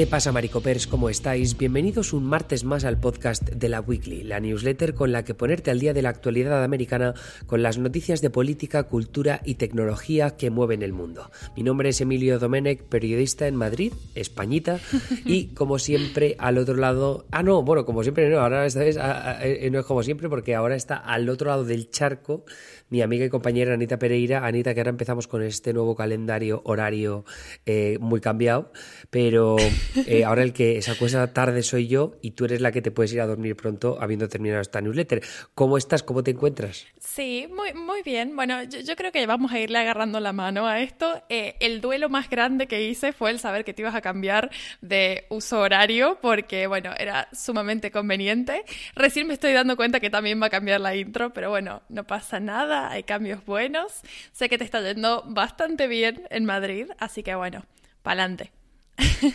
¿Qué 0.00 0.06
pasa, 0.06 0.32
Maricopers? 0.32 0.86
¿Cómo 0.86 1.10
estáis? 1.10 1.58
Bienvenidos 1.58 2.14
un 2.14 2.24
martes 2.24 2.64
más 2.64 2.86
al 2.86 2.98
podcast 2.98 3.50
de 3.50 3.68
la 3.68 3.82
Weekly, 3.82 4.22
la 4.22 4.40
newsletter 4.40 4.94
con 4.94 5.12
la 5.12 5.26
que 5.26 5.34
ponerte 5.34 5.70
al 5.70 5.78
día 5.78 5.92
de 5.92 6.00
la 6.00 6.08
actualidad 6.08 6.64
americana 6.64 7.12
con 7.44 7.62
las 7.62 7.76
noticias 7.76 8.22
de 8.22 8.30
política, 8.30 8.84
cultura 8.84 9.42
y 9.44 9.56
tecnología 9.56 10.38
que 10.38 10.48
mueven 10.48 10.82
el 10.82 10.94
mundo. 10.94 11.30
Mi 11.54 11.62
nombre 11.62 11.90
es 11.90 12.00
Emilio 12.00 12.38
Domenech, 12.38 12.84
periodista 12.84 13.46
en 13.46 13.56
Madrid, 13.56 13.92
españita, 14.14 14.80
y 15.26 15.48
como 15.48 15.78
siempre 15.78 16.34
al 16.38 16.56
otro 16.56 16.76
lado... 16.76 17.26
Ah, 17.30 17.42
no, 17.42 17.62
bueno, 17.62 17.84
como 17.84 18.02
siempre 18.02 18.30
no, 18.30 18.40
ahora 18.40 18.64
esta 18.64 18.80
vez 18.80 18.96
eh, 18.98 19.68
no 19.70 19.80
es 19.80 19.84
como 19.84 20.02
siempre 20.02 20.30
porque 20.30 20.54
ahora 20.54 20.76
está 20.76 20.96
al 20.96 21.28
otro 21.28 21.50
lado 21.50 21.66
del 21.66 21.90
charco 21.90 22.46
mi 22.90 23.02
amiga 23.02 23.24
y 23.24 23.30
compañera 23.30 23.72
Anita 23.72 23.98
Pereira. 23.98 24.44
Anita, 24.44 24.74
que 24.74 24.80
ahora 24.80 24.90
empezamos 24.90 25.28
con 25.28 25.42
este 25.42 25.72
nuevo 25.72 25.94
calendario 25.94 26.60
horario 26.64 27.24
eh, 27.64 27.96
muy 28.00 28.20
cambiado, 28.20 28.72
pero 29.10 29.56
eh, 30.06 30.24
ahora 30.24 30.42
el 30.42 30.52
que 30.52 30.80
se 30.82 30.90
acuesta 30.90 31.32
tarde 31.32 31.62
soy 31.62 31.88
yo 31.88 32.16
y 32.22 32.32
tú 32.32 32.44
eres 32.44 32.60
la 32.60 32.72
que 32.72 32.82
te 32.82 32.90
puedes 32.90 33.12
ir 33.12 33.20
a 33.20 33.26
dormir 33.26 33.56
pronto 33.56 33.98
habiendo 34.00 34.28
terminado 34.28 34.60
esta 34.60 34.80
newsletter. 34.80 35.22
¿Cómo 35.54 35.76
estás? 35.76 36.02
¿Cómo 36.02 36.22
te 36.22 36.30
encuentras? 36.32 36.86
Sí, 36.98 37.48
muy, 37.50 38.02
bien. 38.02 38.34
Bueno, 38.34 38.62
yo, 38.62 38.96
creo 38.96 39.12
que 39.12 39.26
vamos 39.26 39.52
a 39.52 39.58
irle 39.58 39.78
agarrando 39.78 40.20
la 40.20 40.32
mano 40.32 40.66
a 40.66 40.80
esto. 40.80 41.22
Eh, 41.28 41.56
el 41.60 41.80
duelo 41.80 42.08
más 42.08 42.30
grande 42.30 42.66
que 42.66 42.82
hice 42.82 43.12
fue 43.12 43.30
el 43.30 43.38
saber 43.38 43.64
que 43.64 43.74
te 43.74 43.82
ibas 43.82 43.94
a 43.94 44.00
cambiar 44.00 44.50
de 44.80 45.26
uso 45.28 45.60
horario 45.60 46.18
porque, 46.22 46.66
bueno, 46.66 46.92
era 46.98 47.28
sumamente 47.32 47.90
conveniente. 47.90 48.64
Recién 48.94 49.26
me 49.26 49.34
estoy 49.34 49.52
dando 49.52 49.76
cuenta 49.76 50.00
que 50.00 50.10
también 50.10 50.40
va 50.40 50.46
a 50.46 50.50
cambiar 50.50 50.80
la 50.80 50.94
intro, 50.96 51.32
pero 51.32 51.50
bueno, 51.50 51.82
no 51.88 52.06
pasa 52.06 52.40
nada, 52.40 52.90
hay 52.90 53.02
cambios 53.02 53.44
buenos. 53.44 54.00
Sé 54.32 54.48
que 54.48 54.58
te 54.58 54.64
está 54.64 54.80
yendo 54.80 55.24
bastante 55.26 55.86
bien 55.86 56.22
en 56.30 56.44
Madrid, 56.44 56.86
así 56.98 57.22
que 57.22 57.34
bueno, 57.34 57.64
pa'lante. 58.02 58.52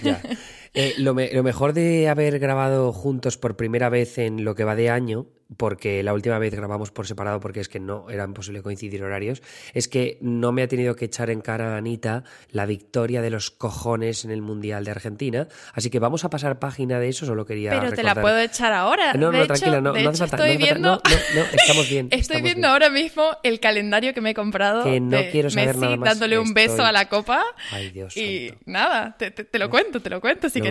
Ya. 0.03 0.21
Eh, 0.75 0.93
lo, 0.97 1.13
mejor 1.13 1.73
de 1.73 2.09
haber 2.09 2.39
grabado 2.39 2.91
juntos 2.91 3.37
por 3.37 3.55
primera 3.55 3.89
vez 3.89 4.17
en 4.17 4.43
lo 4.43 4.55
que 4.55 4.65
va 4.65 4.75
de 4.75 4.89
año, 4.89 5.27
porque 5.57 6.03
la 6.03 6.13
última 6.13 6.39
vez 6.39 6.53
grabamos 6.53 6.91
por 6.91 7.07
separado 7.07 7.39
porque 7.39 7.59
es 7.59 7.69
que 7.69 7.79
no 7.79 8.09
era 8.09 8.23
imposible 8.23 8.61
coincidir 8.61 9.03
horarios, 9.03 9.41
es 9.73 9.87
que 9.87 10.17
no 10.21 10.51
me 10.51 10.63
ha 10.63 10.67
tenido 10.67 10.95
que 10.95 11.05
echar 11.05 11.29
en 11.29 11.41
cara 11.41 11.75
a 11.75 11.77
Anita 11.77 12.23
la 12.51 12.65
victoria 12.65 13.21
de 13.21 13.29
los 13.29 13.51
cojones 13.51 14.25
en 14.25 14.31
el 14.31 14.41
Mundial 14.41 14.83
de 14.85 14.91
Argentina. 14.91 15.47
Así 15.73 15.89
que 15.89 15.99
vamos 15.99 16.25
a 16.25 16.29
pasar 16.29 16.59
página 16.59 16.99
de 16.99 17.09
eso, 17.09 17.25
solo 17.25 17.45
quería. 17.45 17.71
Pero 17.71 17.91
te 17.91 18.03
la 18.03 18.15
puedo 18.15 18.39
echar 18.39 18.73
ahora. 18.73 19.13
No, 19.13 19.31
no, 19.31 19.45
tranquila, 19.45 19.81
no, 19.81 19.93
no 19.93 20.09
hace 20.09 20.27
falta. 20.27 20.47
Estoy 20.47 20.57
viendo... 20.57 21.01
no, 21.35 21.41
estamos 21.53 21.89
bien. 21.89 22.07
Estoy 22.11 22.41
viendo 22.41 22.67
ahora 22.67 22.89
mismo 22.89 23.23
el 23.43 23.59
calendario 23.59 24.13
que 24.13 24.21
me 24.21 24.31
he 24.31 24.33
comprado. 24.33 24.83
Que 24.83 24.99
no 24.99 25.17
quiero 25.31 25.49
saber 25.49 25.77
nada 25.77 25.97
más. 25.97 26.09
dándole 26.09 26.39
un 26.39 26.53
beso 26.53 26.83
a 26.83 26.91
la 26.91 27.07
copa. 27.07 27.43
Ay, 27.71 27.91
Dios. 27.91 28.17
Y 28.17 28.53
nada, 28.65 29.15
te, 29.17 29.59
lo 29.59 29.69
cuento, 29.69 30.01
te 30.01 30.09
lo 30.09 30.19
cuento 30.19 30.49
si 30.49 30.61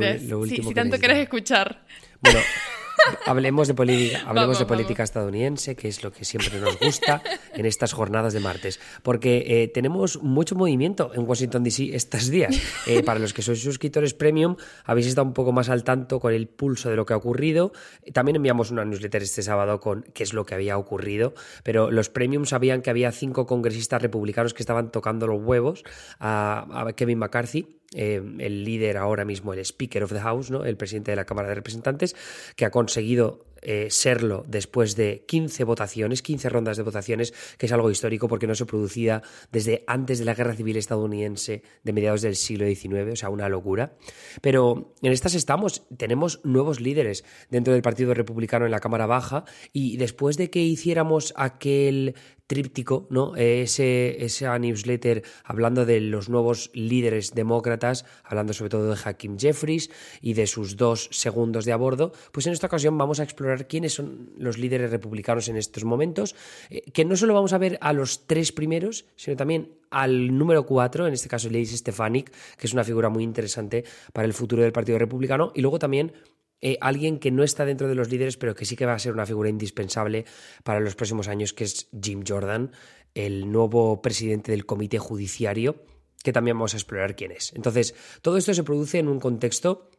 si, 0.46 0.74
tanto 0.74 0.98
quieres 0.98 1.18
escuchar. 1.18 1.84
Bueno, 2.20 2.40
hablemos 3.26 3.68
de 3.68 3.74
política, 3.74 4.22
hablemos 4.26 4.58
de 4.58 4.66
política 4.66 5.02
estadounidense, 5.02 5.76
que 5.76 5.88
es 5.88 6.02
lo 6.02 6.12
que 6.12 6.24
siempre 6.24 6.60
nos 6.60 6.78
gusta 6.78 7.22
en 7.54 7.66
estas 7.66 7.92
jornadas 7.92 8.32
de 8.32 8.40
martes, 8.40 8.80
porque 9.02 9.44
eh, 9.46 9.68
tenemos 9.68 10.22
mucho 10.22 10.54
movimiento 10.54 11.12
en 11.14 11.26
Washington 11.26 11.64
DC 11.64 11.94
estos 11.94 12.28
días. 12.28 12.54
Eh, 12.86 13.02
para 13.02 13.18
los 13.18 13.32
que 13.32 13.40
sois 13.40 13.62
suscriptores 13.62 14.12
premium, 14.12 14.56
habéis 14.84 15.06
estado 15.06 15.26
un 15.26 15.32
poco 15.32 15.52
más 15.52 15.70
al 15.70 15.84
tanto 15.84 16.20
con 16.20 16.34
el 16.34 16.48
pulso 16.48 16.90
de 16.90 16.96
lo 16.96 17.06
que 17.06 17.14
ha 17.14 17.16
ocurrido. 17.16 17.72
También 18.12 18.36
enviamos 18.36 18.70
una 18.70 18.84
newsletter 18.84 19.22
este 19.22 19.42
sábado 19.42 19.80
con 19.80 20.02
qué 20.12 20.22
es 20.22 20.34
lo 20.34 20.44
que 20.44 20.54
había 20.54 20.76
ocurrido, 20.76 21.32
pero 21.62 21.90
los 21.90 22.10
premium 22.10 22.44
sabían 22.44 22.82
que 22.82 22.90
había 22.90 23.10
cinco 23.10 23.46
congresistas 23.46 24.02
republicanos 24.02 24.52
que 24.52 24.62
estaban 24.62 24.92
tocando 24.92 25.26
los 25.26 25.40
huevos 25.42 25.82
a 26.20 26.92
Kevin 26.94 27.18
McCarthy 27.18 27.80
eh, 27.92 28.22
el 28.38 28.64
líder 28.64 28.96
ahora 28.96 29.24
mismo, 29.24 29.52
el 29.52 29.60
Speaker 29.60 30.04
of 30.04 30.12
the 30.12 30.20
House, 30.20 30.50
¿no? 30.50 30.64
el 30.64 30.76
presidente 30.76 31.12
de 31.12 31.16
la 31.16 31.24
Cámara 31.24 31.48
de 31.48 31.54
Representantes, 31.54 32.16
que 32.56 32.64
ha 32.64 32.70
conseguido 32.70 33.44
eh, 33.64 33.88
serlo 33.90 34.44
después 34.46 34.96
de 34.96 35.24
15 35.26 35.64
votaciones, 35.64 36.22
15 36.22 36.48
rondas 36.48 36.76
de 36.76 36.82
votaciones, 36.82 37.32
que 37.58 37.66
es 37.66 37.72
algo 37.72 37.90
histórico 37.90 38.28
porque 38.28 38.46
no 38.46 38.54
se 38.54 38.66
producía 38.66 39.22
desde 39.50 39.84
antes 39.86 40.18
de 40.18 40.24
la 40.24 40.34
Guerra 40.34 40.54
Civil 40.54 40.76
estadounidense 40.76 41.62
de 41.82 41.92
mediados 41.92 42.22
del 42.22 42.36
siglo 42.36 42.66
XIX, 42.66 43.12
o 43.12 43.16
sea, 43.16 43.30
una 43.30 43.48
locura. 43.48 43.96
Pero 44.40 44.94
en 45.02 45.12
estas 45.12 45.34
estamos, 45.34 45.86
tenemos 45.96 46.40
nuevos 46.44 46.80
líderes 46.80 47.24
dentro 47.50 47.72
del 47.72 47.82
Partido 47.82 48.14
Republicano 48.14 48.64
en 48.64 48.70
la 48.70 48.80
Cámara 48.80 49.06
Baja 49.06 49.44
y 49.72 49.96
después 49.96 50.36
de 50.36 50.50
que 50.50 50.60
hiciéramos 50.60 51.32
aquel 51.36 52.14
tríptico, 52.46 53.06
¿no? 53.10 53.36
Ese, 53.36 54.24
esa 54.24 54.58
newsletter 54.58 55.22
hablando 55.44 55.86
de 55.86 56.00
los 56.00 56.28
nuevos 56.28 56.70
líderes 56.74 57.34
demócratas, 57.34 58.04
hablando 58.22 58.52
sobre 58.52 58.70
todo 58.70 58.90
de 58.90 58.98
Hakim 59.02 59.38
Jeffries 59.38 59.90
y 60.20 60.34
de 60.34 60.46
sus 60.46 60.76
dos 60.76 61.08
segundos 61.10 61.64
de 61.64 61.72
a 61.72 61.76
bordo, 61.76 62.12
pues 62.32 62.46
en 62.46 62.52
esta 62.52 62.66
ocasión 62.66 62.98
vamos 62.98 63.20
a 63.20 63.22
explorar 63.22 63.53
quiénes 63.66 63.94
son 63.94 64.30
los 64.36 64.58
líderes 64.58 64.90
republicanos 64.90 65.48
en 65.48 65.56
estos 65.56 65.84
momentos, 65.84 66.34
eh, 66.70 66.82
que 66.92 67.04
no 67.04 67.16
solo 67.16 67.34
vamos 67.34 67.52
a 67.52 67.58
ver 67.58 67.78
a 67.80 67.92
los 67.92 68.26
tres 68.26 68.52
primeros, 68.52 69.06
sino 69.16 69.36
también 69.36 69.78
al 69.90 70.36
número 70.36 70.66
cuatro, 70.66 71.06
en 71.06 71.14
este 71.14 71.28
caso 71.28 71.48
Lady 71.48 71.66
Stefanik, 71.66 72.30
que 72.56 72.66
es 72.66 72.72
una 72.72 72.84
figura 72.84 73.08
muy 73.08 73.22
interesante 73.22 73.84
para 74.12 74.26
el 74.26 74.34
futuro 74.34 74.62
del 74.62 74.72
Partido 74.72 74.98
Republicano, 74.98 75.52
y 75.54 75.60
luego 75.60 75.78
también 75.78 76.12
eh, 76.60 76.78
alguien 76.80 77.18
que 77.18 77.30
no 77.30 77.42
está 77.42 77.64
dentro 77.64 77.88
de 77.88 77.94
los 77.94 78.10
líderes, 78.10 78.36
pero 78.36 78.54
que 78.54 78.64
sí 78.64 78.74
que 78.74 78.86
va 78.86 78.94
a 78.94 78.98
ser 78.98 79.12
una 79.12 79.26
figura 79.26 79.50
indispensable 79.50 80.24
para 80.62 80.80
los 80.80 80.94
próximos 80.94 81.28
años, 81.28 81.52
que 81.52 81.64
es 81.64 81.88
Jim 82.02 82.24
Jordan, 82.26 82.72
el 83.14 83.52
nuevo 83.52 84.00
presidente 84.00 84.50
del 84.52 84.66
Comité 84.66 84.98
Judiciario, 84.98 85.84
que 86.22 86.32
también 86.32 86.56
vamos 86.56 86.72
a 86.72 86.78
explorar 86.78 87.16
quién 87.16 87.32
es. 87.32 87.52
Entonces, 87.54 87.94
todo 88.22 88.38
esto 88.38 88.54
se 88.54 88.64
produce 88.64 88.98
en 88.98 89.08
un 89.08 89.20
contexto 89.20 89.90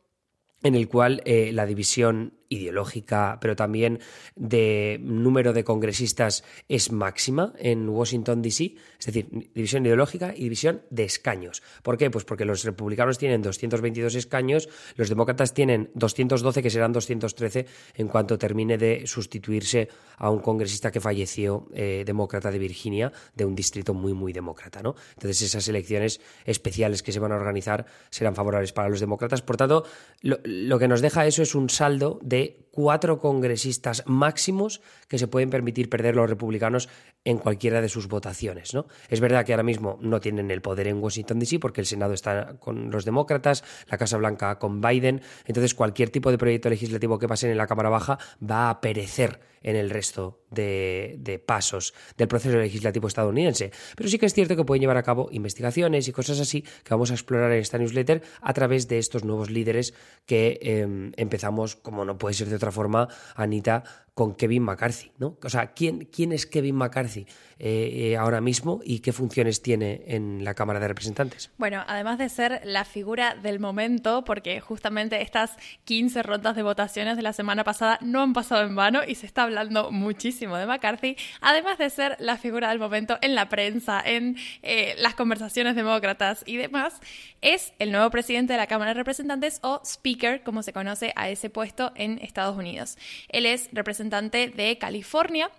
en 0.66 0.74
el 0.74 0.88
cual 0.88 1.22
eh, 1.26 1.52
la 1.54 1.68
división 1.68 2.34
ideológica, 2.50 3.38
pero 3.42 3.56
también 3.56 4.00
de 4.36 5.00
número 5.02 5.54
de 5.54 5.64
congresistas 5.64 6.44
es 6.70 6.92
máxima 6.92 7.54
en 7.58 7.88
Washington, 7.90 8.42
D.C., 8.42 8.76
es 9.00 9.06
decir, 9.06 9.28
división 9.54 9.86
ideológica 9.86 10.34
y 10.36 10.44
división 10.44 10.82
de 10.90 11.04
escaños. 11.04 11.62
¿Por 11.84 11.98
qué? 11.98 12.10
Pues 12.10 12.26
porque 12.26 12.46
los 12.46 12.64
republicanos 12.64 13.18
tienen 13.18 13.42
222 13.42 14.16
escaños, 14.16 14.70
los 14.96 15.10
demócratas 15.10 15.54
tienen 15.54 15.92
212, 15.94 16.64
que 16.64 16.70
serán 16.70 16.94
213 16.94 17.66
en 17.96 18.08
cuanto 18.08 18.38
termine 18.38 18.78
de 18.78 19.06
sustituirse 19.06 19.90
a 20.18 20.30
un 20.30 20.40
congresista 20.40 20.92
que 20.92 21.00
falleció, 21.00 21.68
eh, 21.74 22.04
demócrata 22.06 22.52
de 22.52 22.60
Virginia, 22.60 23.12
de 23.36 23.46
un 23.46 23.56
distrito 23.56 23.94
muy, 23.94 24.14
muy 24.14 24.34
demócrata. 24.34 24.82
¿no? 24.82 24.96
Entonces, 25.14 25.42
esas 25.42 25.68
elecciones 25.68 26.22
especiales 26.46 27.04
que 27.04 27.12
se 27.12 27.20
van 27.20 27.32
a 27.32 27.36
organizar 27.36 27.86
serán 28.10 28.36
favorables 28.36 28.72
para 28.72 28.90
los 28.90 29.00
demócratas. 29.00 29.42
Por 29.42 29.58
tanto, 29.58 29.86
lo, 30.22 30.40
lo 30.64 30.80
que 30.80 30.88
nos 30.88 31.02
deja 31.02 31.26
eso 31.26 31.42
es 31.42 31.56
un 31.56 31.70
saldo 31.70 32.20
de 32.24 32.65
cuatro 32.76 33.18
congresistas 33.18 34.04
máximos 34.06 34.82
que 35.08 35.18
se 35.18 35.28
pueden 35.28 35.50
permitir 35.50 35.90
perder 35.90 36.16
los 36.16 36.30
republicanos 36.30 36.90
en 37.24 37.40
cualquiera 37.40 37.82
de 37.82 37.90
sus 37.90 38.08
votaciones. 38.08 38.74
¿no? 38.74 38.86
Es 39.10 39.22
verdad 39.22 39.46
que 39.46 39.54
ahora 39.54 39.64
mismo 39.64 39.98
no 40.02 40.20
tienen 40.20 40.52
el 40.52 40.62
poder 40.62 40.88
en 40.88 41.02
Washington, 41.02 41.40
D.C. 41.40 41.58
porque 41.60 41.82
el 41.82 41.88
Senado 41.88 42.14
está 42.14 42.58
con 42.60 42.92
los 42.92 43.06
demócratas, 43.06 43.64
la 43.88 43.98
Casa 43.98 44.18
Blanca 44.18 44.60
con 44.60 44.82
Biden, 44.82 45.22
entonces 45.46 45.74
cualquier 45.74 46.10
tipo 46.10 46.30
de 46.30 46.38
proyecto 46.38 46.70
legislativo 46.70 47.18
que 47.18 47.28
pase 47.28 47.50
en 47.50 47.58
la 47.58 47.66
Cámara 47.66 47.90
Baja 47.90 48.20
va 48.44 48.70
a 48.70 48.82
perecer 48.82 49.40
en 49.66 49.76
el 49.76 49.90
resto 49.90 50.46
de, 50.52 51.44
pasos 51.44 51.96
del 52.18 52.28
proceso 52.28 52.58
legislativo 52.58 53.08
estadounidense. 53.08 53.72
Pero 53.96 54.10
sí 54.10 54.20
que 54.20 54.28
es 54.28 54.34
cierto 54.36 54.56
que 54.56 54.64
pueden 54.64 54.82
llevar 54.82 54.98
a 54.98 55.04
cabo 55.04 55.28
investigaciones 55.32 56.08
y 56.08 56.12
cosas 56.12 56.40
así 56.40 56.62
que 56.62 56.92
vamos 56.92 57.10
a 57.10 57.16
explorar 57.16 57.52
en 57.52 57.60
esta 57.60 57.80
newsletter 57.80 58.22
a 58.42 58.54
través 58.54 58.88
de 58.88 59.00
estos 59.00 59.24
nuevos 59.24 59.50
líderes 59.50 59.96
que 60.28 60.60
em, 60.62 61.14
empezamos, 61.18 61.76
como 61.76 62.06
no 62.06 62.20
puede 62.20 62.36
ser 62.36 62.48
de 62.48 62.58
otra 62.58 62.65
forma, 62.72 63.08
Anita, 63.36 63.84
con 64.16 64.34
Kevin 64.34 64.64
McCarthy, 64.64 65.12
¿no? 65.18 65.38
O 65.44 65.50
sea, 65.50 65.74
¿quién, 65.74 66.06
quién 66.06 66.32
es 66.32 66.46
Kevin 66.46 66.76
McCarthy 66.76 67.28
eh, 67.60 68.12
eh, 68.14 68.18
ahora 68.18 68.40
mismo 68.40 68.80
y 68.86 69.00
qué 69.00 69.12
funciones 69.12 69.62
tiene 69.62 70.04
en 70.08 70.46
la 70.46 70.54
Cámara 70.54 70.80
de 70.80 70.88
Representantes? 70.88 71.52
Bueno, 71.58 71.84
además 71.86 72.18
de 72.18 72.30
ser 72.30 72.62
la 72.64 72.86
figura 72.86 73.36
del 73.36 73.60
momento, 73.60 74.24
porque 74.24 74.62
justamente 74.62 75.22
estas 75.22 75.58
15 75.84 76.24
rondas 76.24 76.56
de 76.56 76.64
votaciones 76.64 77.18
de 77.18 77.24
la 77.24 77.34
semana 77.34 77.66
pasada 77.66 78.00
no 78.02 78.22
han 78.22 78.32
pasado 78.32 78.64
en 78.64 78.78
vano 78.78 79.02
y 79.06 79.16
se 79.16 79.26
está 79.26 79.44
hablando 79.44 79.92
muchísimo 79.92 80.56
de 80.56 80.66
McCarthy, 80.66 81.18
además 81.42 81.78
de 81.78 81.90
ser 81.90 82.16
la 82.20 82.38
figura 82.38 82.70
del 82.70 82.80
momento 82.80 83.18
en 83.22 83.36
la 83.36 83.50
prensa, 83.50 84.02
en 84.04 84.38
eh, 84.64 84.96
las 84.98 85.16
conversaciones 85.16 85.76
demócratas 85.76 86.42
y 86.46 86.56
demás, 86.56 87.02
es 87.42 87.74
el 87.80 87.92
nuevo 87.92 88.10
presidente 88.12 88.54
de 88.54 88.58
la 88.58 88.68
Cámara 88.68 88.92
de 88.92 88.96
Representantes 88.96 89.60
o 89.62 89.82
Speaker, 89.84 90.42
como 90.44 90.64
se 90.64 90.72
conoce 90.72 91.12
a 91.18 91.28
ese 91.28 91.50
puesto 91.50 91.92
en 91.96 92.18
Estados 92.20 92.55
Unidos. 92.56 92.98
Él 93.30 93.46
es 93.46 93.70
representante 93.72 94.50
de 94.50 94.78
California 94.78 95.52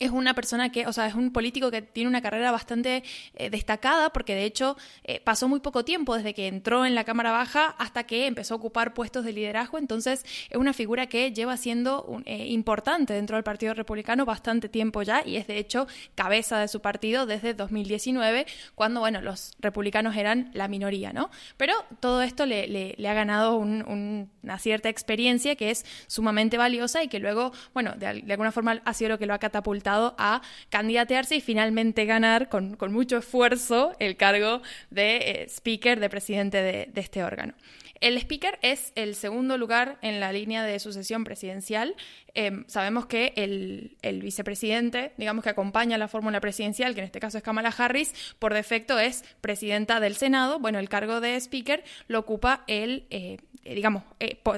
es 0.00 0.10
una 0.10 0.34
persona 0.34 0.72
que, 0.72 0.86
o 0.86 0.92
sea, 0.92 1.06
es 1.06 1.14
un 1.14 1.30
político 1.30 1.70
que 1.70 1.82
tiene 1.82 2.08
una 2.08 2.22
carrera 2.22 2.50
bastante 2.50 3.04
eh, 3.34 3.50
destacada 3.50 4.10
porque 4.10 4.34
de 4.34 4.44
hecho 4.44 4.76
eh, 5.04 5.20
pasó 5.20 5.46
muy 5.46 5.60
poco 5.60 5.84
tiempo 5.84 6.16
desde 6.16 6.32
que 6.32 6.48
entró 6.48 6.86
en 6.86 6.94
la 6.94 7.04
Cámara 7.04 7.30
Baja 7.32 7.76
hasta 7.78 8.04
que 8.04 8.26
empezó 8.26 8.54
a 8.54 8.56
ocupar 8.56 8.94
puestos 8.94 9.24
de 9.24 9.34
liderazgo, 9.34 9.78
entonces 9.78 10.24
es 10.48 10.56
una 10.56 10.72
figura 10.72 11.06
que 11.06 11.32
lleva 11.32 11.58
siendo 11.58 12.22
eh, 12.24 12.46
importante 12.46 13.12
dentro 13.12 13.36
del 13.36 13.44
Partido 13.44 13.74
Republicano 13.74 14.24
bastante 14.24 14.70
tiempo 14.70 15.02
ya 15.02 15.22
y 15.24 15.36
es 15.36 15.46
de 15.46 15.58
hecho 15.58 15.86
cabeza 16.14 16.58
de 16.58 16.68
su 16.68 16.80
partido 16.80 17.26
desde 17.26 17.52
2019 17.52 18.46
cuando, 18.74 19.00
bueno, 19.00 19.20
los 19.20 19.52
republicanos 19.60 20.16
eran 20.16 20.50
la 20.54 20.66
minoría, 20.66 21.12
¿no? 21.12 21.30
Pero 21.58 21.74
todo 22.00 22.22
esto 22.22 22.46
le, 22.46 22.96
ha 23.06 23.14
ganado 23.14 23.56
una 23.56 24.58
cierta 24.58 24.88
experiencia 24.88 25.56
que 25.56 25.70
es 25.70 25.84
sumamente 26.06 26.56
valiosa 26.56 27.02
y 27.02 27.08
que 27.08 27.18
luego, 27.18 27.52
bueno, 27.74 27.92
de, 27.98 28.22
de 28.22 28.32
alguna 28.32 28.50
forma 28.50 28.80
ha 28.82 28.94
sido 28.94 29.10
lo 29.10 29.18
que 29.18 29.26
lo 29.26 29.34
ha 29.34 29.38
catapultado 29.38 29.89
a 30.18 30.42
candidatearse 30.68 31.36
y 31.36 31.40
finalmente 31.40 32.04
ganar 32.04 32.48
con, 32.48 32.76
mucho 32.90 33.18
esfuerzo 33.18 33.94
el 33.98 34.16
cargo 34.16 34.62
de 34.90 35.16
eh, 35.16 35.46
speaker, 35.48 36.00
de 36.00 36.08
presidente 36.08 36.62
de, 36.62 36.90
este 36.94 37.22
órgano. 37.22 37.54
El 38.00 38.16
speaker 38.16 38.58
es 38.62 38.92
el 38.94 39.14
segundo 39.14 39.58
lugar 39.58 39.98
en 40.00 40.20
la 40.20 40.32
línea 40.32 40.64
de 40.64 40.78
sucesión 40.78 41.22
presidencial. 41.22 41.94
Em, 42.32 42.64
sabemos 42.66 43.04
que 43.04 43.34
el, 43.36 44.20
vicepresidente, 44.22 45.12
digamos 45.18 45.44
que 45.44 45.50
acompaña 45.50 45.98
la 45.98 46.08
fórmula 46.08 46.40
presidencial, 46.40 46.94
que 46.94 47.00
en 47.00 47.06
este 47.06 47.20
caso 47.20 47.36
es 47.36 47.44
Kamala 47.44 47.74
Harris, 47.76 48.14
por 48.38 48.54
defecto 48.54 48.98
es 48.98 49.22
presidenta 49.42 50.00
del 50.00 50.16
Senado. 50.16 50.58
Bueno, 50.58 50.78
el 50.78 50.88
cargo 50.88 51.20
de 51.20 51.36
speaker 51.36 51.84
lo 52.08 52.20
ocupa 52.20 52.64
el, 52.68 53.04
eh, 53.10 53.36
eh, 53.64 53.74
digamos, 53.74 54.04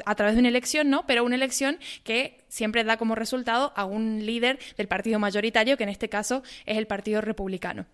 a 0.05 0.15
través 0.15 0.35
de 0.37 0.41
una 0.41 0.49
elección, 0.49 0.89
¿no? 0.89 1.05
Pero 1.09 1.25
una 1.25 1.35
elección 1.35 1.79
que 2.05 2.45
siempre 2.47 2.85
da 2.85 2.97
como 2.97 3.17
resultado 3.17 3.73
a 3.75 3.85
un 3.85 4.25
líder 4.25 4.61
del 4.77 4.87
partido 4.87 5.19
mayoritario, 5.19 5.77
que 5.77 5.83
en 5.83 5.89
este 5.89 6.09
caso 6.09 6.45
es 6.65 6.79
el 6.79 6.87
Partido 6.87 7.21
Republicano. 7.21 7.87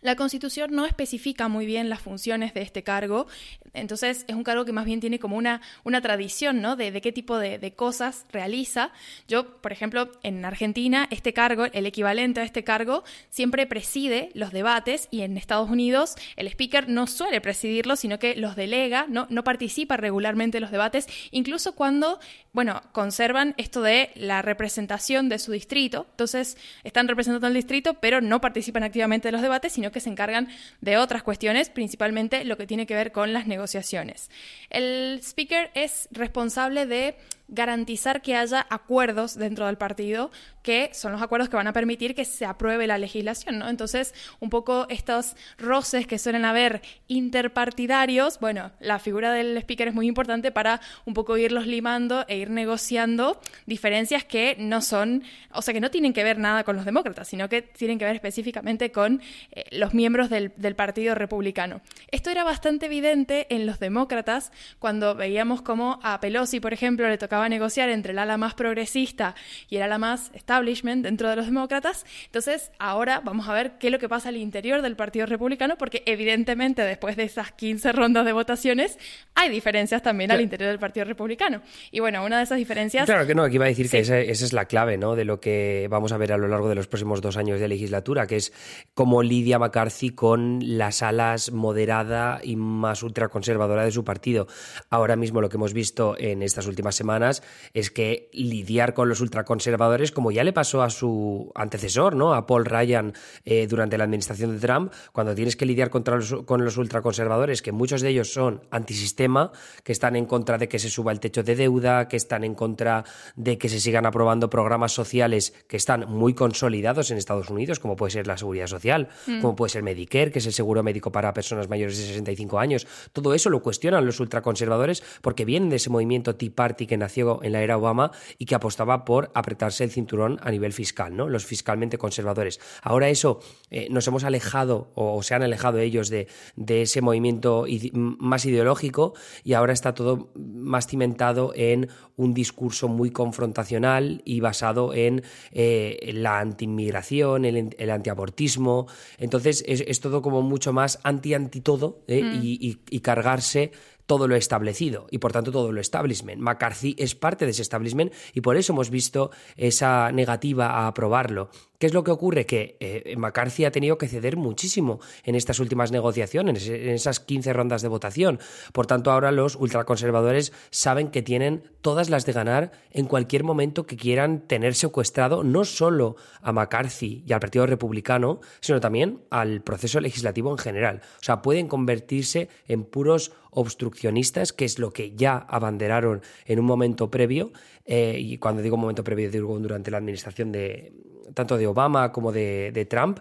La 0.00 0.14
Constitución 0.14 0.70
no 0.72 0.86
especifica 0.86 1.48
muy 1.48 1.66
bien 1.66 1.88
las 1.88 2.00
funciones 2.00 2.54
de 2.54 2.62
este 2.62 2.84
cargo, 2.84 3.26
entonces 3.74 4.24
es 4.28 4.34
un 4.34 4.44
cargo 4.44 4.64
que 4.64 4.72
más 4.72 4.84
bien 4.84 5.00
tiene 5.00 5.18
como 5.18 5.36
una, 5.36 5.60
una 5.82 6.00
tradición, 6.00 6.62
¿no? 6.62 6.76
De, 6.76 7.00
qué 7.00 7.12
tipo 7.12 7.36
de, 7.38 7.72
cosas 7.74 8.24
realiza. 8.32 8.92
Yo, 9.26 9.60
por 9.60 9.72
ejemplo, 9.72 10.10
en 10.22 10.44
Argentina, 10.44 11.06
este 11.10 11.32
cargo, 11.32 11.66
el 11.72 11.86
equivalente 11.86 12.40
a 12.40 12.44
este 12.44 12.64
cargo, 12.64 13.04
siempre 13.28 13.66
preside 13.66 14.30
los 14.34 14.52
debates 14.52 15.08
y 15.10 15.22
en 15.22 15.36
Estados 15.36 15.68
Unidos 15.68 16.14
el 16.36 16.46
speaker 16.46 16.88
no 16.88 17.06
suele 17.06 17.40
presidirlos, 17.40 18.00
sino 18.00 18.18
que 18.18 18.36
los 18.36 18.56
delega, 18.56 19.06
no, 19.08 19.26
no 19.30 19.44
participa 19.44 19.96
regularmente 19.96 20.58
en 20.58 20.62
los 20.62 20.70
debates, 20.70 21.06
incluso 21.30 21.74
cuando, 21.74 22.20
bueno, 22.52 22.82
conservan 22.92 23.54
esto 23.58 23.82
de 23.82 24.10
la 24.14 24.42
representación 24.42 25.28
de 25.28 25.38
su 25.38 25.52
distrito. 25.52 26.06
Entonces, 26.10 26.56
están 26.84 27.08
representando 27.08 27.46
al 27.46 27.54
distrito, 27.54 27.94
pero 27.94 28.20
no 28.20 28.40
participan 28.40 28.82
activamente 28.82 29.28
en 29.28 29.32
los 29.32 29.42
debates, 29.42 29.72
sino 29.72 29.87
que 29.92 30.00
se 30.00 30.10
encargan 30.10 30.48
de 30.80 30.96
otras 30.96 31.22
cuestiones, 31.22 31.70
principalmente 31.70 32.44
lo 32.44 32.56
que 32.56 32.66
tiene 32.66 32.86
que 32.86 32.94
ver 32.94 33.12
con 33.12 33.32
las 33.32 33.46
negociaciones. 33.46 34.30
El 34.70 35.20
speaker 35.22 35.70
es 35.74 36.08
responsable 36.10 36.86
de 36.86 37.16
garantizar 37.48 38.22
que 38.22 38.36
haya 38.36 38.66
acuerdos 38.70 39.34
dentro 39.34 39.66
del 39.66 39.76
partido, 39.76 40.30
que 40.62 40.90
son 40.92 41.12
los 41.12 41.22
acuerdos 41.22 41.48
que 41.48 41.56
van 41.56 41.66
a 41.66 41.72
permitir 41.72 42.14
que 42.14 42.26
se 42.26 42.44
apruebe 42.44 42.86
la 42.86 42.98
legislación, 42.98 43.58
¿no? 43.58 43.68
Entonces, 43.68 44.14
un 44.38 44.50
poco 44.50 44.86
estos 44.90 45.34
roces 45.56 46.06
que 46.06 46.18
suelen 46.18 46.44
haber 46.44 46.82
interpartidarios, 47.06 48.38
bueno, 48.38 48.70
la 48.80 48.98
figura 48.98 49.32
del 49.32 49.56
speaker 49.56 49.88
es 49.88 49.94
muy 49.94 50.06
importante 50.06 50.52
para 50.52 50.80
un 51.06 51.14
poco 51.14 51.38
irlos 51.38 51.66
limando 51.66 52.26
e 52.28 52.36
ir 52.36 52.50
negociando 52.50 53.40
diferencias 53.66 54.24
que 54.24 54.56
no 54.58 54.82
son, 54.82 55.22
o 55.52 55.62
sea, 55.62 55.72
que 55.72 55.80
no 55.80 55.90
tienen 55.90 56.12
que 56.12 56.24
ver 56.24 56.38
nada 56.38 56.64
con 56.64 56.76
los 56.76 56.84
demócratas, 56.84 57.28
sino 57.28 57.48
que 57.48 57.62
tienen 57.62 57.98
que 57.98 58.04
ver 58.04 58.14
específicamente 58.14 58.92
con 58.92 59.22
eh, 59.52 59.64
los 59.70 59.94
miembros 59.94 60.28
del, 60.28 60.52
del 60.56 60.76
Partido 60.76 61.14
Republicano. 61.14 61.80
Esto 62.10 62.28
era 62.28 62.44
bastante 62.44 62.86
evidente 62.86 63.46
en 63.54 63.64
los 63.64 63.78
demócratas 63.78 64.52
cuando 64.78 65.14
veíamos 65.14 65.62
como 65.62 65.98
a 66.02 66.20
Pelosi, 66.20 66.60
por 66.60 66.74
ejemplo, 66.74 67.08
le 67.08 67.16
tocaba 67.16 67.37
a 67.44 67.48
negociar 67.48 67.88
entre 67.88 68.12
el 68.12 68.18
ala 68.18 68.36
más 68.36 68.54
progresista 68.54 69.34
y 69.68 69.76
el 69.76 69.82
ala 69.82 69.98
más 69.98 70.30
establishment 70.34 71.04
dentro 71.04 71.28
de 71.28 71.36
los 71.36 71.46
demócratas. 71.46 72.04
Entonces, 72.26 72.70
ahora 72.78 73.20
vamos 73.24 73.48
a 73.48 73.52
ver 73.52 73.72
qué 73.78 73.88
es 73.88 73.92
lo 73.92 73.98
que 73.98 74.08
pasa 74.08 74.28
al 74.28 74.36
interior 74.36 74.82
del 74.82 74.96
Partido 74.96 75.26
Republicano, 75.26 75.76
porque 75.76 76.02
evidentemente 76.06 76.82
después 76.82 77.16
de 77.16 77.24
esas 77.24 77.52
15 77.52 77.92
rondas 77.92 78.24
de 78.24 78.32
votaciones 78.32 78.98
hay 79.34 79.50
diferencias 79.50 80.02
también 80.02 80.30
al 80.30 80.40
interior 80.40 80.70
del 80.70 80.78
Partido 80.78 81.04
Republicano. 81.04 81.62
Y 81.90 82.00
bueno, 82.00 82.24
una 82.24 82.38
de 82.38 82.44
esas 82.44 82.58
diferencias... 82.58 83.06
Claro 83.06 83.26
que 83.26 83.34
no, 83.34 83.42
aquí 83.42 83.56
iba 83.56 83.66
a 83.66 83.68
decir 83.68 83.88
que 83.90 84.00
esa, 84.00 84.18
es 84.18 84.52
la 84.52 84.66
clave 84.66 84.96
¿no? 84.96 85.16
de 85.16 85.24
lo 85.24 85.40
que 85.40 85.86
vamos 85.90 86.12
a 86.12 86.16
ver 86.16 86.32
a 86.32 86.38
lo 86.38 86.48
largo 86.48 86.68
de 86.68 86.74
los 86.74 86.86
próximos 86.86 87.20
dos 87.20 87.36
años 87.36 87.60
de 87.60 87.68
legislatura, 87.68 88.26
que 88.26 88.36
es 88.36 88.52
cómo 88.94 89.22
lidia 89.22 89.58
McCarthy 89.58 90.10
con 90.10 90.58
las 90.62 91.02
alas 91.02 91.52
moderada 91.52 92.40
y 92.42 92.56
más 92.56 93.02
ultraconservadora 93.02 93.84
de 93.84 93.92
su 93.92 94.04
partido. 94.04 94.46
Ahora 94.90 95.16
mismo 95.16 95.40
lo 95.40 95.48
que 95.48 95.56
hemos 95.56 95.72
visto 95.72 96.16
en 96.18 96.42
estas 96.42 96.66
últimas 96.66 96.94
semanas 96.94 97.27
es 97.74 97.90
que 97.90 98.28
lidiar 98.32 98.94
con 98.94 99.08
los 99.08 99.20
ultraconservadores, 99.20 100.12
como 100.12 100.30
ya 100.30 100.44
le 100.44 100.52
pasó 100.52 100.82
a 100.82 100.90
su 100.90 101.52
antecesor, 101.54 102.14
¿no? 102.14 102.34
a 102.34 102.46
Paul 102.46 102.64
Ryan 102.64 103.12
eh, 103.44 103.66
durante 103.66 103.98
la 103.98 104.04
administración 104.04 104.54
de 104.54 104.60
Trump, 104.60 104.92
cuando 105.12 105.34
tienes 105.34 105.56
que 105.56 105.66
lidiar 105.66 105.90
contra 105.90 106.16
los, 106.16 106.34
con 106.44 106.64
los 106.64 106.76
ultraconservadores, 106.76 107.62
que 107.62 107.72
muchos 107.72 108.00
de 108.00 108.10
ellos 108.10 108.32
son 108.32 108.62
antisistema, 108.70 109.52
que 109.84 109.92
están 109.92 110.16
en 110.16 110.26
contra 110.26 110.58
de 110.58 110.68
que 110.68 110.78
se 110.78 110.90
suba 110.90 111.12
el 111.12 111.20
techo 111.20 111.42
de 111.42 111.56
deuda, 111.56 112.08
que 112.08 112.16
están 112.16 112.44
en 112.44 112.54
contra 112.54 113.04
de 113.36 113.58
que 113.58 113.68
se 113.68 113.80
sigan 113.80 114.06
aprobando 114.06 114.50
programas 114.50 114.92
sociales 114.92 115.54
que 115.66 115.76
están 115.76 116.06
muy 116.08 116.34
consolidados 116.34 117.10
en 117.10 117.18
Estados 117.18 117.50
Unidos, 117.50 117.78
como 117.78 117.96
puede 117.96 118.12
ser 118.12 118.26
la 118.26 118.36
seguridad 118.36 118.66
social, 118.66 119.08
mm. 119.26 119.40
como 119.40 119.56
puede 119.56 119.70
ser 119.70 119.82
Medicare, 119.82 120.30
que 120.30 120.38
es 120.38 120.46
el 120.46 120.52
seguro 120.52 120.82
médico 120.82 121.12
para 121.12 121.32
personas 121.32 121.68
mayores 121.68 121.98
de 121.98 122.04
65 122.04 122.58
años. 122.58 122.86
Todo 123.12 123.34
eso 123.34 123.50
lo 123.50 123.62
cuestionan 123.62 124.06
los 124.06 124.20
ultraconservadores 124.20 125.02
porque 125.22 125.44
vienen 125.44 125.70
de 125.70 125.76
ese 125.76 125.90
movimiento 125.90 126.36
Tea 126.36 126.50
Party 126.54 126.86
que 126.86 126.96
nació 126.96 127.17
en 127.42 127.52
la 127.52 127.62
era 127.62 127.78
Obama 127.78 128.10
y 128.38 128.46
que 128.46 128.54
apostaba 128.54 129.04
por 129.04 129.30
apretarse 129.34 129.84
el 129.84 129.90
cinturón 129.90 130.38
a 130.42 130.50
nivel 130.50 130.72
fiscal, 130.72 131.16
¿no? 131.16 131.28
Los 131.28 131.44
fiscalmente 131.44 131.98
conservadores. 131.98 132.60
Ahora 132.82 133.08
eso 133.08 133.40
eh, 133.70 133.88
nos 133.90 134.06
hemos 134.06 134.24
alejado 134.24 134.90
o, 134.94 135.22
se 135.22 135.34
han 135.34 135.42
alejado 135.42 135.78
ellos 135.78 136.08
de, 136.08 136.28
ese 136.68 137.00
movimiento 137.00 137.66
más 137.92 138.44
ideológico 138.44 139.14
y 139.44 139.54
ahora 139.54 139.72
está 139.72 139.94
todo 139.94 140.30
más 140.34 140.86
cimentado 140.86 141.52
en 141.54 141.88
un 142.16 142.34
discurso 142.34 142.88
muy 142.88 143.10
confrontacional 143.10 144.22
y 144.24 144.40
basado 144.40 144.94
en 144.94 145.22
eh, 145.52 146.10
la 146.14 146.40
anti-inmigración, 146.40 147.44
el, 147.44 147.90
antiabortismo. 147.90 148.86
Entonces 149.18 149.64
es, 149.66 150.00
todo 150.00 150.22
como 150.22 150.42
mucho 150.42 150.72
más 150.72 150.98
anti-anti 151.02 151.60
todo 151.60 152.02
¿eh? 152.06 152.22
mm. 152.22 152.40
y 152.42 153.00
cargarse 153.00 153.72
todo 154.08 154.26
lo 154.26 154.36
establecido 154.36 155.06
y 155.10 155.18
por 155.18 155.32
tanto 155.32 155.52
todo 155.52 155.70
lo 155.70 155.82
establishment. 155.82 156.40
McCarthy 156.40 156.96
es 156.98 157.14
parte 157.14 157.44
de 157.44 157.50
ese 157.50 157.60
establishment 157.60 158.10
y 158.32 158.40
por 158.40 158.56
eso 158.56 158.72
hemos 158.72 158.88
visto 158.88 159.30
esa 159.56 160.10
negativa 160.12 160.70
a 160.70 160.86
aprobarlo. 160.86 161.50
¿Qué 161.78 161.86
es 161.86 161.94
lo 161.94 162.02
que 162.02 162.10
ocurre? 162.10 162.44
Que 162.44 162.76
eh, 162.80 163.14
McCarthy 163.16 163.66
ha 163.66 163.70
tenido 163.70 163.98
que 163.98 164.08
ceder 164.08 164.36
muchísimo 164.36 164.98
en 165.22 165.36
estas 165.36 165.60
últimas 165.60 165.92
negociaciones, 165.92 166.66
en 166.66 166.88
esas 166.88 167.20
15 167.20 167.52
rondas 167.52 167.82
de 167.82 167.88
votación. 167.88 168.40
Por 168.72 168.86
tanto, 168.86 169.12
ahora 169.12 169.30
los 169.30 169.54
ultraconservadores 169.54 170.52
saben 170.70 171.10
que 171.10 171.22
tienen 171.22 171.70
todas 171.80 172.10
las 172.10 172.26
de 172.26 172.32
ganar 172.32 172.72
en 172.90 173.06
cualquier 173.06 173.44
momento 173.44 173.86
que 173.86 173.96
quieran 173.96 174.40
tener 174.48 174.74
secuestrado 174.74 175.44
no 175.44 175.64
solo 175.64 176.16
a 176.42 176.50
McCarthy 176.50 177.22
y 177.26 177.32
al 177.32 177.40
Partido 177.40 177.66
Republicano, 177.66 178.40
sino 178.60 178.80
también 178.80 179.20
al 179.30 179.60
proceso 179.60 180.00
legislativo 180.00 180.50
en 180.50 180.58
general. 180.58 181.02
O 181.20 181.22
sea, 181.22 181.42
pueden 181.42 181.68
convertirse 181.68 182.48
en 182.66 182.84
puros 182.84 183.32
obstruccionistas, 183.58 184.52
que 184.52 184.64
es 184.64 184.78
lo 184.78 184.92
que 184.92 185.16
ya 185.16 185.36
abanderaron 185.36 186.22
en 186.46 186.60
un 186.60 186.64
momento 186.64 187.10
previo, 187.10 187.50
eh, 187.84 188.16
y 188.18 188.38
cuando 188.38 188.62
digo 188.62 188.76
momento 188.76 189.02
previo 189.02 189.30
digo 189.30 189.58
durante 189.58 189.90
la 189.90 189.98
administración 189.98 190.52
de 190.52 190.92
tanto 191.34 191.56
de 191.58 191.66
Obama 191.66 192.12
como 192.12 192.32
de, 192.32 192.70
de, 192.72 192.84
Trump, 192.84 193.18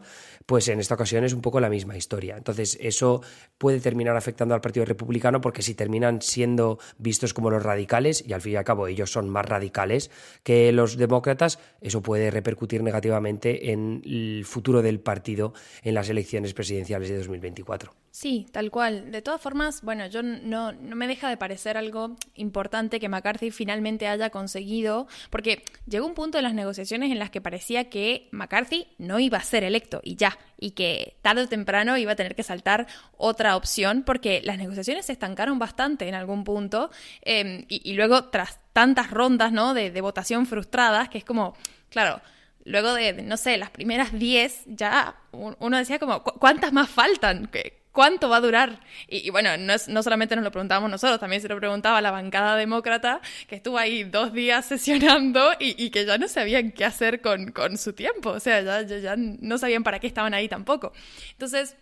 pues 0.48 0.70
en 0.70 0.80
esta 0.80 0.96
ocasión 0.96 1.26
es 1.26 1.34
un 1.34 1.42
poco 1.42 1.60
la 1.60 1.70
misma 1.70 1.98
historia. 1.98 2.38
Entonces, 2.38 2.78
eso 2.82 3.22
puede 3.58 3.82
terminar 3.82 4.16
afectando 4.16 4.56
al 4.56 4.62
Partido 4.62 4.86
Republicano 4.86 5.42
porque 5.42 5.62
si 5.62 5.76
terminan 5.76 6.22
siendo 6.22 6.80
vistos 6.98 7.34
como 7.34 7.52
los 7.52 7.62
radicales, 7.62 8.24
y 8.26 8.32
al 8.32 8.42
fin 8.42 8.54
y 8.54 8.56
al 8.56 8.64
cabo 8.64 8.88
ellos 8.88 9.12
son 9.12 9.30
más 9.30 9.46
radicales 9.46 10.10
que 10.44 10.72
los 10.72 10.96
demócratas, 10.96 11.60
eso 11.82 12.02
puede 12.02 12.32
repercutir 12.32 12.82
negativamente 12.82 13.72
en 13.72 14.02
el 14.06 14.46
futuro 14.46 14.82
del 14.82 15.02
partido 15.02 15.54
en 15.84 15.94
las 15.94 16.10
elecciones 16.10 16.54
presidenciales 16.54 17.10
de 17.10 17.18
2024. 17.18 17.94
Sí, 18.12 18.48
tal 18.52 18.72
cual. 18.72 19.12
De 19.12 19.22
todas 19.22 19.42
formas, 19.42 19.82
bueno, 19.84 20.08
yo 20.08 20.24
no, 20.24 20.72
no 20.72 20.96
me 20.96 21.08
deja 21.08 21.30
de 21.30 21.38
parecer 21.38 21.78
algo 21.78 22.16
importante 22.36 23.00
que 23.00 23.10
McCarthy 23.10 23.52
finalmente 23.52 24.08
haya 24.08 24.30
conseguido, 24.30 25.08
porque 25.30 25.64
llegó 25.86 26.08
un 26.08 26.16
punto 26.16 26.38
en 26.38 26.46
las 26.46 26.54
negociaciones 26.54 27.12
en 27.12 27.20
las 27.20 27.30
que 27.30 27.42
parecía 27.42 27.90
que 27.90 28.30
McCarthy 28.32 28.88
no 28.98 29.20
iba 29.20 29.38
a 29.38 29.44
ser 29.44 29.64
electo 29.64 30.02
y 30.04 30.16
ya, 30.16 30.37
y 30.58 30.72
que 30.72 31.18
tarde 31.22 31.44
o 31.44 31.48
temprano 31.48 31.98
iba 31.98 32.14
a 32.14 32.16
tener 32.16 32.36
que 32.36 32.44
saltar 32.44 32.88
otra 33.18 33.56
opción, 33.56 34.04
porque 34.06 34.42
las 34.44 34.58
negociaciones 34.58 35.06
se 35.06 35.14
estancaron 35.14 35.60
bastante 35.60 36.08
en 36.08 36.16
algún 36.16 36.44
punto, 36.44 36.90
em, 37.22 37.66
y, 37.68 37.94
luego 37.94 38.26
tras 38.26 38.60
tantas 38.74 39.12
rondas 39.12 39.52
¿no? 39.52 39.74
de, 39.74 40.02
votación 40.02 40.46
frustradas, 40.46 41.10
que 41.10 41.18
es 41.18 41.26
como, 41.26 41.56
claro, 41.90 42.22
luego 42.64 42.94
de, 42.94 43.14
no 43.14 43.38
sé, 43.38 43.58
las 43.58 43.70
primeras 43.70 44.12
10, 44.14 44.64
ya 44.68 45.16
uno 45.32 45.78
decía 45.78 46.00
como, 46.00 46.24
¿cuántas 46.24 46.74
más 46.74 46.90
faltan? 46.90 47.50
¿Cuánto 47.98 48.30
va 48.30 48.38
a 48.38 48.42
durar? 48.42 48.80
Y, 49.08 49.32
bueno, 49.32 49.58
no, 49.58 49.74
no, 49.88 50.04
solamente 50.04 50.36
nos 50.36 50.46
lo 50.46 50.52
preguntábamos 50.52 50.92
nosotros, 50.92 51.20
también 51.20 51.42
se 51.42 51.48
lo 51.48 51.58
preguntaba 51.58 52.00
la 52.00 52.12
bancada 52.12 52.56
demócrata, 52.56 53.22
que 53.48 53.56
estuvo 53.56 53.80
ahí 53.80 54.04
dos 54.04 54.34
días 54.34 54.66
sesionando 54.68 55.50
y, 55.58 55.90
que 55.90 56.06
ya 56.06 56.20
no 56.20 56.28
sabían 56.28 56.74
qué 56.74 56.86
hacer 56.86 57.22
con, 57.22 57.52
con 57.52 57.76
su 57.76 57.94
tiempo, 57.94 58.30
o 58.30 58.40
sea, 58.40 58.62
ya, 58.62 58.84
ya, 58.84 59.00
ya 59.00 59.16
no 59.18 59.58
sabían 59.58 59.82
para 59.82 59.98
qué 59.98 60.06
estaban 60.06 60.36
ahí 60.36 60.48
tampoco. 60.48 60.94
Entonces, 61.32 61.76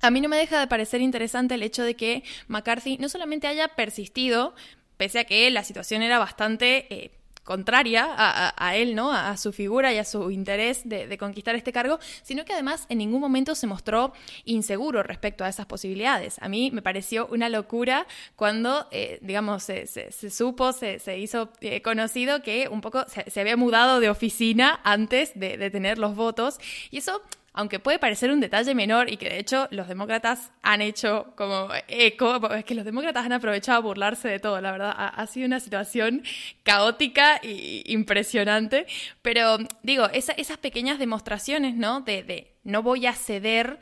a 0.00 0.12
mí 0.12 0.20
no 0.20 0.28
me 0.28 0.36
deja 0.36 0.60
de 0.60 0.68
parecer 0.68 1.00
interesante 1.00 1.56
el 1.56 1.64
hecho 1.64 1.82
de 1.82 1.96
que 1.96 2.22
McCarthy 2.46 2.98
no 2.98 3.08
solamente 3.08 3.48
haya 3.48 3.66
persistido, 3.66 4.54
pese 4.96 5.18
a 5.18 5.24
que 5.24 5.50
la 5.50 5.64
situación 5.64 6.02
era 6.02 6.20
bastante 6.20 6.86
eh, 6.94 7.10
contraria 7.44 8.06
a, 8.16 8.76
él, 8.76 8.94
¿no? 8.94 9.12
A, 9.12 9.36
su 9.36 9.52
figura 9.52 9.92
y 9.92 9.98
a 9.98 10.04
su 10.04 10.30
interés 10.30 10.82
de, 10.88 11.18
conquistar 11.18 11.54
este 11.54 11.72
cargo, 11.72 11.98
sino 12.22 12.44
que 12.44 12.52
además 12.52 12.86
en 12.88 12.98
ningún 12.98 13.20
momento 13.20 13.54
se 13.54 13.66
mostró 13.66 14.12
inseguro 14.44 15.02
respecto 15.02 15.44
a 15.44 15.48
esas 15.48 15.66
posibilidades. 15.66 16.36
A 16.40 16.48
mí 16.48 16.70
me 16.70 16.82
pareció 16.82 17.26
una 17.28 17.48
locura 17.48 18.06
cuando, 18.36 18.86
eh, 18.90 19.18
digamos, 19.22 19.64
se, 19.64 19.86
supo, 20.30 20.72
se, 20.72 21.18
hizo 21.18 21.50
eh, 21.60 21.82
conocido 21.82 22.42
que 22.42 22.68
un 22.68 22.80
poco 22.80 23.04
se, 23.08 23.40
había 23.40 23.56
mudado 23.56 24.00
de 24.00 24.10
oficina 24.10 24.80
antes 24.84 25.32
de 25.34 25.70
tener 25.70 25.98
los 25.98 26.14
votos 26.14 26.58
y 26.90 26.98
eso 26.98 27.22
aunque 27.54 27.78
puede 27.78 27.98
parecer 27.98 28.30
un 28.30 28.40
detalle 28.40 28.74
menor 28.74 29.10
y 29.10 29.16
que 29.16 29.28
de 29.28 29.38
hecho 29.38 29.68
los 29.70 29.88
demócratas 29.88 30.52
han 30.62 30.80
hecho 30.80 31.32
como 31.36 31.68
eco, 31.88 32.52
es 32.54 32.64
que 32.64 32.74
los 32.74 32.84
demócratas 32.84 33.26
han 33.26 33.32
aprovechado 33.32 33.78
a 33.78 33.82
burlarse 33.82 34.28
de 34.28 34.38
todo, 34.38 34.60
la 34.60 34.72
verdad, 34.72 34.94
ha, 34.96 35.26
sido 35.26 35.46
una 35.46 35.60
situación 35.60 36.22
caótica 36.62 37.36
e 37.42 37.82
impresionante, 37.86 38.86
pero 39.20 39.58
digo, 39.82 40.08
esas 40.10 40.58
pequeñas 40.58 40.98
demostraciones, 40.98 41.74
¿no? 41.76 42.00
De, 42.00 42.52
no 42.64 42.82
voy 42.82 43.06
a 43.06 43.12
ceder. 43.12 43.78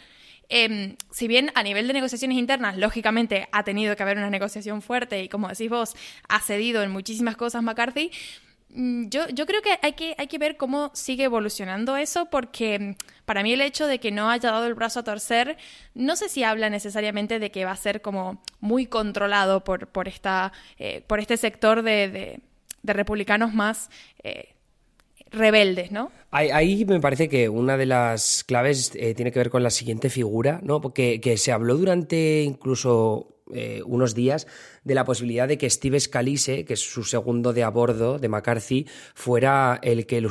Em, 0.53 0.97
si 1.12 1.29
bien 1.29 1.53
a 1.55 1.62
nivel 1.62 1.87
de 1.87 1.93
negociaciones 1.93 2.37
internas, 2.37 2.77
lógicamente 2.77 3.49
ha 3.53 3.62
tenido 3.62 3.95
que 3.95 4.03
haber 4.03 4.19
una 4.19 4.31
negociación 4.31 4.83
fuerte 4.83 5.23
y 5.23 5.29
como 5.29 5.47
decís 5.47 5.71
vos, 5.71 5.95
ha 6.29 6.41
cedido 6.41 6.83
en 6.83 6.91
muchísimas 6.91 7.37
cosas 7.37 7.62
McCarthy, 7.62 8.11
yo, 8.75 9.29
yo 9.29 9.47
creo 9.47 9.62
que 9.62 9.79
hay, 9.83 9.95
que 9.95 10.15
hay 10.17 10.29
que 10.29 10.39
ver 10.39 10.57
cómo 10.57 10.91
sigue 10.95 11.25
evolucionando 11.25 11.97
eso, 11.97 12.27
porque 12.31 12.79
mm, 12.79 12.95
para 13.25 13.43
mí 13.43 13.53
el 13.53 13.61
hecho 13.61 13.87
de 13.87 13.99
que 13.99 14.12
no 14.12 14.31
haya 14.31 14.53
dado 14.53 14.67
el 14.67 14.75
brazo 14.75 15.00
a 15.00 15.05
torcer, 15.05 15.57
no 15.95 16.17
sé 16.17 16.29
si 16.29 16.45
habla 16.45 16.71
necesariamente 16.71 17.39
de 17.39 17.50
que 17.50 17.65
va 17.65 17.73
a 17.73 17.77
ser 17.77 18.00
como 18.00 18.43
muy 18.61 18.87
controlado 18.87 19.65
por, 19.65 19.89
por, 19.89 20.09
esta, 20.09 20.53
eh, 20.79 21.03
por 21.07 21.21
este 21.21 21.37
sector 21.37 21.83
de, 21.83 22.41
de, 22.83 22.93
republicanos 22.93 23.55
más 23.55 23.91
eh, 24.23 24.55
rebeldes, 25.31 25.91
¿no? 25.91 26.11
Ahí, 26.31 26.85
me 26.85 27.00
parece 27.00 27.29
que 27.29 27.49
una 27.49 27.77
de 27.77 27.87
las 27.87 28.45
claves 28.45 28.93
eh, 28.95 29.15
tiene 29.15 29.33
que 29.33 29.41
ver 29.41 29.50
con 29.50 29.62
la 29.62 29.71
siguiente 29.71 30.11
figura, 30.11 30.61
¿no? 30.62 30.81
Porque 30.81 31.21
que 31.21 31.37
se 31.37 31.50
habló 31.50 31.77
durante 31.77 32.43
incluso 32.43 33.39
unos 33.85 34.14
días 34.14 34.47
de 34.85 34.95
la 34.95 35.04
posibilidad 35.04 35.49
de 35.49 35.59
que 35.59 35.69
Steve 35.69 36.00
Scalise, 36.00 36.64
que 36.64 36.75
es 36.75 36.80
su 36.80 37.04
segundo 37.04 37.52
de 37.52 37.62
a 37.62 37.71
bordo 37.71 38.19
de 38.19 38.28
McCarthy, 38.28 38.87
fuera 39.14 39.78
el 39.83 40.07
que 40.07 40.21
lo, 40.21 40.30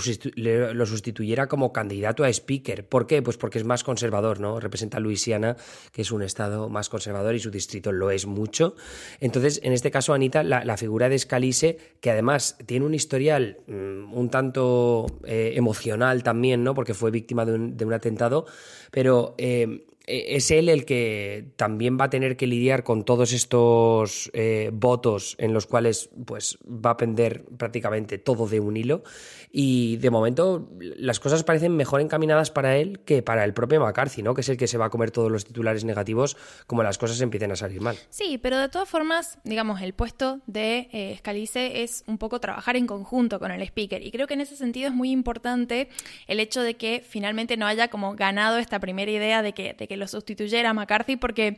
sustituyera 0.86 1.48
como 1.48 1.72
candidato 1.74 2.24
a 2.24 2.30
speaker. 2.30 2.88
¿Por 2.88 3.08
qué? 3.08 3.22
Pues 3.22 3.38
porque 3.38 3.60
es 3.60 3.66
más 3.66 3.84
conservador, 3.84 4.40
¿no? 4.40 4.60
Representa 4.60 5.00
Luisiana, 5.00 5.56
que 5.92 6.02
es 6.02 6.12
un 6.12 6.24
estado 6.24 6.70
más 6.70 6.90
conservador 6.90 7.36
y 7.36 7.40
su 7.40 7.52
distrito 7.52 7.92
lo 7.92 8.12
es 8.12 8.26
mucho. 8.26 8.76
Entonces, 9.20 9.60
en 9.64 9.74
este 9.74 9.92
caso, 9.92 10.14
Anita, 10.14 10.44
la, 10.44 10.78
figura 10.78 11.10
de 11.10 11.20
Scalise, 11.20 11.78
que 12.00 12.12
además 12.12 12.58
tiene 12.66 12.86
un 12.86 12.94
historial 12.94 13.58
mm, 13.68 14.14
un 14.14 14.30
tanto 14.30 15.08
eh, 15.26 15.54
emocional 15.56 16.24
también, 16.24 16.64
¿no? 16.64 16.74
Porque 16.74 16.94
fue 16.94 17.12
víctima 17.12 17.46
de 17.46 17.86
un, 17.86 17.94
atentado, 17.94 18.46
pero 18.92 19.36
eh, 19.38 19.86
es 20.10 20.52
él 20.52 20.70
el 20.70 20.86
que 20.86 21.52
también 21.56 21.98
va 22.00 22.06
a 22.06 22.10
tener 22.10 22.36
que 22.36 22.48
lidiar 22.48 22.84
con 22.84 23.06
todos 23.06 23.32
estos 23.32 24.32
eh, 24.34 24.72
votos 24.74 25.36
en 25.40 25.54
los 25.54 25.68
cuales 25.68 26.10
pues 26.26 26.58
va 26.66 26.92
a 26.92 26.98
pender 26.98 27.46
prácticamente 27.58 28.18
todo 28.18 28.48
de 28.48 28.60
un 28.60 28.76
hilo 28.76 29.04
y 29.52 29.98
de 29.98 30.10
momento 30.10 30.70
las 30.80 31.20
cosas 31.20 31.44
parecen 31.44 31.76
mejor 31.76 32.02
encaminadas 32.02 32.52
para 32.52 32.78
él 32.78 33.00
que 33.00 33.22
para 33.22 33.44
el 33.44 33.54
propio 33.54 33.80
McCarthy, 33.80 34.24
¿no? 34.24 34.34
Que 34.34 34.42
es 34.42 34.50
el 34.50 34.58
que 34.58 34.68
se 34.68 34.78
va 34.78 34.86
a 34.86 34.90
comer 34.90 35.12
todos 35.12 35.32
los 35.32 35.46
titulares 35.46 35.84
negativos 35.84 36.38
como 36.68 36.84
las 36.84 36.98
cosas 36.98 37.22
empiecen 37.22 37.52
a 37.52 37.56
salir 37.56 37.82
mal. 37.82 37.98
Sí, 38.10 38.38
pero 38.38 38.58
de 38.58 38.70
todas 38.70 38.90
formas, 38.90 39.40
digamos, 39.44 39.82
el 39.82 39.94
puesto 39.94 40.42
de 40.48 40.90
eh, 40.92 41.20
es 41.56 42.04
un 42.08 42.18
poco 42.18 42.40
trabajar 42.40 42.76
en 42.76 42.88
conjunto 42.88 43.40
con 43.40 43.52
el 43.52 43.62
speaker 43.62 44.06
y 44.06 44.12
creo 44.12 44.28
que 44.28 44.34
en 44.34 44.42
ese 44.42 44.56
sentido 44.56 44.90
es 44.90 44.94
muy 44.94 45.12
importante 45.12 45.90
el 46.28 46.40
hecho 46.40 46.62
de 46.62 46.76
que 46.76 47.04
finalmente 47.08 47.58
no 47.58 47.66
haya 47.66 47.88
como 47.88 48.16
ganado 48.16 48.58
esta 48.58 48.80
primera 48.80 49.12
idea 49.12 49.42
de 49.42 49.54
que, 49.54 49.74
de 49.74 49.88
que 49.88 49.98
lo 50.00 50.08
sustituyera 50.08 50.74
McCarthy 50.74 51.16
porque 51.16 51.58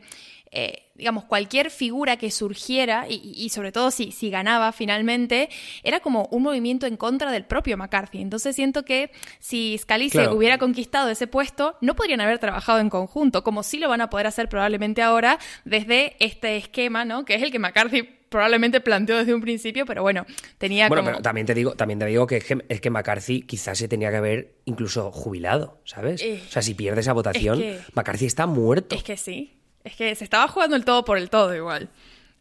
eh, 0.54 0.90
digamos, 0.94 1.24
cualquier 1.24 1.70
figura 1.70 2.18
que 2.18 2.30
surgiera, 2.30 3.06
y, 3.08 3.48
sobre 3.48 3.72
todo 3.72 3.90
si, 3.90 4.12
si, 4.12 4.28
ganaba 4.28 4.70
finalmente, 4.72 5.48
era 5.82 6.00
como 6.00 6.28
un 6.30 6.42
movimiento 6.42 6.86
en 6.86 6.98
contra 6.98 7.32
del 7.32 7.46
propio 7.46 7.78
McCarthy. 7.78 8.20
Entonces 8.20 8.54
siento 8.54 8.84
que 8.84 9.10
si 9.38 9.78
Scalise 9.78 10.28
hubiera 10.28 10.58
conquistado 10.58 11.08
ese 11.08 11.26
puesto, 11.26 11.76
no 11.80 11.96
podrían 11.96 12.20
haber 12.20 12.38
trabajado 12.38 12.80
en 12.80 12.90
conjunto, 12.90 13.42
como 13.42 13.62
sí 13.62 13.78
lo 13.78 13.88
van 13.88 14.02
a 14.02 14.10
poder 14.10 14.26
hacer 14.26 14.50
probablemente 14.50 15.00
ahora 15.00 15.38
desde 15.64 16.16
este 16.20 16.58
esquema, 16.58 17.06
¿no? 17.06 17.24
Que 17.24 17.36
es 17.36 17.42
el 17.42 17.50
que 17.50 17.58
McCarthy 17.58 18.21
probablemente 18.32 18.80
planteó 18.80 19.16
desde 19.16 19.32
un 19.32 19.40
principio, 19.40 19.86
pero 19.86 20.02
bueno, 20.02 20.26
tenía 20.58 20.88
bueno, 20.88 21.04
pero 21.04 21.22
también 21.22 21.46
te 21.46 21.54
digo, 21.54 21.76
también 21.76 22.00
te 22.00 22.06
digo 22.06 22.26
que 22.26 22.38
es, 22.68 22.80
que 22.80 22.90
McCarthy 22.90 23.42
quizás 23.42 23.78
se 23.78 23.86
tenía 23.86 24.10
que 24.10 24.16
haber 24.16 24.54
incluso 24.64 25.12
jubilado, 25.12 25.80
¿sabes? 25.84 26.20
Eh, 26.22 26.42
o 26.44 26.50
sea, 26.50 26.62
si 26.62 26.74
pierde 26.74 27.02
esa 27.02 27.12
votación, 27.12 27.62
McCarthy 27.94 28.26
está 28.26 28.46
muerto. 28.46 28.96
Es 28.96 29.04
que 29.04 29.16
sí. 29.16 29.56
Es 29.84 29.94
que 29.94 30.12
se 30.16 30.24
estaba 30.24 30.48
jugando 30.48 30.74
el 30.74 30.84
todo 30.84 31.04
por 31.04 31.18
el 31.18 31.30
todo 31.30 31.54
igual. 31.54 31.90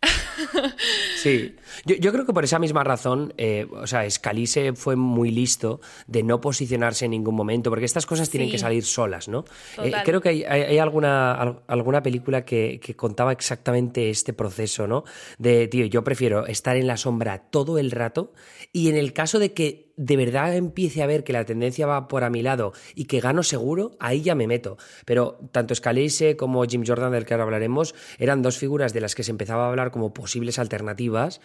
Sí, 1.15 1.55
yo, 1.85 2.11
creo 2.11 2.25
que 2.25 2.33
por 2.33 2.43
esa 2.43 2.57
misma 2.57 2.83
razón, 2.83 3.33
eh, 3.37 3.67
o 3.71 3.85
sea, 3.85 4.09
Scalise 4.09 4.73
fue 4.73 4.95
muy 4.95 5.31
listo 5.31 5.79
de 6.07 6.23
no 6.23 6.41
posicionarse 6.41 7.05
en 7.05 7.11
ningún 7.11 7.35
momento, 7.35 7.69
porque 7.69 7.85
estas 7.85 8.05
cosas 8.05 8.29
tienen 8.29 8.49
que 8.49 8.57
salir 8.57 8.83
solas, 8.83 9.27
¿no? 9.27 9.45
Eh, 9.83 9.91
creo 10.03 10.21
que 10.21 10.29
hay, 10.29 10.77
alguna, 10.79 11.33
alguna 11.67 12.01
película 12.01 12.43
que, 12.43 12.79
que, 12.83 12.95
contaba 12.95 13.31
exactamente 13.31 14.09
este 14.09 14.33
proceso, 14.33 14.87
¿no? 14.87 15.03
De, 15.37 15.67
tío, 15.67 15.85
yo 15.85 16.03
prefiero 16.03 16.47
estar 16.47 16.75
en 16.75 16.87
la 16.87 16.97
sombra 16.97 17.49
todo 17.49 17.77
el 17.77 17.91
rato 17.91 18.33
y 18.73 18.89
en 18.89 18.95
el 18.95 19.13
caso 19.13 19.37
de 19.37 19.53
que 19.53 19.90
de 19.97 20.17
verdad 20.17 20.55
empiece 20.55 21.03
a 21.03 21.07
ver 21.07 21.23
que 21.23 21.33
la 21.33 21.45
tendencia 21.45 21.85
va 21.85 22.07
por 22.07 22.23
a 22.23 22.29
mi 22.29 22.41
lado 22.41 22.73
y 22.95 23.05
que 23.05 23.19
gano 23.19 23.43
seguro, 23.43 23.91
ahí 23.99 24.21
ya 24.21 24.35
me 24.35 24.47
meto. 24.47 24.77
Pero 25.05 25.39
tanto 25.51 25.75
Scalise 25.75 26.35
como 26.35 26.63
Jim 26.65 26.83
Jordan, 26.85 27.11
del 27.11 27.25
que 27.25 27.33
ahora 27.33 27.43
hablaremos, 27.43 27.95
eran 28.17 28.41
dos 28.41 28.57
figuras 28.57 28.93
de 28.93 29.01
las 29.01 29.15
que 29.15 29.23
se 29.23 29.31
empezaba 29.31 29.65
a 29.65 29.69
hablar 29.69 29.91
como 29.91 30.13
posibles 30.13 30.59
alternativas 30.59 31.41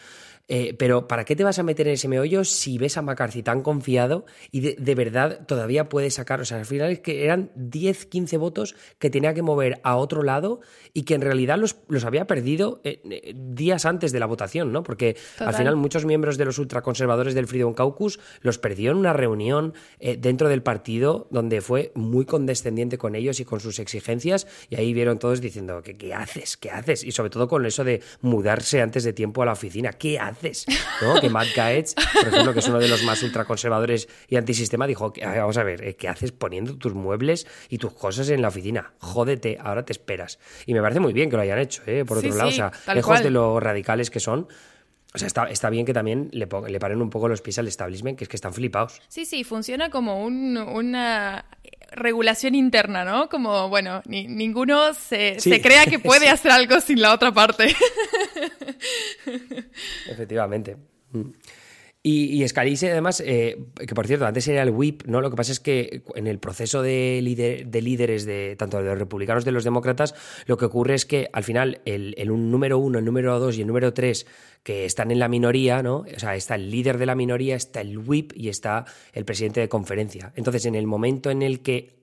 eh, 0.49 0.75
pero 0.79 1.09
¿para 1.09 1.25
qué 1.25 1.35
te 1.35 1.43
vas 1.43 1.59
a 1.59 1.65
meter 1.65 1.89
en 1.89 1.95
ese 1.95 2.07
meollo 2.07 2.45
si 2.45 2.79
ves 2.79 2.97
a 2.97 3.03
McCarthy 3.03 3.43
tan 3.43 3.63
confiado 3.63 4.27
y 4.53 4.61
de, 4.61 4.95
verdad 4.95 5.45
todavía 5.47 5.89
puede 5.89 6.11
sacar? 6.11 6.41
O 6.41 6.45
sea, 6.45 6.59
al 6.59 6.67
final 6.67 6.91
es 6.93 7.01
que 7.01 7.25
eran 7.25 7.51
10, 7.57 8.07
15 8.07 8.37
votos 8.37 8.77
que 8.99 9.11
tenía 9.11 9.35
que 9.35 9.43
mover 9.43 9.81
a 9.83 9.97
otro 9.97 10.23
lado 10.23 10.61
y 10.93 11.03
que 11.03 11.15
en 11.15 11.23
realidad 11.23 11.59
los, 11.59 11.77
los 11.89 12.05
había 12.05 12.27
perdido 12.27 12.81
eh, 12.85 13.01
eh, 13.11 13.35
días 13.37 13.87
antes 13.87 14.13
de 14.13 14.21
la 14.21 14.27
votación, 14.27 14.73
¿no? 14.73 14.83
Porque 14.85 15.17
al 15.39 15.55
final 15.55 15.77
muchos 15.77 16.05
miembros 16.05 16.39
de 16.39 16.45
los 16.45 16.59
ultraconservadores 16.59 17.35
del 17.35 17.49
Freedom 17.49 17.75
Caucus 17.75 18.21
los 18.41 18.59
perdió 18.59 18.93
en 18.93 18.99
una 18.99 19.13
reunión 19.13 19.75
dentro 20.19 20.49
del 20.49 20.63
partido 20.63 21.27
donde 21.31 21.61
fue 21.61 21.93
muy 21.95 22.25
condescendiente 22.25 22.99
con 22.99 23.15
ellos 23.15 23.41
y 23.41 23.45
con 23.45 23.61
sus 23.61 23.79
exigencias 23.79 24.47
y 24.71 24.77
ahí 24.77 24.93
vieron 24.93 25.19
todos 25.19 25.41
diciendo, 25.41 25.83
¿qué, 25.83 25.97
qué 25.97 26.15
haces? 26.15 26.57
¿Qué 26.57 26.71
haces? 26.71 27.05
Y 27.05 27.13
sobre 27.13 27.31
todo 27.31 27.49
con 27.49 27.67
eso 27.67 27.85
de 27.85 28.03
mudarse 28.21 28.81
antes 28.81 29.05
de 29.05 29.13
tiempo 29.13 29.43
a 29.43 29.47
la 29.47 29.53
oficina. 29.53 29.93
¿Qué 29.93 30.19
haces? 30.19 30.36
¿No? 31.03 31.21
Que 31.21 31.31
Matt 31.31 31.49
Gaetz, 31.55 31.95
por 31.95 32.29
ejemplo, 32.29 32.53
que 32.53 32.61
es 32.61 32.69
uno 32.69 32.79
de 32.79 32.89
los 32.89 33.03
más 33.05 33.23
ultraconservadores 33.23 34.09
y 34.29 34.37
antisistema, 34.37 34.87
dijo, 34.87 35.13
vamos 35.23 35.57
a 35.57 35.63
ver, 35.63 35.85
eh, 35.85 35.97
¿qué 35.97 36.09
haces 36.09 36.33
poniendo 36.33 36.77
tus 36.77 36.95
muebles 36.95 37.47
y 37.69 37.79
tus 37.79 37.93
cosas 37.93 38.29
en 38.31 38.43
la 38.43 38.49
oficina? 38.49 38.93
Jódete, 38.99 39.59
ahora 39.61 39.85
te 39.85 39.93
esperas. 39.93 40.39
Y 40.67 40.75
me 40.75 40.83
parece 40.83 41.01
muy 41.01 41.13
bien 41.13 41.31
que 41.31 41.37
lo 41.37 41.43
hayan 41.43 41.59
hecho, 41.59 41.83
¿eh? 41.87 42.05
por 42.05 42.19
otro 42.19 42.35
lado, 42.35 42.49
o 42.49 42.53
sea, 42.53 42.73
lejos 42.95 43.23
de 43.23 43.31
lo 43.31 43.61
radicales 43.61 44.11
que 44.11 44.21
son, 44.21 44.49
o 45.15 45.19
sea, 45.19 45.29
está, 45.29 45.45
está, 45.45 45.71
bien 45.71 45.87
que 45.87 45.95
también 45.95 46.29
le, 46.33 46.47
le, 46.69 46.79
paren 46.79 47.01
un 47.01 47.09
poco 47.09 47.27
los 47.27 47.41
pies 47.41 47.59
al 47.59 47.67
establishment, 47.67 48.19
que 48.19 48.25
es 48.25 48.29
que 48.29 48.37
están 48.37 48.53
flipados. 48.53 49.01
Sí, 49.09 49.25
sí, 49.25 49.45
funciona 49.45 49.89
como 49.89 50.23
una 50.23 51.47
regulación 51.91 52.55
interna, 52.55 53.05
¿no? 53.05 53.29
Como, 53.29 53.69
bueno, 53.69 54.03
ninguno 54.07 54.95
se, 54.95 55.37
crea 55.63 55.87
que 55.87 55.99
puede 55.99 56.29
hacer 56.31 56.51
algo 56.51 56.81
sin 56.81 57.01
la 57.01 57.13
otra 57.13 57.33
parte. 57.33 57.75
Efectivamente. 60.09 60.77
Y, 62.09 62.41
y 62.41 62.47
Scalise, 62.47 62.93
además, 62.93 63.21
eh, 63.27 63.59
que 63.85 63.93
por 63.93 64.07
cierto, 64.07 64.27
antes 64.27 64.47
era 64.47 64.63
el 64.63 64.71
whip, 64.71 65.03
¿no? 65.07 65.21
Lo 65.21 65.29
que 65.29 65.35
pasa 65.35 65.51
es 65.51 65.59
que 65.59 66.03
en 66.15 66.29
el 66.29 66.39
proceso 66.39 66.81
de, 66.81 67.65
de 67.67 67.83
líderes 67.83 68.25
de 68.25 68.55
tanto 68.57 68.79
de 68.79 68.85
los 68.85 68.97
republicanos 68.97 69.45
de 69.45 69.51
los 69.51 69.65
demócratas, 69.65 70.15
lo 70.47 70.57
que 70.57 70.67
ocurre 70.67 70.95
es 70.95 71.05
que 71.05 71.29
al 71.33 71.43
final 71.43 71.81
el, 71.85 72.15
el 72.17 72.29
número 72.29 72.79
uno, 72.79 73.01
el 73.01 73.05
número 73.05 73.37
dos 73.41 73.59
y 73.59 73.63
el 73.63 73.67
número 73.67 73.93
tres 73.93 74.25
que 74.63 74.85
están 74.85 75.11
en 75.11 75.19
la 75.19 75.27
minoría, 75.27 75.83
¿no? 75.83 76.05
O 76.15 76.19
sea, 76.21 76.37
está 76.37 76.55
el 76.55 76.71
líder 76.71 76.99
de 76.99 77.07
la 77.07 77.17
minoría, 77.17 77.57
está 77.57 77.81
el 77.81 77.99
whip 77.99 78.31
y 78.37 78.51
está 78.51 78.85
el 79.13 79.25
presidente 79.25 79.59
de 79.59 79.69
conferencia. 79.69 80.33
Entonces, 80.37 80.65
en 80.67 80.77
el 80.77 80.87
momento 80.87 81.33
en 81.33 81.43
el 81.43 81.59
que 81.59 81.96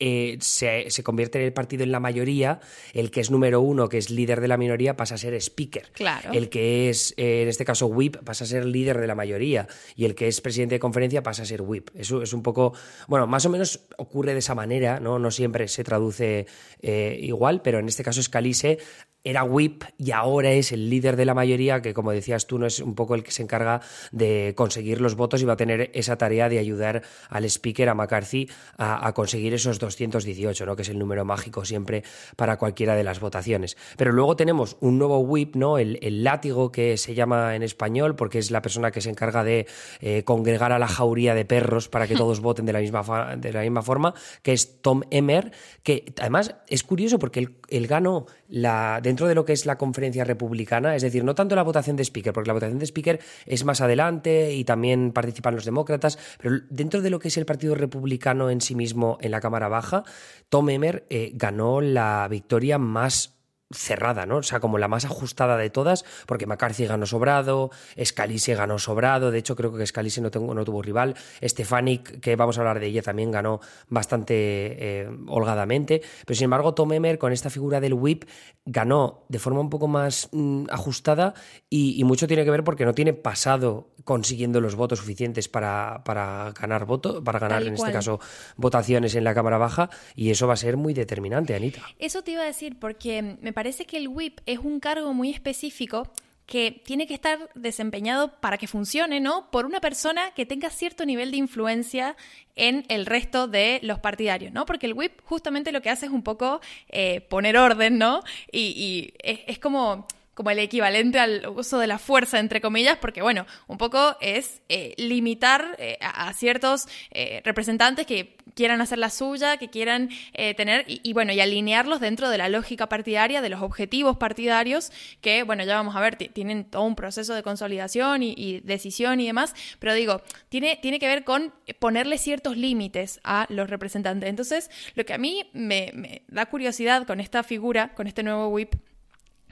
eh, 0.00 0.38
se, 0.40 1.02
convierte 1.02 1.44
el 1.44 1.52
partido 1.52 1.84
en 1.84 1.92
la 1.92 2.00
mayoría, 2.00 2.60
el 2.94 3.10
que 3.10 3.20
es 3.20 3.30
número 3.30 3.60
uno, 3.60 3.88
que 3.88 3.98
es 3.98 4.10
líder 4.10 4.40
de 4.40 4.48
la 4.48 4.56
minoría, 4.56 4.96
pasa 4.96 5.16
a 5.16 5.18
ser 5.18 5.34
speaker. 5.34 5.92
Claro. 5.92 6.32
El 6.32 6.48
que 6.48 6.88
es, 6.88 7.12
eh, 7.18 7.42
en 7.42 7.48
este 7.48 7.66
caso, 7.66 7.86
whip, 7.86 8.16
pasa 8.24 8.44
a 8.44 8.46
ser 8.46 8.64
líder 8.64 8.98
de 8.98 9.06
la 9.06 9.14
mayoría. 9.14 9.68
Y 9.94 10.06
el 10.06 10.14
que 10.14 10.26
es 10.26 10.40
presidente 10.40 10.76
de 10.76 10.80
conferencia 10.80 11.22
pasa 11.22 11.42
a 11.42 11.46
ser 11.46 11.60
whip. 11.60 11.90
Eso 11.94 12.22
es 12.22 12.32
un 12.32 12.42
poco, 12.42 12.72
bueno, 13.08 13.26
más 13.26 13.44
o 13.44 13.50
menos 13.50 13.80
ocurre 13.98 14.32
de 14.32 14.38
esa 14.38 14.54
manera, 14.54 15.00
¿no? 15.00 15.18
No 15.18 15.30
siempre 15.30 15.68
se 15.68 15.84
traduce 15.84 16.46
eh, 16.80 17.18
igual, 17.20 17.60
pero 17.60 17.78
en 17.78 17.88
este 17.88 18.02
caso 18.02 18.22
Scalise 18.22 18.78
era 19.24 19.44
whip 19.44 19.84
y 19.98 20.12
ahora 20.12 20.50
es 20.52 20.72
el 20.72 20.88
líder 20.88 21.16
de 21.16 21.24
la 21.24 21.34
mayoría, 21.34 21.82
que 21.82 21.92
como 21.92 22.12
decías 22.12 22.46
tú, 22.46 22.58
no 22.58 22.66
es 22.66 22.80
un 22.80 22.94
poco 22.94 23.14
el 23.14 23.22
que 23.22 23.30
se 23.30 23.42
encarga 23.42 23.80
de 24.12 24.54
conseguir 24.56 25.00
los 25.00 25.14
votos 25.14 25.42
y 25.42 25.44
va 25.44 25.54
a 25.54 25.56
tener 25.56 25.90
esa 25.94 26.16
tarea 26.16 26.48
de 26.48 26.58
ayudar 26.58 27.02
al 27.28 27.44
speaker, 27.44 27.88
a 27.88 27.94
McCarthy, 27.94 28.48
a, 28.78 29.12
conseguir 29.12 29.52
esos 29.52 29.78
218, 29.78 30.64
¿no? 30.64 30.76
que 30.76 30.82
es 30.82 30.88
el 30.88 30.98
número 30.98 31.24
mágico 31.24 31.64
siempre 31.64 32.02
para 32.36 32.56
cualquiera 32.56 32.94
de 32.94 33.04
las 33.04 33.20
votaciones. 33.20 33.76
Pero 33.96 34.12
luego 34.12 34.36
tenemos 34.36 34.76
un 34.80 34.98
nuevo 34.98 35.18
whip, 35.18 35.56
¿no? 35.56 35.78
el, 35.78 35.98
látigo 36.24 36.70
que 36.70 36.96
se 36.96 37.14
llama 37.14 37.56
en 37.56 37.62
español, 37.62 38.14
porque 38.14 38.38
es 38.38 38.50
la 38.50 38.62
persona 38.62 38.90
que 38.90 39.00
se 39.00 39.10
encarga 39.10 39.42
de 39.42 39.66
eh, 40.00 40.22
congregar 40.24 40.72
a 40.72 40.78
la 40.78 40.88
jauría 40.88 41.34
de 41.34 41.44
perros 41.44 41.88
para 41.88 42.06
que 42.06 42.14
todos 42.14 42.40
voten 42.40 42.66
de 42.66 42.72
la 42.72 42.80
misma, 42.80 43.36
de 43.36 43.52
la 43.52 43.62
misma 43.62 43.82
forma, 43.82 44.14
que 44.42 44.52
es 44.52 44.80
Tom 44.82 45.02
Emmer, 45.10 45.52
que 45.82 46.12
además 46.20 46.54
es 46.68 46.82
curioso 46.82 47.18
porque 47.18 47.40
él, 47.40 47.56
él 47.68 47.86
ganó 47.86 48.26
la 48.48 49.00
dentro 49.10 49.26
de 49.26 49.34
lo 49.34 49.44
que 49.44 49.52
es 49.52 49.66
la 49.66 49.76
conferencia 49.76 50.22
republicana, 50.22 50.94
es 50.94 51.02
decir, 51.02 51.24
no 51.24 51.34
tanto 51.34 51.56
la 51.56 51.64
votación 51.64 51.96
de 51.96 52.04
speaker, 52.04 52.32
porque 52.32 52.46
la 52.46 52.54
votación 52.54 52.78
de 52.78 52.86
speaker 52.86 53.18
es 53.44 53.64
más 53.64 53.80
adelante 53.80 54.54
y 54.54 54.62
también 54.62 55.10
participan 55.10 55.56
los 55.56 55.64
demócratas, 55.64 56.16
pero 56.40 56.60
dentro 56.70 57.02
de 57.02 57.10
lo 57.10 57.18
que 57.18 57.26
es 57.26 57.36
el 57.36 57.44
Partido 57.44 57.74
Republicano 57.74 58.50
en 58.50 58.60
sí 58.60 58.76
mismo 58.76 59.18
en 59.20 59.32
la 59.32 59.40
Cámara 59.40 59.66
Baja, 59.66 60.04
Tom 60.48 60.70
Emmer 60.70 61.06
eh, 61.10 61.32
ganó 61.34 61.80
la 61.80 62.28
victoria 62.30 62.78
más 62.78 63.39
cerrada, 63.72 64.26
¿no? 64.26 64.38
O 64.38 64.42
sea, 64.42 64.60
como 64.60 64.78
la 64.78 64.88
más 64.88 65.04
ajustada 65.04 65.56
de 65.56 65.70
todas, 65.70 66.04
porque 66.26 66.46
McCarthy 66.46 66.86
ganó 66.86 67.06
sobrado, 67.06 67.70
Scalise 68.02 68.54
ganó 68.54 68.78
sobrado, 68.78 69.30
de 69.30 69.38
hecho 69.38 69.54
creo 69.54 69.72
que 69.72 69.86
Scalise 69.86 70.20
no, 70.20 70.30
no 70.30 70.64
tuvo 70.64 70.82
rival, 70.82 71.14
Stefanik, 71.42 72.20
que 72.20 72.36
vamos 72.36 72.58
a 72.58 72.62
hablar 72.62 72.80
de 72.80 72.86
ella, 72.86 73.02
también 73.02 73.30
ganó 73.30 73.60
bastante 73.88 74.34
eh, 74.34 75.08
holgadamente, 75.28 76.02
pero 76.26 76.36
sin 76.36 76.44
embargo 76.44 76.74
Tom 76.74 76.92
Emmer 76.92 77.18
con 77.18 77.32
esta 77.32 77.50
figura 77.50 77.80
del 77.80 77.94
whip 77.94 78.24
ganó 78.64 79.24
de 79.28 79.38
forma 79.38 79.60
un 79.60 79.70
poco 79.70 79.88
más 79.88 80.28
mm, 80.32 80.64
ajustada 80.70 81.34
y, 81.68 82.02
mucho 82.04 82.26
tiene 82.26 82.44
que 82.44 82.50
ver 82.50 82.64
porque 82.64 82.84
no 82.84 82.92
tiene 82.92 83.12
pasado 83.12 83.90
consiguiendo 84.10 84.60
los 84.60 84.74
votos 84.74 84.98
suficientes 84.98 85.46
para, 85.48 86.02
para 86.02 86.50
ganar 86.60 86.84
voto, 86.84 87.22
para 87.22 87.38
ganar 87.38 87.62
en 87.62 87.74
este 87.74 87.92
caso 87.92 88.18
votaciones 88.56 89.14
en 89.14 89.22
la 89.22 89.34
Cámara 89.34 89.56
Baja 89.56 89.88
y 90.16 90.30
eso 90.30 90.48
va 90.48 90.54
a 90.54 90.56
ser 90.56 90.76
muy 90.76 90.94
determinante, 90.94 91.54
Anita. 91.54 91.82
Eso 91.96 92.22
te 92.22 92.32
iba 92.32 92.42
a 92.42 92.46
decir 92.46 92.76
porque 92.80 93.36
me 93.40 93.52
parece 93.52 93.84
que 93.84 93.98
el 93.98 94.08
whip 94.08 94.40
es 94.46 94.58
un 94.58 94.80
cargo 94.80 95.14
muy 95.14 95.30
específico 95.30 96.08
que 96.44 96.82
tiene 96.84 97.06
que 97.06 97.14
estar 97.14 97.50
desempeñado 97.54 98.40
para 98.40 98.58
que 98.58 98.66
funcione, 98.66 99.20
¿no? 99.20 99.48
Por 99.52 99.64
una 99.64 99.80
persona 99.80 100.32
que 100.34 100.44
tenga 100.44 100.70
cierto 100.70 101.06
nivel 101.06 101.30
de 101.30 101.36
influencia 101.36 102.16
en 102.56 102.84
el 102.88 103.06
resto 103.06 103.46
de 103.46 103.78
los 103.84 104.00
partidarios, 104.00 104.52
¿no? 104.52 104.66
Porque 104.66 104.86
el 104.86 104.94
whip 104.94 105.20
justamente 105.22 105.70
lo 105.70 105.82
que 105.82 105.90
hace 105.90 106.06
es 106.06 106.12
un 106.12 106.24
poco 106.24 106.60
eh, 106.88 107.20
poner 107.20 107.56
orden, 107.56 107.96
¿no? 107.96 108.24
Y, 108.50 109.14
es 109.22 109.60
como 109.60 110.08
como 110.40 110.52
el 110.52 110.58
equivalente 110.58 111.18
al 111.18 111.46
uso 111.54 111.78
de 111.78 111.86
la 111.86 111.98
fuerza, 111.98 112.38
entre 112.38 112.62
comillas, 112.62 112.96
porque 112.96 113.20
bueno, 113.20 113.44
un 113.66 113.76
poco 113.76 114.16
es 114.22 114.62
eh, 114.70 114.94
limitar 114.96 115.76
eh, 115.78 115.98
a, 116.00 116.32
ciertos 116.32 116.88
eh, 117.10 117.42
representantes 117.44 118.06
que 118.06 118.38
quieran 118.54 118.80
hacer 118.80 118.96
la 118.96 119.10
suya, 119.10 119.58
que 119.58 119.68
quieran 119.68 120.08
tener, 120.56 120.86
y, 120.88 121.12
bueno, 121.12 121.34
y 121.34 121.40
alinearlos 121.40 122.00
dentro 122.00 122.30
de 122.30 122.38
la 122.38 122.48
lógica 122.48 122.88
partidaria, 122.88 123.42
de 123.42 123.50
los 123.50 123.60
objetivos 123.60 124.16
partidarios, 124.16 124.92
que 125.20 125.42
bueno, 125.42 125.62
ya 125.62 125.74
vamos 125.74 125.94
a 125.94 126.00
ver, 126.00 126.16
tienen 126.16 126.64
todo 126.64 126.84
un 126.84 126.96
proceso 126.96 127.34
de 127.34 127.42
consolidación 127.42 128.22
y, 128.22 128.60
decisión 128.64 129.20
y 129.20 129.26
demás, 129.26 129.54
pero 129.78 129.92
digo, 129.92 130.22
tiene, 130.48 130.78
tiene 130.80 130.98
que 130.98 131.06
ver 131.06 131.24
con 131.24 131.52
ponerle 131.78 132.16
ciertos 132.16 132.56
límites 132.56 133.20
a 133.24 133.44
los 133.50 133.68
representantes. 133.68 134.30
Entonces, 134.30 134.70
lo 134.94 135.04
que 135.04 135.12
a 135.12 135.18
mí 135.18 135.50
me, 135.52 135.90
me 135.92 136.22
da 136.28 136.46
curiosidad 136.46 137.06
con 137.06 137.20
esta 137.20 137.42
figura, 137.42 137.92
con 137.94 138.06
este 138.06 138.22
nuevo 138.22 138.48
whip, 138.48 138.74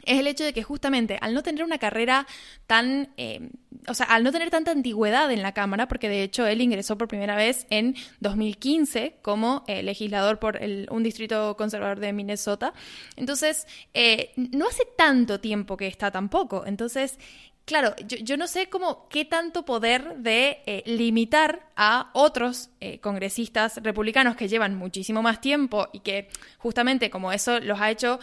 es 0.04 0.18
el 0.18 0.26
hecho 0.26 0.44
de 0.44 0.52
que 0.52 0.62
justamente 0.62 1.18
al 1.20 1.34
no 1.34 1.42
tener 1.42 1.64
una 1.64 1.78
carrera 1.78 2.26
tan, 2.66 3.10
eh, 3.16 3.50
o 3.86 3.94
sea, 3.94 4.06
al 4.06 4.24
no 4.24 4.32
tener 4.32 4.50
tanta 4.50 4.70
antigüedad 4.70 5.30
en 5.30 5.42
la 5.42 5.52
Cámara, 5.52 5.88
porque 5.88 6.08
de 6.08 6.22
hecho 6.22 6.46
él 6.46 6.60
ingresó 6.60 6.98
por 6.98 7.08
primera 7.08 7.36
vez 7.36 7.66
en 7.70 7.94
2015 8.20 9.16
como 9.22 9.64
eh, 9.66 9.82
legislador 9.82 10.38
por 10.38 10.60
un 10.90 11.02
distrito 11.02 11.56
conservador 11.56 12.00
de 12.00 12.12
Minnesota, 12.12 12.72
entonces 13.16 13.66
eh, 13.94 14.32
no 14.36 14.68
hace 14.68 14.84
tanto 14.96 15.40
tiempo 15.40 15.76
que 15.76 15.86
está 15.86 16.10
tampoco, 16.10 16.64
entonces... 16.66 17.18
Claro, 17.64 17.94
yo, 18.06 18.38
no 18.38 18.46
sé 18.46 18.70
cómo 18.70 19.10
qué 19.10 19.26
tanto 19.26 19.66
poder 19.66 20.16
de 20.16 20.82
limitar 20.86 21.68
a 21.76 22.08
otros 22.14 22.70
congresistas 23.02 23.76
republicanos 23.82 24.36
que 24.36 24.48
llevan 24.48 24.74
muchísimo 24.74 25.20
más 25.20 25.42
tiempo 25.42 25.86
y 25.92 26.00
que 26.00 26.30
justamente 26.56 27.10
como 27.10 27.30
eso 27.30 27.60
los 27.60 27.78
ha 27.78 27.90
hecho 27.90 28.20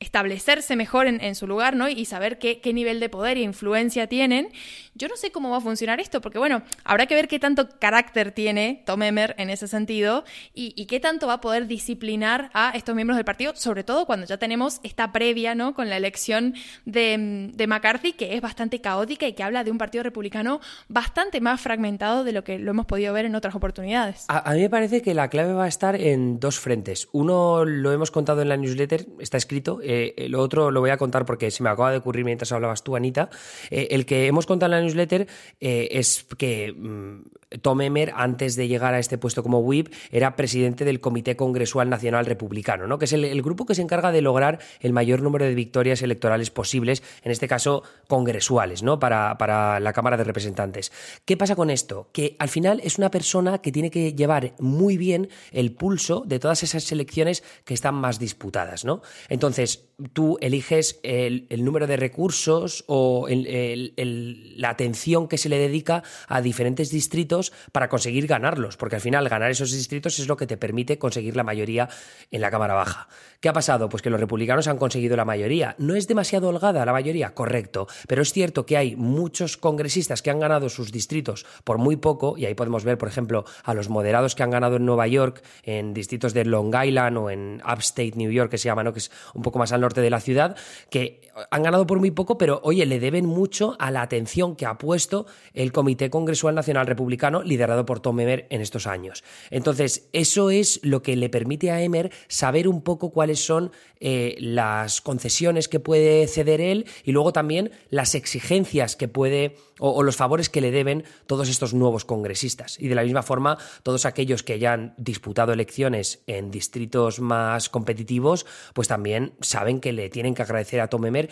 establecerse 0.00 0.76
mejor 0.76 1.06
en, 1.08 1.34
su 1.34 1.46
lugar, 1.46 1.74
¿no? 1.74 1.88
Y 1.88 2.04
saber 2.04 2.38
qué, 2.38 2.60
qué, 2.60 2.72
nivel 2.72 3.00
de 3.00 3.08
poder 3.08 3.36
e 3.36 3.40
influencia 3.40 4.06
tienen. 4.06 4.48
Yo 4.94 5.08
no 5.08 5.16
sé 5.16 5.32
cómo 5.32 5.50
va 5.50 5.56
a 5.56 5.60
funcionar 5.60 5.98
esto, 6.00 6.20
porque 6.20 6.38
bueno, 6.38 6.62
habrá 6.84 7.06
que 7.06 7.14
ver 7.14 7.26
qué 7.26 7.38
tanto 7.38 7.68
carácter 7.80 8.30
tiene 8.32 8.82
Tom 8.86 9.02
Emmer 9.02 9.34
en 9.38 9.50
ese 9.50 9.66
sentido 9.66 10.24
y, 10.54 10.86
qué 10.86 11.00
tanto 11.00 11.26
va 11.26 11.34
a 11.34 11.40
poder 11.40 11.66
disciplinar 11.66 12.50
a 12.54 12.72
estos 12.74 12.94
miembros 12.94 13.16
del 13.16 13.24
partido, 13.24 13.54
sobre 13.56 13.84
todo 13.84 14.06
cuando 14.06 14.24
ya 14.24 14.38
tenemos 14.38 14.80
esta 14.82 15.12
previa, 15.12 15.54
¿no? 15.54 15.74
Con 15.74 15.90
la 15.90 15.96
elección 15.96 16.54
de, 16.86 17.50
de 17.52 17.66
McCarthy, 17.66 18.12
que 18.12 18.34
es 18.34 18.40
bastante 18.40 18.80
caótica 18.80 19.26
y 19.26 19.34
que 19.34 19.42
habla 19.42 19.64
de 19.64 19.70
un 19.70 19.78
partido 19.78 20.04
republicano 20.04 20.60
bastante 20.88 21.40
más 21.40 21.60
fragmentado 21.60 22.24
de 22.24 22.32
lo 22.32 22.44
que 22.44 22.58
lo 22.58 22.70
hemos 22.70 22.86
podido 22.86 23.12
ver 23.12 23.26
en 23.26 23.34
otras 23.34 23.54
oportunidades. 23.54 24.24
A, 24.28 24.50
a 24.50 24.54
mí 24.54 24.60
me 24.60 24.70
parece 24.70 25.02
que 25.02 25.12
la 25.12 25.28
clave 25.28 25.52
va 25.52 25.64
a 25.64 25.68
estar 25.68 25.96
en 25.96 26.40
dos 26.40 26.58
frentes. 26.58 27.08
Uno 27.12 27.64
lo 27.64 27.92
hemos 27.92 28.10
contado 28.10 28.40
en 28.42 28.48
la 28.48 28.56
newsletter, 28.56 29.06
está 29.18 29.36
escrito, 29.36 29.80
eh, 29.90 30.28
lo 30.28 30.42
otro 30.42 30.70
lo 30.70 30.80
voy 30.80 30.90
a 30.90 30.98
contar 30.98 31.24
porque 31.24 31.50
se 31.50 31.62
me 31.62 31.70
acaba 31.70 31.90
de 31.90 31.96
ocurrir 31.96 32.24
mientras 32.24 32.52
hablabas 32.52 32.84
tú, 32.84 32.94
Anita. 32.94 33.30
Eh, 33.70 33.88
el 33.92 34.04
que 34.04 34.26
hemos 34.26 34.44
contado 34.44 34.72
en 34.72 34.78
la 34.78 34.82
newsletter 34.82 35.26
eh, 35.60 35.88
es 35.92 36.26
que 36.36 36.74
mm, 36.74 37.58
Tom 37.62 37.80
Emmer, 37.80 38.12
antes 38.14 38.56
de 38.56 38.68
llegar 38.68 38.92
a 38.92 38.98
este 38.98 39.16
puesto 39.16 39.42
como 39.42 39.60
whip, 39.60 39.88
era 40.12 40.36
presidente 40.36 40.84
del 40.84 41.00
Comité 41.00 41.36
Congresual 41.36 41.88
Nacional 41.88 42.26
Republicano, 42.26 42.86
¿no? 42.86 42.98
que 42.98 43.06
es 43.06 43.14
el, 43.14 43.40
grupo 43.40 43.64
que 43.64 43.74
se 43.74 43.80
encarga 43.80 44.12
de 44.12 44.20
lograr 44.20 44.58
el 44.80 44.92
mayor 44.92 45.22
número 45.22 45.46
de 45.46 45.54
victorias 45.54 46.02
electorales 46.02 46.50
posibles, 46.50 47.02
en 47.22 47.32
este 47.32 47.48
caso 47.48 47.82
congresuales, 48.08 48.82
¿no? 48.82 48.98
para, 48.98 49.38
para 49.38 49.80
la 49.80 49.94
Cámara 49.94 50.18
de 50.18 50.24
Representantes. 50.24 50.92
¿Qué 51.24 51.38
pasa 51.38 51.56
con 51.56 51.70
esto? 51.70 52.10
Que 52.12 52.36
al 52.38 52.50
final 52.50 52.80
es 52.84 52.98
una 52.98 53.10
persona 53.10 53.58
que 53.58 53.72
tiene 53.72 53.90
que 53.90 54.12
llevar 54.12 54.52
muy 54.58 54.98
bien 54.98 55.30
el 55.50 55.72
pulso 55.72 56.24
de 56.26 56.38
todas 56.38 56.62
esas 56.62 56.92
elecciones 56.92 57.42
que 57.64 57.72
están 57.72 57.94
más 57.94 58.18
disputadas. 58.18 58.84
¿no? 58.84 59.00
Entonces, 59.30 59.77
tú 60.12 60.38
eliges 60.40 61.00
el, 61.02 61.46
número 61.58 61.86
de 61.86 61.96
recursos 61.96 62.84
o 62.86 63.26
la 63.28 64.70
atención 64.70 65.26
que 65.26 65.38
se 65.38 65.48
le 65.48 65.58
dedica 65.58 66.04
a 66.28 66.40
diferentes 66.40 66.90
distritos 66.90 67.52
para 67.72 67.88
conseguir 67.88 68.26
ganarlos, 68.26 68.76
porque 68.76 68.96
al 68.96 69.02
final 69.02 69.28
ganar 69.28 69.50
esos 69.50 69.72
distritos 69.72 70.18
es 70.18 70.28
lo 70.28 70.36
que 70.36 70.46
te 70.46 70.56
permite 70.56 70.98
conseguir 70.98 71.36
la 71.36 71.42
mayoría 71.42 71.88
en 72.30 72.40
la 72.40 72.50
Cámara 72.50 72.74
Baja. 72.74 73.08
¿Qué 73.40 73.48
ha 73.48 73.52
pasado? 73.52 73.88
Pues 73.88 74.02
que 74.02 74.10
los 74.10 74.20
republicanos 74.20 74.68
han 74.68 74.78
conseguido 74.78 75.16
la 75.16 75.24
mayoría. 75.24 75.74
¿No 75.78 75.94
es 75.94 76.08
demasiado 76.08 76.48
holgada 76.48 76.84
la 76.84 76.92
mayoría? 76.92 77.34
Correcto, 77.34 77.86
pero 78.06 78.22
es 78.22 78.32
cierto 78.32 78.66
que 78.66 78.76
hay 78.76 78.96
muchos 78.96 79.56
congresistas 79.56 80.22
que 80.22 80.30
han 80.30 80.40
ganado 80.40 80.68
sus 80.68 80.92
distritos 80.92 81.46
por 81.64 81.78
muy 81.78 81.96
poco, 81.96 82.36
y 82.36 82.46
ahí 82.46 82.54
podemos 82.54 82.84
ver, 82.84 82.98
por 82.98 83.08
ejemplo, 83.08 83.44
a 83.64 83.74
los 83.74 83.88
moderados 83.88 84.34
que 84.34 84.42
han 84.42 84.50
ganado 84.50 84.76
en 84.76 84.86
Nueva 84.86 85.06
York, 85.06 85.42
en 85.62 85.92
distritos 85.94 86.34
de 86.34 86.44
Long 86.44 86.74
Island 86.84 87.16
o 87.16 87.30
en 87.30 87.62
Upstate 87.64 88.12
New 88.14 88.30
York, 88.30 88.50
que 88.50 88.58
se 88.58 88.66
llama, 88.66 88.84
¿no? 88.84 88.92
que 88.92 89.00
es 89.00 89.10
un 89.34 89.42
poco 89.42 89.58
más 89.58 89.67
al 89.72 89.80
norte 89.80 90.00
de 90.00 90.10
la 90.10 90.20
ciudad, 90.20 90.56
que 90.90 91.28
han 91.50 91.62
ganado 91.62 91.86
por 91.86 91.98
muy 91.98 92.10
poco, 92.10 92.38
pero 92.38 92.60
oye, 92.64 92.84
le 92.86 93.00
deben 93.00 93.26
mucho 93.26 93.76
a 93.78 93.90
la 93.90 94.02
atención 94.02 94.56
que 94.56 94.66
ha 94.66 94.78
puesto 94.78 95.26
el 95.54 95.72
Comité 95.72 96.10
Congresual 96.10 96.54
Nacional 96.54 96.86
Republicano 96.86 97.42
liderado 97.42 97.84
por 97.86 98.00
Tom 98.00 98.20
Emmer 98.20 98.46
en 98.50 98.60
estos 98.60 98.86
años. 98.86 99.24
Entonces, 99.50 100.08
eso 100.12 100.50
es 100.50 100.80
lo 100.82 101.02
que 101.02 101.16
le 101.16 101.28
permite 101.28 101.70
a 101.70 101.82
Emmer 101.82 102.10
saber 102.28 102.68
un 102.68 102.82
poco 102.82 103.10
cuáles 103.10 103.44
son 103.44 103.70
eh, 104.00 104.36
las 104.38 105.00
concesiones 105.00 105.68
que 105.68 105.80
puede 105.80 106.26
ceder 106.28 106.60
él 106.60 106.86
y 107.04 107.12
luego 107.12 107.32
también 107.32 107.72
las 107.90 108.14
exigencias 108.14 108.96
que 108.96 109.08
puede 109.08 109.56
o, 109.78 110.02
los 110.02 110.16
favores 110.16 110.48
que 110.48 110.60
le 110.60 110.70
deben 110.70 111.04
todos 111.26 111.48
estos 111.48 111.74
nuevos 111.74 112.04
congresistas. 112.04 112.78
Y 112.78 112.88
de 112.88 112.94
la 112.94 113.02
misma 113.02 113.22
forma, 113.22 113.58
todos 113.82 114.06
aquellos 114.06 114.42
que 114.42 114.54
hayan 114.54 114.94
disputado 114.96 115.52
elecciones 115.52 116.22
en 116.26 116.50
distritos 116.50 117.20
más 117.20 117.68
competitivos, 117.68 118.46
pues 118.74 118.88
también 118.88 119.34
saben 119.40 119.57
que 119.80 119.92
le 119.92 120.08
tienen 120.08 120.34
que 120.34 120.42
agradecer 120.42 120.80
a 120.80 120.88
Tom 120.88 121.04
Emmer 121.06 121.30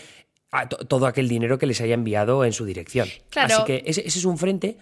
todo 0.89 1.07
aquel 1.07 1.29
dinero 1.29 1.59
que 1.59 1.67
les 1.67 1.81
haya 1.81 1.95
enviado 1.95 2.45
en 2.45 2.53
su 2.53 2.65
dirección. 2.65 3.09
Así 3.35 3.65
que 3.65 3.83
ese, 3.87 4.07
es 4.07 4.25
un 4.25 4.39
frente 4.39 4.79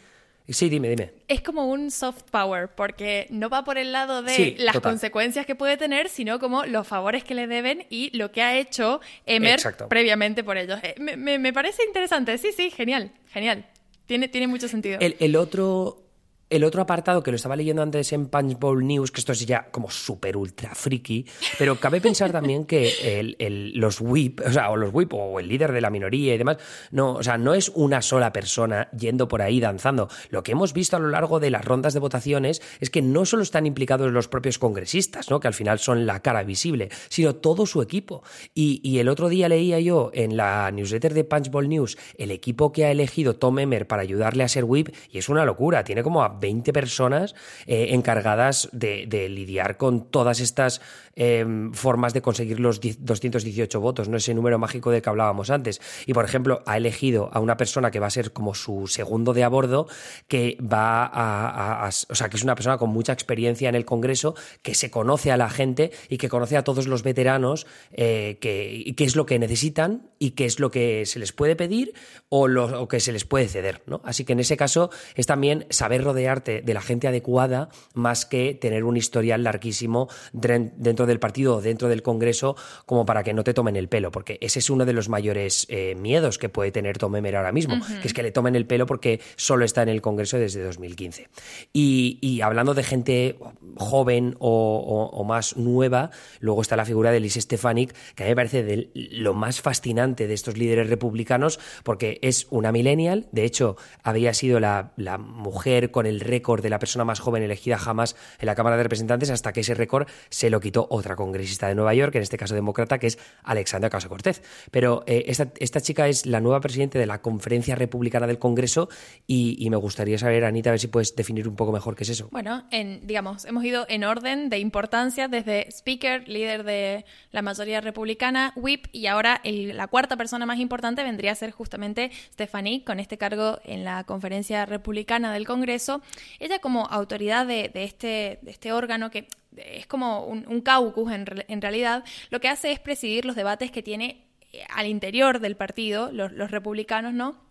Sí, 0.46 0.68
dime, 0.68 0.90
dime. 0.90 1.11
Es 1.26 1.40
como 1.40 1.70
un 1.70 1.90
soft 1.90 2.24
power, 2.30 2.68
porque 2.68 3.26
no 3.30 3.48
va 3.48 3.64
por 3.64 3.78
el 3.78 3.92
lado 3.92 4.22
de 4.22 4.57
las 4.59 4.78
consecuencias 4.80 5.46
que 5.46 5.54
puede 5.54 5.78
tener, 5.78 6.11
sino 6.11 6.38
como 6.38 6.66
los 6.66 6.87
favores 6.87 7.24
que 7.24 7.35
le 7.35 7.46
deben 7.46 7.87
y 7.88 8.14
lo 8.14 8.30
que 8.30 8.42
ha 8.42 8.59
hecho 8.59 9.00
Emer 9.24 9.59
previamente 9.88 10.44
por 10.44 10.59
ellos. 10.59 10.78
Eh, 10.83 10.96
me, 10.98 11.52
parece 11.54 11.83
interesante, 11.85 12.37
sí, 12.37 12.52
sí, 12.54 12.70
genial, 12.70 13.11
genial. 13.30 13.64
Tiene, 14.04 14.28
tiene 14.28 14.46
mucho 14.46 14.68
sentido. 14.68 14.98
El, 15.00 15.16
el 15.18 15.35
otro 15.35 16.04
el 16.50 16.64
otro 16.64 16.83
apartado 16.83 17.22
que 17.22 17.30
lo 17.30 17.37
estaba 17.37 17.57
leyendo 17.57 17.83
antes 17.83 18.12
en 18.12 18.26
Punchbowl 18.26 18.87
News, 18.87 19.11
que 19.11 19.20
esto 19.20 19.33
es 19.33 19.46
ya 19.46 19.68
como 19.70 19.90
súper 19.90 20.37
ultra 20.37 20.74
friki, 20.74 21.26
pero 21.59 21.76
cabe 21.76 22.00
pensar 22.00 22.33
también 22.33 22.64
que 22.64 23.35
los 23.74 24.00
whip, 24.00 24.40
o 24.46 24.52
sea, 24.52 24.70
o 24.70 24.76
los 24.76 24.92
whip, 24.92 25.12
o 25.14 25.40
el 25.40 25.48
líder 25.48 25.72
de 25.72 25.80
la 25.80 25.90
minoría 25.90 26.35
y 26.35 26.38
demás, 26.38 26.59
no, 26.90 27.14
o 27.14 27.22
sea, 27.22 27.38
no 27.38 27.54
es 27.54 27.70
una 27.74 28.02
sola 28.02 28.33
persona 28.33 28.88
yendo 28.96 29.28
por 29.28 29.42
ahí 29.42 29.61
danzando. 29.61 30.09
Lo 30.30 30.42
que 30.42 30.52
hemos 30.52 30.72
visto 30.72 30.96
a 30.96 31.00
lo 31.00 31.09
largo 31.09 31.40
de 31.40 31.50
las 31.50 31.64
rondas 31.64 31.94
de 31.94 32.00
votaciones 32.00 32.62
es 32.80 32.90
que 32.90 33.02
no 33.02 33.24
solo 33.24 33.42
están 33.42 33.66
implicados 33.66 34.12
los 34.12 34.28
propios 34.28 34.59
congresistas, 34.59 35.30
¿no? 35.30 35.40
que 35.40 35.48
al 35.48 35.54
final 35.54 35.78
son 35.78 36.07
la 36.07 36.20
cara 36.20 36.42
visible, 36.42 36.88
sino 37.09 37.35
todo 37.37 37.66
su 37.66 37.83
equipo. 37.83 38.22
Y, 38.54 38.94
el 38.94 39.09
otro 39.09 39.28
día 39.28 39.48
leía 39.48 39.80
yo 39.80 40.11
en 40.14 40.37
la 40.37 40.70
newsletter 40.70 41.14
de 41.14 41.24
Punchbowl 41.24 41.68
News 41.68 41.98
el 42.16 42.30
equipo 42.30 42.70
que 42.70 42.85
ha 42.85 42.90
elegido 42.90 43.35
Tom 43.35 43.59
Emmer 43.59 43.88
para 43.88 44.02
ayudarle 44.02 44.44
a 44.44 44.48
ser 44.48 44.64
whip, 44.64 44.94
y 45.11 45.18
es 45.18 45.28
una 45.28 45.44
locura, 45.44 45.83
tiene 45.83 46.02
como 46.02 46.22
a 46.22 46.34
20 46.38 46.73
personas 46.73 47.35
eh, 47.66 47.88
encargadas 47.90 48.68
de, 48.73 49.07
lidiar 49.29 49.77
con 49.77 50.11
todas 50.11 50.40
estas 50.40 50.81
em, 51.16 51.73
formas 51.73 52.12
de 52.12 52.23
conseguir 52.23 52.61
los 52.61 52.81
218 52.81 53.81
votos, 53.81 54.09
¿no? 54.09 54.16
ese 54.16 54.35
número 54.35 54.59
mágico 54.59 54.90
del 54.90 55.03
que 55.03 55.09
hablábamos 55.09 55.51
antes. 55.51 55.81
Y, 56.07 56.12
por 56.12 56.25
ejemplo, 56.25 56.62
ha 56.66 56.77
elegido 56.77 57.31
a 57.33 57.40
una 57.40 57.57
persona 57.57 57.90
que 57.90 58.01
va 58.01 58.09
a 58.09 58.11
ser 58.11 58.33
como 58.33 58.55
su 58.55 58.87
segundo 58.87 59.33
de 59.33 59.44
a 59.44 59.49
bordo, 59.49 59.87
que 60.29 60.59
va 60.61 61.05
a, 61.05 61.88
o 61.88 62.14
sea, 62.14 62.29
que 62.29 62.37
es 62.37 62.42
una 62.42 62.55
persona 62.55 62.79
con 62.79 62.90
mucha 62.90 63.12
experiencia 63.12 63.68
en 63.68 63.75
el 63.75 63.85
Congreso, 63.85 64.35
que 64.62 64.75
se 64.75 64.90
conoce 64.90 65.33
a 65.33 65.37
la 65.37 65.51
gente 65.51 65.92
y 66.09 66.18
que 66.18 66.29
conoce 66.29 66.57
a 66.57 66.64
todos 66.64 66.87
los 66.87 67.03
veteranos 67.03 67.66
eh, 67.92 68.38
que, 68.40 68.94
qué 68.97 69.05
es 69.05 69.16
lo 69.16 69.27
que 69.27 69.38
necesitan 69.38 70.11
y 70.18 70.33
qué 70.33 70.47
es 70.47 70.59
lo 70.59 70.70
que 70.70 71.07
se 71.07 71.18
les 71.18 71.33
puede 71.33 71.57
pedir 71.57 71.94
o 72.29 72.49
lo 72.49 72.88
que 72.88 73.01
se 73.01 73.12
les 73.12 73.25
puede 73.25 73.49
ceder. 73.49 73.83
¿no? 73.87 74.01
Así 74.05 74.25
que 74.25 74.33
en 74.33 74.40
ese 74.40 74.57
caso 74.57 74.90
es 75.14 75.27
también 75.27 75.66
saber 75.70 76.03
rodearte 76.24 76.62
de 76.62 76.74
la 76.74 76.80
gente 76.80 77.06
adecuada 77.06 77.68
más 77.92 78.24
que 78.24 78.54
tener 78.54 78.84
un 78.84 78.96
historial 78.96 79.44
larguísimo 79.44 80.08
dentro 80.32 81.06
del 81.06 81.18
partido 81.18 81.56
o 81.56 81.60
dentro 81.60 81.88
del 81.88 82.02
Congreso 82.02 82.56
como 82.87 83.04
para 83.04 83.22
que 83.22 83.34
no 83.34 83.44
te 83.44 83.52
tomen 83.52 83.76
el 83.76 83.88
pelo, 83.88 84.10
porque 84.10 84.38
ese 84.40 84.58
es 84.58 84.70
uno 84.70 84.87
de 84.87 84.92
los 84.92 85.08
mayores 85.08 85.66
eh, 85.68 85.94
miedos 85.96 86.38
que 86.38 86.48
puede 86.48 86.72
tener 86.72 86.98
Tom 86.98 87.14
Emmer 87.16 87.37
ahora 87.37 87.52
mismo, 87.52 87.76
que 88.00 88.08
es 88.08 88.14
que 88.14 88.22
le 88.22 88.32
tomen 88.32 88.56
el 88.56 88.66
pelo 88.66 88.87
porque 88.87 89.20
solo 89.37 89.64
está 89.64 89.82
en 89.82 89.90
el 89.90 90.00
Congreso 90.00 90.38
desde 90.38 90.62
2015. 90.62 91.28
Y, 91.72 92.40
hablando 92.42 92.74
de 92.74 92.82
gente 92.82 93.38
joven 93.76 94.37
o, 94.38 95.24
más 95.26 95.56
nueva, 95.56 96.10
luego 96.40 96.62
está 96.62 96.76
la 96.76 96.84
figura 96.84 97.10
de 97.10 97.20
Liz 97.20 97.34
Stefanik, 97.34 97.94
que 98.14 98.22
a 98.22 98.26
mí 98.26 98.30
me 98.30 98.37
parece 98.37 98.90
lo 98.94 99.34
más 99.34 99.60
fascinante 99.60 100.26
de 100.26 100.34
estos 100.34 100.56
líderes 100.56 100.88
republicanos, 100.88 101.58
porque 101.82 102.18
es 102.22 102.46
una 102.50 102.72
millennial, 102.72 103.28
de 103.32 103.44
hecho 103.44 103.76
había 104.02 104.34
sido 104.34 104.60
la, 104.60 104.92
la 104.96 105.18
mujer 105.18 105.90
con 105.90 106.06
el 106.06 106.13
récord 106.20 106.62
de 106.62 106.70
la 106.70 106.79
persona 106.79 107.05
más 107.05 107.20
joven 107.20 107.42
elegida 107.42 107.79
jamás 107.79 108.16
en 108.38 108.46
la 108.46 108.55
Cámara 108.55 108.77
de 108.77 108.83
Representantes 108.83 109.31
hasta 109.31 109.53
que 109.53 109.61
ese 109.61 109.74
récord 109.74 110.07
se 110.31 110.50
lo 110.50 110.61
quitó 110.61 110.87
otra 110.90 111.16
congresista 111.16 111.68
de 111.68 111.74
Nueva 111.74 111.94
York, 111.94 112.14
en 112.14 112.22
este 112.22 112.37
caso 112.37 112.55
demócrata, 112.55 112.98
que 112.98 113.07
es 113.07 113.18
Alexandra 113.42 113.88
Ocasio 113.88 114.09
Cortez. 114.09 114.42
Pero 114.70 115.05
eh, 115.07 115.24
esta, 115.27 115.81
chica 115.81 116.09
es 116.09 116.27
la 116.27 116.40
nueva 116.40 116.61
presidenta 116.61 116.98
de 116.98 117.07
la 117.07 117.20
Conferencia 117.20 117.74
Republicana 117.74 118.27
del 118.27 118.38
Congreso 118.38 118.88
y, 119.27 119.68
me 119.70 119.77
gustaría 119.77 120.18
saber, 120.18 120.44
Anita, 120.44 120.70
a 120.70 120.72
ver 120.72 120.81
si 120.81 120.87
puedes 120.87 121.16
definir 121.16 121.48
un 121.48 121.57
poco 121.57 121.72
mejor 121.72 121.96
qué 121.96 122.05
es 122.05 122.11
eso. 122.11 122.29
Bueno, 122.31 122.64
en, 122.70 123.07
digamos, 123.07 123.44
hemos 123.44 123.64
ido 123.64 123.87
en 123.88 124.05
orden 124.05 124.50
de 124.50 124.59
importancia 124.59 125.29
desde 125.29 125.68
Speaker, 125.70 126.29
líder 126.29 126.64
de 126.64 127.05
la 127.33 127.42
mayoría 127.42 127.81
republicana, 127.81 128.53
Whip, 128.57 128.87
y 128.92 129.07
ahora 129.07 129.40
la 129.44 129.88
cuarta 129.88 130.16
persona 130.16 130.46
más 130.46 130.59
importante 130.59 131.03
vendría 131.03 131.33
a 131.33 131.35
ser 131.35 131.50
justamente 131.50 132.11
Stephanie, 132.33 132.85
con 132.85 133.00
este 133.00 133.18
cargo 133.18 133.59
en 133.64 133.85
la 133.85 134.05
Conferencia 134.05 134.66
Republicana 134.66 135.33
del 135.33 135.46
Congreso. 135.46 136.03
Ella 136.38 136.59
como 136.59 136.87
autoridad 136.87 137.47
de, 137.47 137.71
este, 137.75 138.38
de 138.43 138.51
este 138.51 138.73
órgano 138.73 139.11
que 139.11 139.29
es 139.57 139.87
como 139.87 140.25
un, 140.25 140.61
caucus 140.62 141.12
en, 141.12 141.27
en, 141.49 141.62
realidad, 141.62 142.05
lo 142.31 142.40
que 142.40 142.49
hace 142.49 142.73
es 142.73 142.81
presidir 142.81 143.25
los 143.25 143.37
debates 143.37 143.71
que 143.71 143.83
tiene 143.83 144.27
eh, 144.53 144.64
al 144.71 144.87
interior 144.87 145.40
del 145.40 145.57
partido, 145.57 146.11
los, 146.12 146.33
los 146.33 146.51
republicanos, 146.51 147.12
¿no? 147.12 147.45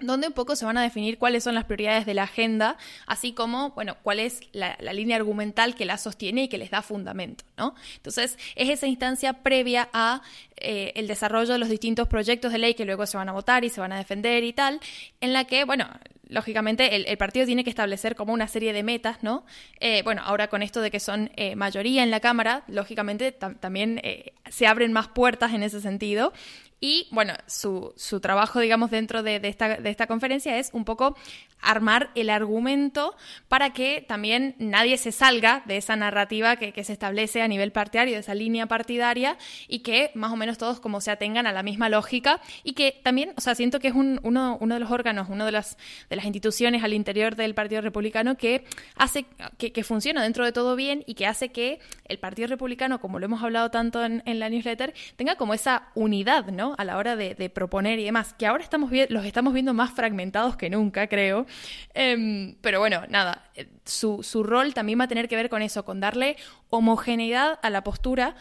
donde 0.00 0.26
un 0.26 0.32
poco 0.32 0.56
se 0.56 0.64
van 0.64 0.76
a 0.76 0.82
definir 0.82 1.18
cuáles 1.18 1.44
son 1.44 1.54
las 1.54 1.64
prioridades 1.64 2.04
de 2.04 2.14
la 2.14 2.24
agenda, 2.24 2.76
así 3.06 3.32
como, 3.32 3.70
bueno, 3.70 3.96
cuál 4.02 4.18
es 4.18 4.40
la, 4.52 4.76
línea 4.92 5.16
argumental 5.16 5.74
que 5.74 5.84
la 5.84 5.98
sostiene 5.98 6.44
y 6.44 6.48
que 6.48 6.58
les 6.58 6.70
da 6.70 6.82
fundamento, 6.82 7.44
¿no? 7.56 7.74
Entonces, 7.96 8.38
es 8.56 8.68
esa 8.68 8.86
instancia 8.86 9.44
previa 9.44 9.88
a 9.92 10.22
eh, 10.56 10.92
el 10.96 11.06
desarrollo 11.06 11.52
de 11.52 11.58
los 11.58 11.68
distintos 11.68 12.08
proyectos 12.08 12.52
de 12.52 12.58
ley 12.58 12.74
que 12.74 12.84
luego 12.84 13.06
se 13.06 13.16
van 13.16 13.28
a 13.28 13.32
votar 13.32 13.64
y 13.64 13.70
se 13.70 13.80
van 13.80 13.92
a 13.92 13.98
defender 13.98 14.42
y 14.42 14.52
tal, 14.52 14.80
en 15.20 15.32
la 15.32 15.44
que, 15.44 15.64
bueno, 15.64 15.88
lógicamente 16.34 16.94
el, 16.94 17.16
partido 17.16 17.46
tiene 17.46 17.64
que 17.64 17.70
establecer 17.70 18.14
como 18.14 18.32
una 18.32 18.48
serie 18.48 18.72
de 18.72 18.82
metas, 18.82 19.22
¿no? 19.22 19.46
Eh, 19.80 20.02
bueno, 20.02 20.22
ahora 20.24 20.48
con 20.48 20.62
esto 20.62 20.80
de 20.80 20.90
que 20.90 21.00
son 21.00 21.30
eh, 21.36 21.56
mayoría 21.56 22.02
en 22.02 22.10
la 22.10 22.20
Cámara, 22.20 22.64
lógicamente 22.68 23.32
también 23.32 24.02
se 24.50 24.66
abren 24.66 24.92
más 24.92 25.08
puertas 25.08 25.52
en 25.54 25.62
ese 25.62 25.80
sentido 25.80 26.32
y 26.80 27.08
bueno, 27.10 27.34
su, 27.46 27.92
su 27.96 28.20
trabajo, 28.20 28.60
digamos, 28.60 28.90
dentro 28.90 29.22
de, 29.22 29.40
esta, 29.44 29.76
de 29.76 29.90
esta 29.90 30.06
conferencia 30.06 30.58
es 30.58 30.70
un 30.72 30.84
poco 30.84 31.16
armar 31.64 32.10
el 32.14 32.30
argumento 32.30 33.16
para 33.48 33.72
que 33.72 34.04
también 34.06 34.54
nadie 34.58 34.98
se 34.98 35.12
salga 35.12 35.62
de 35.66 35.78
esa 35.78 35.96
narrativa 35.96 36.56
que, 36.56 36.84
se 36.84 36.92
establece 36.92 37.40
a 37.40 37.48
nivel 37.48 37.72
partidario, 37.72 38.14
de 38.14 38.20
esa 38.20 38.34
línea 38.34 38.66
partidaria, 38.66 39.38
y 39.66 39.78
que 39.78 40.10
más 40.14 40.30
o 40.32 40.36
menos 40.36 40.58
todos 40.58 40.78
como 40.80 41.00
se 41.00 41.10
atengan 41.10 41.46
a 41.46 41.52
la 41.52 41.62
misma 41.62 41.88
lógica 41.88 42.40
y 42.62 42.74
que 42.74 43.00
también, 43.02 43.32
o 43.36 43.40
sea, 43.40 43.54
siento 43.54 43.80
que 43.80 43.88
es 43.88 43.94
un, 43.94 44.20
uno, 44.22 44.58
uno 44.60 44.74
de 44.74 44.80
los 44.80 44.90
órganos, 44.90 45.28
una 45.30 45.46
de 45.46 45.52
las, 45.52 45.78
de 46.10 46.16
las 46.16 46.26
instituciones 46.26 46.84
al 46.84 46.92
interior 46.92 47.36
del 47.36 47.54
Partido 47.54 47.80
Republicano 47.80 48.36
que 48.36 48.64
hace 48.96 49.24
que, 49.56 49.72
que 49.72 49.84
funciona 49.84 50.22
dentro 50.22 50.44
de 50.44 50.52
todo 50.52 50.76
bien 50.76 51.02
y 51.06 51.14
que 51.14 51.26
hace 51.26 51.50
que 51.50 51.78
el 52.06 52.18
Partido 52.18 52.48
Republicano, 52.48 53.00
como 53.00 53.18
lo 53.18 53.24
hemos 53.24 53.42
hablado 53.42 53.70
tanto 53.70 54.04
en, 54.04 54.22
en 54.26 54.38
la 54.38 54.50
newsletter, 54.50 54.92
tenga 55.16 55.36
como 55.36 55.54
esa 55.54 55.88
unidad, 55.94 56.46
¿no? 56.48 56.63
A 56.78 56.84
la 56.84 56.96
hora 56.96 57.16
de, 57.16 57.50
proponer 57.50 57.98
y 57.98 58.04
demás, 58.04 58.32
que 58.34 58.46
ahora 58.46 58.64
estamos 58.64 58.90
los 59.08 59.26
estamos 59.26 59.52
viendo 59.52 59.74
más 59.74 59.92
fragmentados 59.92 60.56
que 60.56 60.70
nunca, 60.70 61.06
creo. 61.06 61.46
Em, 61.92 62.56
pero 62.62 62.78
bueno, 62.80 63.02
nada, 63.08 63.50
eh, 63.54 63.68
su, 63.84 64.22
su 64.22 64.42
rol 64.42 64.72
también 64.72 64.98
va 64.98 65.04
a 65.04 65.08
tener 65.08 65.28
que 65.28 65.36
ver 65.36 65.50
con 65.50 65.60
eso, 65.60 65.84
con 65.84 66.00
darle 66.00 66.36
homogeneidad 66.70 67.58
a 67.62 67.70
la 67.70 67.84
postura 67.84 68.34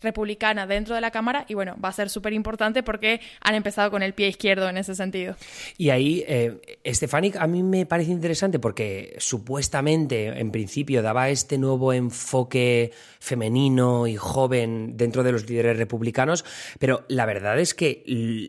republicana 0.00 0.66
dentro 0.66 0.94
de 0.94 1.00
la 1.00 1.10
Cámara 1.10 1.44
y 1.48 1.54
bueno, 1.54 1.76
va 1.82 1.88
a 1.88 1.92
ser 1.92 2.10
súper 2.10 2.32
importante 2.32 2.82
porque 2.82 3.20
han 3.40 3.54
empezado 3.54 3.90
con 3.90 4.02
el 4.02 4.14
pie 4.14 4.28
izquierdo 4.28 4.68
en 4.68 4.76
ese 4.76 4.94
sentido. 4.94 5.36
Y 5.76 5.90
ahí, 5.90 6.24
eh, 6.26 6.78
Stefanik 6.86 7.36
a 7.36 7.46
mí 7.46 7.62
me 7.62 7.86
parece 7.86 8.12
interesante 8.12 8.58
porque 8.58 9.16
supuestamente 9.18 10.26
en 10.38 10.50
principio 10.50 11.02
daba 11.02 11.28
este 11.28 11.58
nuevo 11.58 11.92
enfoque 11.92 12.92
femenino 13.20 14.06
y 14.06 14.16
joven 14.16 14.96
dentro 14.96 15.22
de 15.22 15.32
los 15.32 15.48
líderes 15.48 15.76
republicanos, 15.76 16.44
pero 16.78 17.04
la 17.08 17.26
verdad 17.26 17.58
es 17.58 17.74
que 17.74 18.02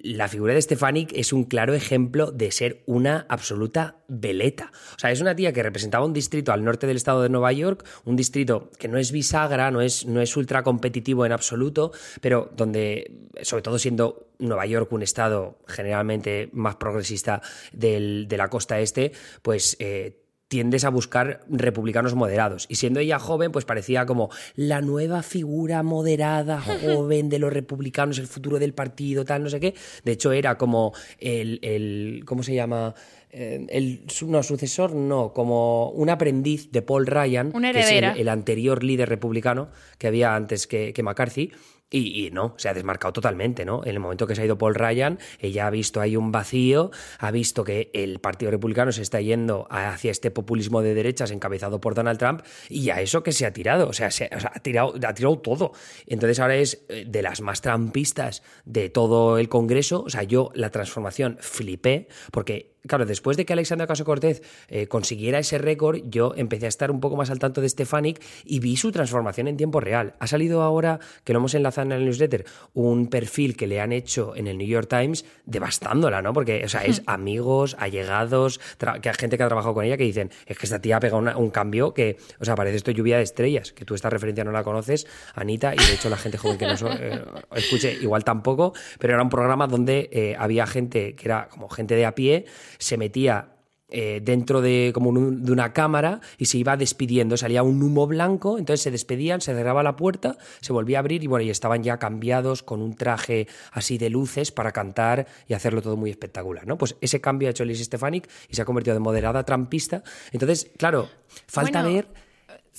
la 0.04 0.28
figura 0.28 0.54
de 0.54 0.62
Stefanik 0.62 1.12
es 1.14 1.34
un 1.34 1.44
claro 1.44 1.74
ejemplo 1.74 2.32
de 2.32 2.52
ser 2.52 2.84
una 2.86 3.26
absoluta 3.30 3.98
veleta. 4.08 4.72
O 4.96 5.00
sea, 5.00 5.12
es 5.12 5.22
una 5.22 5.36
tía 5.36 5.54
que 5.54 5.64
representaba 5.64 6.06
un 6.06 6.14
distrito 6.14 6.52
al 6.52 6.64
norte 6.64 6.88
del 6.88 6.98
estado 6.98 7.22
de 7.22 7.30
Nueva 7.30 7.52
York, 7.52 7.86
un 8.06 8.16
distrito 8.16 8.70
que 8.78 8.88
no 8.88 8.98
es 8.98 9.12
bisagra, 9.12 9.72
no 9.72 9.82
es, 9.82 10.06
no 10.06 10.22
es 10.22 10.36
ultra 10.36 10.64
competitivo 10.64 11.26
en 11.26 11.32
absoluto, 11.40 11.92
pero 12.22 12.52
donde, 12.56 13.30
sobre 13.42 13.64
todo 13.64 13.80
siendo 13.80 14.28
Nueva 14.40 14.66
York 14.66 14.92
un 14.92 15.04
estado 15.04 15.58
generalmente 15.68 16.50
más 16.54 16.76
progresista 16.76 17.42
de 17.74 18.28
la 18.38 18.50
costa 18.50 18.80
este, 18.80 19.12
pues... 19.42 19.76
Eh, 19.80 20.26
tiendes 20.50 20.84
a 20.84 20.90
buscar 20.90 21.42
republicanos 21.48 22.16
moderados. 22.16 22.66
Y 22.70 22.76
siendo 22.76 23.00
ella 23.00 23.20
joven, 23.20 23.52
pues 23.52 23.66
parecía 23.66 24.06
como 24.08 24.30
la 24.56 24.82
nueva 24.82 25.22
figura 25.22 25.84
moderada, 25.84 26.60
joven 26.84 27.30
de 27.30 27.40
los 27.40 27.54
republicanos, 27.54 28.18
el 28.18 28.28
futuro 28.28 28.60
del 28.60 28.74
partido, 28.74 29.24
tal, 29.24 29.44
no 29.44 29.50
sé 29.50 29.60
qué. 29.60 29.76
De 30.04 30.12
hecho, 30.14 30.32
era 30.32 30.58
como 30.58 30.94
el, 31.20 31.60
el 31.62 32.24
¿cómo 32.26 32.42
se 32.42 32.56
llama? 32.56 32.96
Eh, 33.32 33.66
el 33.70 34.06
no, 34.26 34.44
sucesor 34.44 34.94
no, 34.96 35.34
como 35.34 35.90
un 35.92 36.10
aprendiz 36.10 36.72
de 36.72 36.82
Paul 36.82 37.08
Ryan, 37.08 37.52
que 37.52 37.80
es 37.80 37.92
el, 37.92 38.30
anterior 38.30 38.84
líder 38.84 39.10
republicano 39.10 39.70
que 39.98 40.08
había 40.08 40.36
antes 40.36 40.68
que, 40.68 40.94
que 40.94 41.04
McCarthy, 41.04 41.52
y, 41.92 42.30
no, 42.32 42.54
se 42.58 42.70
ha 42.70 42.74
desmarcado 42.74 43.14
totalmente, 43.14 43.66
¿no? 43.66 43.82
En 43.84 43.90
el 43.90 44.00
momento 44.00 44.28
que 44.28 44.36
se 44.36 44.42
ha 44.42 44.46
ido 44.46 44.58
Paul 44.58 44.76
Ryan, 44.76 45.18
ella 45.40 45.68
ha 45.68 45.70
visto 45.70 46.02
ahí 46.02 46.16
un 46.16 46.32
vacío, 46.32 46.92
ha 47.18 47.32
visto 47.32 47.64
que 47.64 47.90
el 47.94 48.20
Partido 48.20 48.52
Republicano 48.52 48.92
se 48.92 49.02
está 49.02 49.20
yendo 49.22 49.68
hacia 49.72 50.12
este 50.12 50.30
populismo 50.30 50.82
de 50.82 50.94
derechas 50.94 51.32
encabezado 51.32 51.82
por 51.82 51.96
Donald 51.96 52.20
Trump 52.20 52.42
y 52.70 52.92
a 52.92 53.02
eso 53.02 53.24
que 53.24 53.32
se 53.32 53.46
ha 53.46 53.54
tirado, 53.54 53.88
o 53.88 53.94
sea, 53.94 54.12
se 54.12 54.26
ha, 54.26 54.60
tirado, 54.60 54.94
ha 55.08 55.14
tirado 55.14 55.40
todo. 55.40 55.72
Entonces 56.06 56.40
ahora 56.40 56.56
es 56.56 56.86
eh, 56.90 57.06
de 57.08 57.22
las 57.24 57.42
más 57.42 57.62
trampistas 57.62 58.44
de 58.66 58.90
todo 58.90 59.40
el 59.40 59.50
Congreso, 59.50 60.04
o 60.04 60.10
sea, 60.10 60.24
yo 60.24 60.52
la 60.54 60.70
transformación 60.70 61.38
flipé 61.40 62.08
porque 62.32 62.79
claro, 62.88 63.06
después 63.06 63.38
de 63.38 63.46
que 63.46 63.54
Alexandra 63.54 63.88
Caso 63.88 64.06
Cortez 64.06 64.42
eh, 64.68 64.88
consiguiera 64.88 65.40
ese 65.40 65.58
récord, 65.58 66.00
yo 66.06 66.34
empecé 66.36 66.66
a 66.66 66.70
estar 66.70 66.92
un 66.92 67.00
poco 67.00 67.16
más 67.16 67.30
al 67.30 67.40
tanto 67.40 67.62
de 67.62 67.70
Stefanik 67.70 68.22
y 68.46 68.60
vi 68.60 68.78
su 68.78 68.92
transformación 68.92 69.48
en 69.48 69.58
tiempo 69.58 69.80
real. 69.80 70.16
Ha 70.20 70.28
salido 70.28 70.62
ahora, 70.62 71.00
que 71.24 71.34
lo 71.34 71.40
hemos 71.40 71.54
enlazado 71.54 71.88
en 71.88 71.92
el 71.94 72.06
newsletter, 72.06 72.46
un 72.74 73.08
perfil 73.08 73.56
que 73.56 73.68
le 73.68 73.82
han 73.82 73.92
hecho 73.92 74.36
en 74.36 74.48
el 74.48 74.58
New 74.58 74.68
York 74.68 74.88
Times 74.90 75.26
devastándola, 75.46 76.22
¿no? 76.22 76.34
Porque, 76.34 76.64
o 76.66 76.70
sea, 76.70 76.84
es 76.86 77.02
amigos, 77.08 77.76
allegados, 77.80 78.60
que 79.02 79.10
hay 79.10 79.16
gente 79.16 79.38
que 79.38 79.44
ha 79.44 79.48
trabajado 79.48 79.74
con 79.74 79.86
ella 79.86 79.98
que 79.98 80.04
dicen, 80.04 80.32
es 80.46 80.58
que 80.58 80.66
esta 80.66 80.80
tía 80.80 80.98
ha 80.98 81.00
pegado 81.00 81.20
un 81.38 81.50
cambio 81.50 81.94
que, 81.94 82.18
o 82.40 82.46
sea, 82.46 82.56
parece 82.56 82.78
esto 82.78 82.92
lluvia 82.92 83.18
de 83.18 83.24
estrellas, 83.24 83.74
que 83.74 83.86
tú 83.86 83.96
esta 83.96 84.10
referencia 84.10 84.44
no 84.44 84.52
la 84.52 84.64
conoces, 84.64 85.08
Anita, 85.36 85.74
y 85.74 85.78
de 85.78 85.94
hecho 85.94 86.10
la 86.10 86.18
gente 86.18 86.38
joven 86.38 86.58
que 86.58 86.68
no 86.68 86.76
eh, 86.92 87.24
escuche 87.56 87.94
igual 88.02 88.24
tampoco, 88.24 88.74
pero 89.00 89.14
era 89.14 89.24
un 89.24 89.30
programa 89.30 89.68
donde 89.68 90.10
eh, 90.12 90.36
había 90.38 90.66
gente 90.68 91.16
que 91.16 91.26
era 91.26 91.48
como 91.50 91.70
gente 91.70 91.96
de 91.96 92.06
a 92.06 92.16
pie, 92.16 92.46
se 92.78 92.98
metía 92.98 93.56
eh, 93.92 94.22
dentro 94.24 94.62
de 94.62 94.92
como 94.94 95.12
de 95.12 95.52
una 95.52 95.74
cámara 95.74 96.22
y 96.38 96.46
se 96.46 96.60
iba 96.60 96.78
despidiendo, 96.78 97.38
salía 97.38 97.64
un 97.64 97.82
humo 97.82 98.06
blanco, 98.06 98.60
entonces 98.60 98.82
se 98.84 98.92
despedían, 98.92 99.42
se 99.42 99.56
cerraba 99.56 99.82
la 99.82 99.96
puerta, 99.96 100.38
se 100.62 100.74
volvía 100.74 101.00
a 101.00 101.00
abrir 101.00 101.24
y 101.24 101.28
bueno, 101.28 101.44
y 101.44 101.50
estaban 101.50 101.82
ya 101.82 101.98
cambiados 101.98 102.62
con 102.62 102.84
un 102.84 102.94
traje 102.94 103.48
así 103.72 103.98
de 103.98 104.12
luces 104.12 104.52
para 104.52 104.72
cantar 104.72 105.26
y 105.48 105.56
hacerlo 105.56 105.82
todo 105.82 105.98
muy 105.98 106.12
espectacular, 106.12 106.68
¿no? 106.68 106.78
Pues 106.78 106.98
ese 107.02 107.20
cambio 107.20 107.48
ha 107.48 107.52
hecho 107.52 107.66
Liz 107.66 107.84
Stefanik 107.84 108.30
y 108.48 108.56
se 108.56 108.62
ha 108.62 108.66
convertido 108.66 108.94
de 108.94 109.00
moderada 109.00 109.44
trampista. 109.44 110.04
Entonces, 110.32 110.70
claro, 110.78 111.10
falta 111.48 111.82
ver 111.82 112.29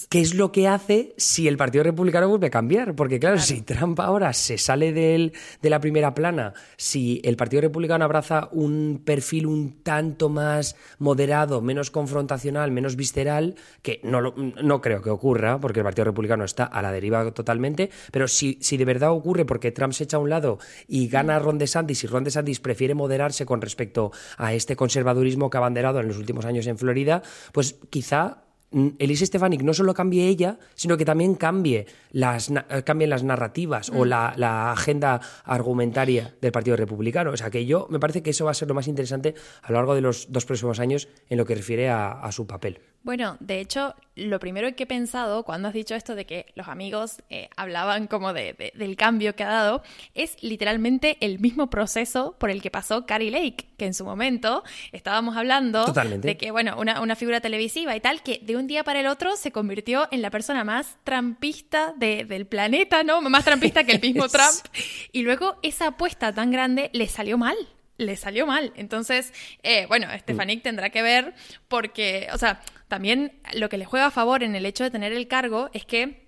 ¿Qué 0.09 0.21
es 0.21 0.35
lo 0.35 0.53
que 0.53 0.69
hace 0.69 1.15
si 1.17 1.49
el 1.49 1.57
Partido 1.57 1.85
Republicano 1.85 2.29
vuelve 2.29 2.47
a 2.47 2.51
cambiar? 2.51 2.95
Porque 2.95 3.19
claro, 3.19 3.39
si 3.39 3.63
Trump 3.63 3.99
ahora 4.01 4.33
se 4.33 4.59
sale 4.59 4.93
de 4.93 5.33
la 5.63 5.81
primera 5.81 6.15
plana, 6.15 6.55
si 6.77 7.21
el 7.25 7.37
Partido 7.37 7.63
Republicano 7.63 8.05
abraza 8.05 8.49
un 8.53 9.03
perfil 9.05 9.47
un 9.47 9.83
tanto 9.83 10.29
más 10.29 10.77
moderado, 10.99 11.61
menos 11.61 11.91
confrontacional, 11.91 12.71
menos 12.71 12.97
visceral, 12.97 13.57
que 13.83 14.01
no, 14.03 14.21
no 14.23 14.81
creo 14.81 15.03
que 15.03 15.11
ocurra, 15.11 15.61
porque 15.61 15.81
el 15.81 15.85
Partido 15.85 16.07
Republicano 16.07 16.45
está 16.45 16.65
a 16.65 16.83
la 16.83 16.93
deriva 16.93 17.31
totalmente, 17.33 17.91
pero 18.13 18.29
si, 18.29 18.59
si 18.61 18.77
de 18.77 18.85
verdad 18.85 19.11
ocurre 19.11 19.45
porque 19.45 19.73
Trump 19.73 19.93
se 19.93 20.05
echa 20.05 20.17
a 20.17 20.21
un 20.21 20.31
lado 20.31 20.59
y 20.87 21.09
gana 21.09 21.39
Ron 21.39 21.59
DeSantis 21.59 22.05
y 22.05 22.07
Ron 22.07 22.25
DeSantis 22.25 22.61
prefiere 22.61 22.95
moderarse 22.95 23.47
con 23.47 23.61
respecto 23.61 24.13
a 24.39 24.55
este 24.55 24.77
conservadurismo 24.77 25.51
que 25.51 25.57
ha 25.57 25.61
abanderado 25.61 26.01
en 26.01 26.09
los 26.09 26.19
últimos 26.19 26.45
años 26.45 26.67
en 26.67 26.79
Florida, 26.79 27.23
pues 27.53 27.77
quizá 27.91 28.45
Elise 28.73 29.27
Stefanik 29.27 29.63
no 29.63 29.75
solo 29.75 29.95
cambie 29.95 30.29
ella, 30.29 30.59
sino 30.75 30.97
que 30.97 31.05
también 31.05 31.35
cambie 31.35 31.87
las, 32.11 32.53
cambien 32.85 33.11
las 33.11 33.23
narrativas 33.23 33.91
o 33.91 34.05
mm. 34.05 34.09
la, 34.09 34.73
agenda 34.73 35.21
argumentaria 35.45 36.35
del 36.41 36.53
Partido 36.53 36.77
Republicano. 36.77 37.31
O 37.31 37.37
sea 37.37 37.51
que 37.51 37.67
yo 37.67 37.87
me 37.91 37.99
parece 37.99 38.23
que 38.23 38.31
eso 38.31 38.45
va 38.45 38.51
a 38.51 38.55
ser 38.55 38.69
lo 38.69 38.75
más 38.75 38.89
interesante 38.89 39.35
a 39.63 39.73
lo 39.73 39.79
largo 39.79 39.95
de 39.95 40.01
los 40.01 40.33
dos 40.33 40.45
próximos 40.45 40.81
años 40.81 41.09
en 41.29 41.39
lo 41.39 41.45
que 41.45 41.55
refiere 41.55 41.89
a 41.91 42.31
su 42.33 42.47
papel. 42.47 42.81
Bueno, 43.03 43.39
de 43.41 43.61
hecho, 43.61 43.95
lo 44.15 44.39
primero 44.39 44.75
que 44.77 44.83
he 44.83 44.87
pensado 44.87 45.45
cuando 45.45 45.69
has 45.69 45.75
dicho 45.75 45.95
esto 45.95 46.15
de 46.15 46.27
que 46.27 46.53
los 46.55 46.69
amigos 46.69 47.23
eh, 47.31 47.49
hablaban 47.57 48.07
como 48.07 48.35
de, 48.35 48.73
del 48.75 48.97
cambio 48.97 49.35
que 49.35 49.43
ha 49.43 49.49
dado, 49.49 49.83
es 50.15 50.37
literalmente 50.43 51.17
el 51.21 51.39
mismo 51.39 51.71
proceso 51.71 52.37
por 52.39 52.51
el 52.51 52.61
que 52.61 52.71
pasó 52.71 53.07
Carrie 53.07 53.31
Lake, 53.31 53.69
que 53.79 53.87
en 53.87 53.95
su 53.95 54.05
momento 54.05 54.65
estábamos 54.93 55.39
hablando 55.39 55.87
de 55.87 56.37
que, 56.37 56.51
bueno, 56.51 56.77
una, 56.79 57.17
figura 57.17 57.41
televisiva 57.41 57.97
y 57.97 58.01
tal, 58.01 58.23
que 58.23 58.41
de 58.43 58.57
un 58.57 58.67
día 58.67 58.85
para 58.85 59.01
el 59.01 59.07
otro 59.07 59.37
se 59.37 59.51
convirtió 59.51 60.07
en 60.11 60.21
la 60.21 60.31
persona 60.31 60.65
más 60.65 60.99
trampista 61.05 61.95
del 62.01 62.47
planeta, 62.47 63.05
¿no? 63.05 63.21
Más 63.21 63.45
trampista 63.45 63.85
que 63.85 63.93
el 63.93 64.01
mismo 64.01 64.29
Trump. 64.31 64.67
Y 65.13 65.23
luego 65.23 65.59
esa 65.63 65.89
apuesta 65.89 66.33
tan 66.35 66.51
grande 66.51 66.91
le 66.93 67.07
salió 67.07 67.39
mal 67.39 67.57
le 68.01 68.17
salió 68.17 68.47
mal. 68.47 68.73
Entonces, 68.77 69.33
eh, 69.63 69.85
bueno, 69.87 70.07
Stefanik 70.19 70.63
tendrá 70.63 70.91
que 70.91 71.03
ver 71.03 71.35
porque, 71.69 72.29
o 72.33 72.39
sea, 72.39 72.63
también 72.89 73.41
lo 73.53 73.69
que 73.69 73.79
le 73.79 73.85
juega 73.85 74.07
a 74.07 74.11
favor 74.11 74.43
en 74.43 74.57
el 74.57 74.67
hecho 74.67 74.85
de 74.85 74.91
tener 74.91 75.13
el 75.13 75.29
cargo 75.29 75.69
es 75.73 75.85
que 75.85 76.27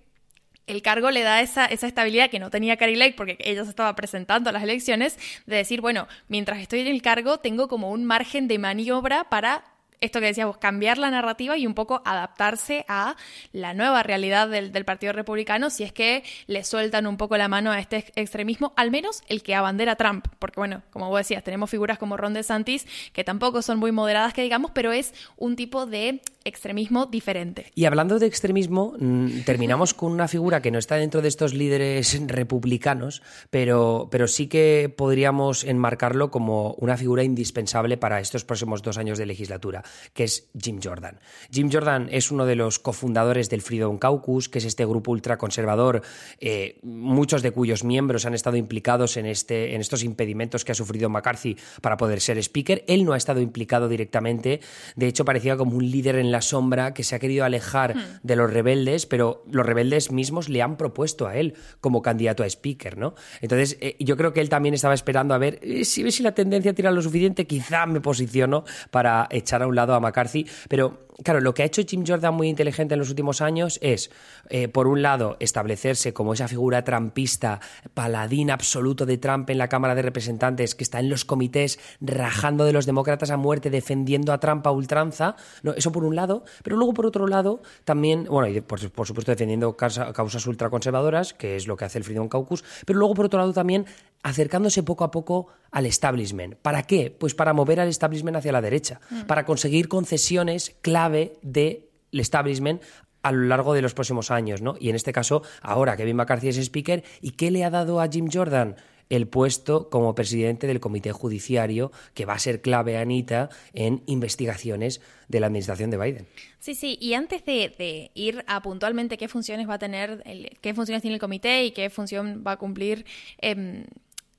el 0.67 0.81
cargo 0.81 1.11
le 1.11 1.23
da 1.23 1.41
esa, 1.41 1.65
esa 1.65 1.87
estabilidad 1.87 2.29
que 2.29 2.39
no 2.39 2.49
tenía 2.49 2.77
Carrie 2.77 2.95
Lake 2.95 3.15
porque 3.17 3.37
ella 3.39 3.63
se 3.63 3.69
estaba 3.69 3.95
presentando 3.95 4.49
a 4.49 4.53
las 4.53 4.63
elecciones, 4.63 5.17
de 5.45 5.57
decir, 5.57 5.81
bueno, 5.81 6.07
mientras 6.27 6.59
estoy 6.59 6.81
en 6.81 6.87
el 6.87 7.01
cargo 7.01 7.39
tengo 7.39 7.67
como 7.67 7.91
un 7.91 8.05
margen 8.05 8.47
de 8.47 8.59
maniobra 8.59 9.25
para 9.25 9.65
esto 10.03 10.19
que 10.19 10.25
decíamos, 10.25 10.57
cambiar 10.57 10.97
la 10.97 11.09
narrativa 11.09 11.57
y 11.57 11.65
un 11.65 11.73
poco 11.73 12.01
adaptarse 12.03 12.83
a 12.89 13.15
la 13.53 13.73
nueva 13.73 14.03
realidad 14.03 14.49
del, 14.49 14.83
Partido 14.83 15.13
Republicano 15.13 15.69
si 15.69 15.83
es 15.83 15.93
que 15.93 16.23
le 16.45 16.65
sueltan 16.65 17.07
un 17.07 17.15
poco 17.15 17.37
la 17.37 17.47
mano 17.47 17.71
a 17.71 17.79
este 17.79 18.11
extremismo, 18.15 18.73
al 18.75 18.91
menos 18.91 19.23
el 19.29 19.41
que 19.41 19.55
abandera 19.55 19.95
Trump, 19.95 20.27
porque 20.39 20.59
bueno, 20.59 20.81
como 20.91 21.07
vos 21.07 21.19
decías, 21.19 21.41
tenemos 21.41 21.69
figuras 21.69 21.97
como 21.97 22.17
Ron 22.17 22.33
DeSantis 22.33 22.85
que 23.13 23.23
tampoco 23.23 23.61
son 23.61 23.79
muy 23.79 23.93
moderadas 23.93 24.33
que 24.33 24.41
digamos, 24.41 24.71
pero 24.71 24.91
es 24.91 25.13
un 25.37 25.55
tipo 25.55 25.85
de 25.85 26.21
extremismo 26.45 27.05
diferente. 27.05 27.71
Y 27.75 27.85
hablando 27.85 28.19
de 28.19 28.27
extremismo, 28.27 28.95
mm, 28.99 29.41
terminamos 29.45 29.93
con 29.93 30.11
una 30.11 30.27
figura 30.27 30.61
que 30.61 30.71
no 30.71 30.79
está 30.79 30.95
dentro 30.95 31.21
de 31.21 31.27
estos 31.27 31.53
líderes 31.53 32.19
republicanos, 32.27 33.21
pero, 33.49 34.07
pero 34.11 34.27
sí 34.27 34.47
que 34.47 34.93
podríamos 34.95 35.63
enmarcarlo 35.63 36.31
como 36.31 36.73
una 36.79 36.97
figura 36.97 37.23
indispensable 37.23 37.97
para 37.97 38.19
estos 38.19 38.45
próximos 38.45 38.81
dos 38.81 38.97
años 38.97 39.17
de 39.17 39.25
legislatura, 39.25 39.83
que 40.13 40.25
es 40.25 40.49
Jim 40.61 40.79
Jordan. 40.83 41.19
Jim 41.51 41.69
Jordan 41.71 42.09
es 42.11 42.31
uno 42.31 42.45
de 42.45 42.55
los 42.55 42.79
cofundadores 42.79 43.49
del 43.49 43.61
Freedom 43.61 43.97
Caucus, 43.97 44.49
que 44.49 44.59
es 44.59 44.65
este 44.65 44.85
grupo 44.85 45.11
ultraconservador, 45.11 46.01
eh, 46.39 46.79
muchos 46.83 47.41
de 47.41 47.51
cuyos 47.51 47.83
miembros 47.83 48.25
han 48.25 48.33
estado 48.33 48.57
implicados 48.57 49.17
en, 49.17 49.25
este, 49.25 49.75
en 49.75 49.81
estos 49.81 50.03
impedimentos 50.03 50.65
que 50.65 50.71
ha 50.71 50.75
sufrido 50.75 51.09
McCarthy 51.09 51.57
para 51.81 51.97
poder 51.97 52.19
ser 52.21 52.37
speaker. 52.37 52.83
Él 52.87 53.05
no 53.05 53.13
ha 53.13 53.17
estado 53.17 53.39
implicado 53.39 53.87
directamente, 53.87 54.59
de 54.95 55.07
hecho 55.07 55.25
parecía 55.25 55.57
como 55.57 55.77
un 55.77 55.89
líder 55.89 56.17
en 56.17 56.32
la 56.33 56.41
sombra 56.41 56.93
que 56.93 57.05
se 57.05 57.15
ha 57.15 57.19
querido 57.19 57.45
alejar 57.45 57.95
hmm. 57.95 58.19
de 58.23 58.35
los 58.35 58.51
rebeldes, 58.51 59.05
pero 59.05 59.45
los 59.49 59.65
rebeldes 59.65 60.11
mismos 60.11 60.49
le 60.49 60.61
han 60.61 60.75
propuesto 60.75 61.27
a 61.27 61.37
él 61.37 61.55
como 61.79 62.01
candidato 62.01 62.43
a 62.43 62.47
speaker, 62.47 62.97
¿no? 62.97 63.15
Entonces, 63.39 63.77
eh, 63.79 63.95
yo 63.99 64.17
creo 64.17 64.33
que 64.33 64.41
él 64.41 64.49
también 64.49 64.75
estaba 64.75 64.93
esperando 64.93 65.33
a 65.33 65.37
ver 65.37 65.59
eh, 65.61 65.85
si 65.85 66.03
si 66.11 66.21
la 66.21 66.33
tendencia 66.33 66.73
tira 66.73 66.91
lo 66.91 67.01
suficiente, 67.01 67.47
quizá 67.47 67.85
me 67.85 68.01
posiciono 68.01 68.65
para 68.91 69.27
echar 69.31 69.63
a 69.63 69.67
un 69.67 69.75
lado 69.75 69.93
a 69.93 69.99
McCarthy, 69.99 70.45
pero 70.67 71.07
claro, 71.23 71.41
lo 71.41 71.53
que 71.53 71.63
ha 71.63 71.65
hecho 71.65 71.81
Jim 71.87 72.03
Jordan 72.07 72.33
muy 72.33 72.49
inteligente 72.49 72.95
en 72.95 72.99
los 72.99 73.09
últimos 73.09 73.41
años 73.41 73.79
es, 73.81 74.09
eh, 74.49 74.67
por 74.67 74.87
un 74.87 75.01
lado, 75.01 75.37
establecerse 75.39 76.13
como 76.13 76.33
esa 76.33 76.47
figura 76.47 76.83
trampista, 76.83 77.59
paladín 77.93 78.51
absoluto 78.51 79.05
de 79.05 79.17
Trump 79.17 79.49
en 79.49 79.57
la 79.57 79.67
Cámara 79.67 79.95
de 79.95 80.01
Representantes, 80.01 80.75
que 80.75 80.83
está 80.83 80.99
en 80.99 81.09
los 81.09 81.25
comités 81.25 81.79
rajando 82.01 82.65
de 82.65 82.73
los 82.73 82.85
demócratas 82.85 83.31
a 83.31 83.37
muerte, 83.37 83.69
defendiendo 83.69 84.33
a 84.33 84.39
Trump 84.39 84.65
a 84.67 84.71
ultranza. 84.71 85.35
No, 85.61 85.73
eso 85.73 85.91
por 85.91 86.03
un 86.03 86.15
lado, 86.15 86.43
pero 86.63 86.77
luego 86.77 86.93
por 86.93 87.05
otro 87.05 87.27
lado, 87.27 87.61
también, 87.83 88.25
bueno, 88.25 88.47
y 88.47 88.61
por, 88.61 88.79
supuesto 88.79 89.31
defendiendo 89.31 89.75
causas 89.77 90.47
ultraconservadoras, 90.47 91.33
que 91.33 91.55
es 91.55 91.67
lo 91.67 91.77
que 91.77 91.85
hace 91.85 91.97
el 91.97 92.03
Freedom 92.03 92.27
Caucus, 92.27 92.63
pero 92.85 92.99
luego 92.99 93.13
por 93.13 93.25
otro 93.25 93.39
lado 93.39 93.53
también 93.53 93.85
acercándose 94.23 94.83
poco 94.83 95.03
a 95.03 95.11
poco 95.11 95.47
al 95.73 95.87
establishment. 95.87 96.55
¿Para 96.55 96.83
qué? 96.83 97.09
Pues 97.11 97.33
para 97.33 97.51
mover 97.51 97.79
al 97.81 97.89
establishment 97.89 98.37
hacia 98.37 98.53
la 98.53 98.61
derecha, 98.61 99.01
mm. 99.09 99.21
para 99.23 99.43
conseguir 99.43 99.89
concesiones 99.89 100.75
clave 100.81 101.33
del 101.41 101.89
establishment 102.11 102.81
a 103.23 103.31
lo 103.31 103.47
largo 103.47 103.73
de 103.73 103.81
los 103.81 103.93
próximos 103.93 104.31
años, 104.31 104.61
¿no? 104.61 104.75
Y 104.79 104.89
en 104.89 104.95
este 104.95 105.11
caso, 105.11 105.41
ahora 105.61 105.97
Kevin 105.97 106.17
McCarthy 106.17 106.49
es 106.49 106.57
speaker, 106.57 107.03
¿y 107.21 107.31
qué 107.31 107.51
le 107.51 107.63
ha 107.63 107.69
dado 107.69 107.99
a 107.99 108.07
Jim 108.07 108.29
Jordan? 108.31 108.75
el 109.09 109.27
puesto 109.27 109.89
como 109.89 110.15
presidente 110.15 110.65
del 110.65 110.79
comité 110.79 111.11
judiciario, 111.11 111.91
que 112.13 112.25
va 112.25 112.33
a 112.33 112.39
ser 112.39 112.61
clave, 112.61 112.97
Anita, 112.97 113.49
en 113.73 114.01
investigaciones 114.07 115.01
de 115.27 115.39
la 115.39 115.47
administración 115.47 115.91
de 115.91 115.97
Biden. 115.97 116.27
Sí, 116.59 116.73
sí, 116.73 116.97
y 116.99 117.13
antes 117.13 117.45
de, 117.45 118.11
ir 118.15 118.43
a 118.47 118.61
puntualmente 118.61 119.17
qué 119.17 119.27
funciones 119.27 119.69
va 119.69 119.75
a 119.75 119.79
tener, 119.79 120.23
qué 120.61 120.73
funciones 120.73 121.01
tiene 121.01 121.15
el 121.15 121.19
comité 121.19 121.65
y 121.65 121.71
qué 121.71 121.89
función 121.89 122.43
va 122.47 122.53
a 122.53 122.57
cumplir 122.57 123.05
em, 123.39 123.85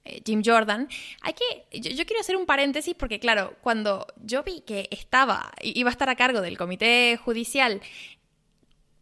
eh, 0.05 0.23
Jim 0.25 0.43
Jordan, 0.45 0.89
hay 1.23 1.35
que, 1.35 1.81
yo, 1.81 2.05
quiero 2.05 2.21
hacer 2.21 2.37
un 2.37 2.47
paréntesis 2.47 2.95
porque 2.95 3.19
claro, 3.19 3.55
cuando 3.63 4.07
yo 4.23 4.43
vi 4.43 4.61
que 4.61 4.89
estaba, 4.91 5.53
iba 5.63 5.89
a 5.89 5.93
estar 5.93 6.09
a 6.09 6.17
cargo 6.17 6.41
del 6.41 6.59
comité 6.59 7.17
judicial, 7.17 7.81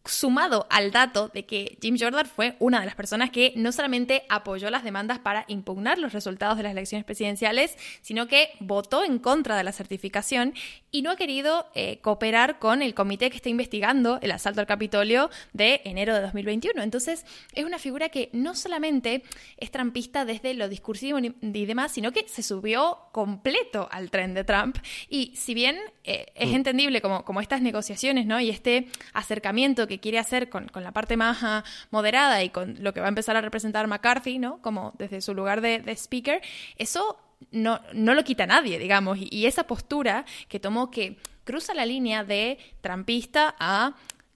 sumado 0.05 0.67
al 0.71 0.91
dato 0.91 1.29
de 1.29 1.45
que 1.45 1.79
Jim 1.81 1.97
Jordan 1.99 2.27
fue 2.27 2.57
una 2.59 2.81
de 2.81 2.87
las 2.87 2.95
personas 2.95 3.31
que 3.31 3.53
no 3.57 3.73
solamente 3.73 4.25
apoyó 4.29 4.71
las 4.71 4.85
demandas 4.85 5.19
para 5.19 5.45
impugnar 5.49 5.99
los 5.99 6.13
resultados 6.13 6.57
de 6.57 6.65
las 6.65 6.73
elecciones 6.73 7.05
presidenciales, 7.05 7.77
sino 8.01 8.27
que 8.27 8.51
votó 8.61 9.05
en 9.05 9.19
contra 9.19 9.57
de 9.57 9.65
la 9.65 9.73
certificación 9.73 10.55
y 10.91 11.03
no 11.03 11.11
ha 11.11 11.17
querido 11.17 11.67
eh, 11.75 11.99
cooperar 12.01 12.59
con 12.59 12.83
el 12.83 12.95
comité 12.95 13.31
que 13.31 13.37
está 13.37 13.49
investigando 13.49 14.19
el 14.23 14.33
asalto 14.33 14.61
al 14.61 14.67
Capitolio 14.67 15.31
de 15.53 15.81
enero 15.85 16.15
de 16.15 16.21
2021. 16.23 16.83
Entonces, 16.83 17.25
es 17.53 17.65
una 17.65 17.79
figura 17.79 18.09
que 18.09 18.29
no 18.33 18.55
solamente 18.55 19.23
es 19.57 19.71
trampista 19.71 20.25
desde 20.25 20.55
lo 20.55 20.69
discursivo 20.69 21.19
y 21.19 21.67
demás, 21.67 21.93
sino 21.93 22.13
que 22.13 22.27
se 22.29 22.43
subió 22.43 22.99
completo 23.13 23.89
al 23.91 24.11
tren 24.11 24.35
de 24.35 24.45
Trump. 24.45 24.79
Y 25.09 25.35
si 25.37 25.55
bien 25.55 25.79
eh, 26.05 26.27
es 26.35 26.51
mm. 26.51 26.55
entendible 26.55 27.01
como, 27.01 27.25
como 27.25 27.41
estas 27.41 27.63
negociaciones 27.63 28.27
¿no? 28.27 28.41
y 28.41 28.51
este 28.51 28.89
acercamiento 29.13 29.87
que 29.87 29.92
quiere 29.99 30.19
hacer 30.19 30.49
con, 30.49 30.69
con, 30.69 30.85
la 30.85 30.93
parte 30.93 31.17
más 31.17 31.39
ah, 31.43 31.65
moderada 31.91 32.43
y 32.43 32.51
con 32.51 32.77
lo 32.81 32.93
que 32.93 33.01
va 33.01 33.07
a 33.07 33.09
empezar 33.09 33.37
a 33.37 33.41
representar 33.41 33.87
McCarthy, 33.87 34.39
¿no? 34.39 34.61
como 34.63 34.93
desde 34.99 35.21
su 35.21 35.35
lugar 35.35 35.61
de, 35.61 35.81
de 35.81 35.93
speaker, 35.93 36.41
eso 36.77 37.19
no, 37.51 37.81
no 37.93 38.15
lo 38.15 38.25
quita 38.25 38.47
nadie, 38.47 38.79
digamos, 38.79 39.19
y, 39.21 39.47
esa 39.47 39.65
postura 39.65 40.25
que 40.49 40.61
tomó 40.61 40.91
que 40.91 41.17
cruza 41.45 41.75
la 41.75 41.85
línea 41.85 42.25
de 42.25 42.59
trampista 42.81 43.55
a 43.59 43.95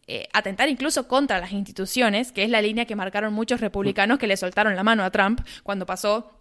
eh, 0.08 0.28
atentar 0.32 0.68
incluso 0.68 1.06
contra 1.06 1.38
las 1.38 1.52
instituciones, 1.52 2.32
que 2.32 2.42
es 2.42 2.50
la 2.50 2.62
línea 2.62 2.84
que 2.84 2.96
marcaron 2.96 3.32
muchos 3.32 3.60
republicanos 3.60 4.18
que 4.18 4.26
le 4.26 4.36
soltaron 4.36 4.74
la 4.76 4.82
mano 4.82 5.04
a 5.04 5.10
Trump 5.10 5.40
cuando 5.62 5.86
pasó 5.86 6.36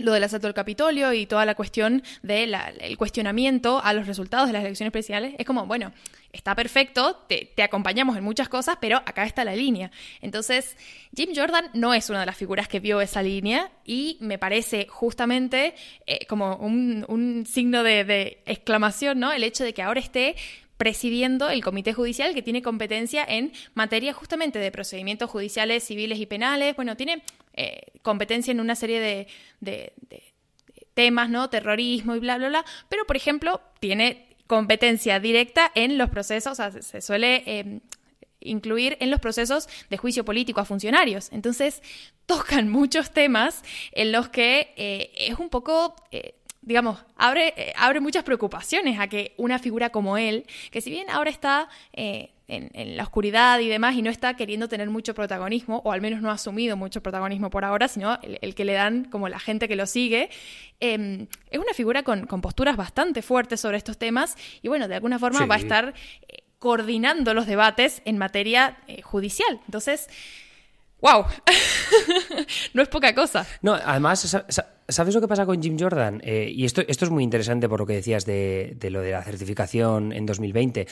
lo 0.00 0.12
del 0.12 0.24
asalto 0.24 0.46
al 0.46 0.54
Capitolio 0.54 1.12
y 1.12 1.26
toda 1.26 1.44
la 1.44 1.54
cuestión 1.54 2.02
del 2.22 2.56
cuestionamiento 2.96 3.80
a 3.82 3.92
los 3.92 4.06
resultados 4.06 4.46
de 4.48 4.52
las 4.52 4.64
elecciones 4.64 4.92
presidenciales, 4.92 5.34
es 5.38 5.46
como, 5.46 5.66
bueno, 5.66 5.92
está 6.32 6.54
perfecto, 6.54 7.16
te, 7.28 7.50
acompañamos 7.62 8.16
en 8.16 8.24
muchas 8.24 8.48
cosas, 8.48 8.78
pero 8.80 8.98
acá 8.98 9.24
está 9.24 9.44
la 9.44 9.54
línea. 9.54 9.90
Entonces, 10.20 10.76
Jim 11.14 11.30
Jordan 11.34 11.70
no 11.74 11.94
es 11.94 12.10
una 12.10 12.20
de 12.20 12.26
las 12.26 12.36
figuras 12.36 12.68
que 12.68 12.80
vio 12.80 13.00
esa 13.00 13.22
línea 13.22 13.70
y 13.84 14.16
me 14.20 14.38
parece 14.38 14.86
justamente 14.88 15.74
eh, 16.06 16.26
como 16.26 16.56
un, 16.56 17.44
signo 17.46 17.82
de, 17.82 18.04
de 18.04 18.42
exclamación, 18.46 19.18
¿no? 19.18 19.32
El 19.32 19.44
hecho 19.44 19.64
de 19.64 19.74
que 19.74 19.82
ahora 19.82 20.00
esté 20.00 20.36
presidiendo 20.80 21.50
el 21.50 21.62
Comité 21.62 21.92
Judicial 21.92 22.32
que 22.32 22.40
tiene 22.40 22.62
competencia 22.62 23.22
en 23.22 23.52
materia 23.74 24.14
justamente 24.14 24.58
de 24.58 24.70
procedimientos 24.70 25.28
judiciales, 25.28 25.84
civiles 25.84 26.18
y 26.18 26.24
penales. 26.24 26.74
Bueno, 26.74 26.96
tiene 26.96 27.22
eh, 27.52 27.82
competencia 28.00 28.50
en 28.50 28.60
una 28.60 28.74
serie 28.74 29.28
de, 29.60 29.92
temas, 30.94 31.28
¿no? 31.28 31.50
Terrorismo 31.50 32.16
y 32.16 32.18
bla, 32.18 32.38
bla, 32.38 32.48
bla. 32.48 32.64
Pero, 32.88 33.04
por 33.04 33.14
ejemplo, 33.14 33.60
tiene 33.78 34.26
competencia 34.46 35.20
directa 35.20 35.70
en 35.74 35.98
los 35.98 36.08
procesos, 36.08 36.52
o 36.52 36.54
sea, 36.54 36.70
se 36.70 37.02
suele 37.02 37.42
eh, 37.44 37.80
incluir 38.40 38.96
en 39.00 39.10
los 39.10 39.20
procesos 39.20 39.68
de 39.90 39.98
juicio 39.98 40.24
político 40.24 40.62
a 40.62 40.64
funcionarios. 40.64 41.28
Entonces, 41.30 41.82
tocan 42.24 42.70
muchos 42.70 43.10
temas 43.10 43.64
en 43.92 44.12
los 44.12 44.30
que 44.30 44.72
eh, 44.78 45.12
es 45.14 45.38
un 45.38 45.50
poco 45.50 45.94
digamos, 46.62 46.98
abre, 47.16 47.54
eh, 47.56 47.72
abre 47.76 48.00
muchas 48.00 48.22
preocupaciones 48.22 48.98
a 48.98 49.08
que 49.08 49.34
una 49.38 49.58
figura 49.58 49.90
como 49.90 50.18
él, 50.18 50.46
que 50.70 50.80
si 50.80 50.90
bien 50.90 51.08
ahora 51.08 51.30
está 51.30 51.68
eh, 51.92 52.32
en, 52.48 52.96
la 52.96 53.04
oscuridad 53.04 53.60
y 53.60 53.68
demás 53.68 53.94
y 53.94 54.02
no 54.02 54.10
está 54.10 54.34
queriendo 54.34 54.68
tener 54.68 54.90
mucho 54.90 55.14
protagonismo, 55.14 55.80
o 55.84 55.92
al 55.92 56.00
menos 56.00 56.20
no 56.20 56.30
ha 56.30 56.34
asumido 56.34 56.76
mucho 56.76 57.02
protagonismo 57.02 57.48
por 57.48 57.64
ahora, 57.64 57.88
sino 57.88 58.18
el, 58.22 58.54
que 58.54 58.64
le 58.64 58.74
dan 58.74 59.04
como 59.04 59.28
la 59.28 59.38
gente 59.38 59.68
que 59.68 59.76
lo 59.76 59.86
sigue, 59.86 60.28
em, 60.80 61.28
es 61.50 61.58
una 61.58 61.72
figura 61.72 62.02
con, 62.02 62.26
posturas 62.26 62.76
bastante 62.76 63.22
fuertes 63.22 63.60
sobre 63.60 63.78
estos 63.78 63.96
temas 63.96 64.36
y 64.62 64.68
bueno, 64.68 64.88
de 64.88 64.96
alguna 64.96 65.18
forma 65.18 65.46
va 65.46 65.54
a 65.54 65.58
estar 65.58 65.94
eh, 66.28 66.42
coordinando 66.58 67.32
los 67.32 67.46
debates 67.46 68.02
en 68.04 68.18
materia 68.18 68.78
judicial. 69.02 69.60
Entonces, 69.64 70.08
¡wow! 71.00 71.24
no 72.74 72.82
es 72.82 72.88
poca 72.88 73.14
cosa. 73.14 73.46
No, 73.62 73.74
además, 73.74 74.36
¿sabes 74.88 75.14
lo 75.14 75.20
que 75.20 75.28
pasa 75.28 75.46
con 75.46 75.62
Jim 75.62 75.76
Jordan? 75.78 76.20
Eh, 76.24 76.50
y 76.54 76.64
esto, 76.64 76.82
esto 76.86 77.04
es 77.04 77.10
muy 77.10 77.24
interesante 77.24 77.68
por 77.68 77.80
lo 77.80 77.86
que 77.86 77.94
decías 77.94 78.24
de, 78.26 78.76
lo 78.90 79.00
de 79.00 79.12
la 79.12 79.22
certificación 79.22 80.12
en 80.12 80.26
2020. 80.26 80.86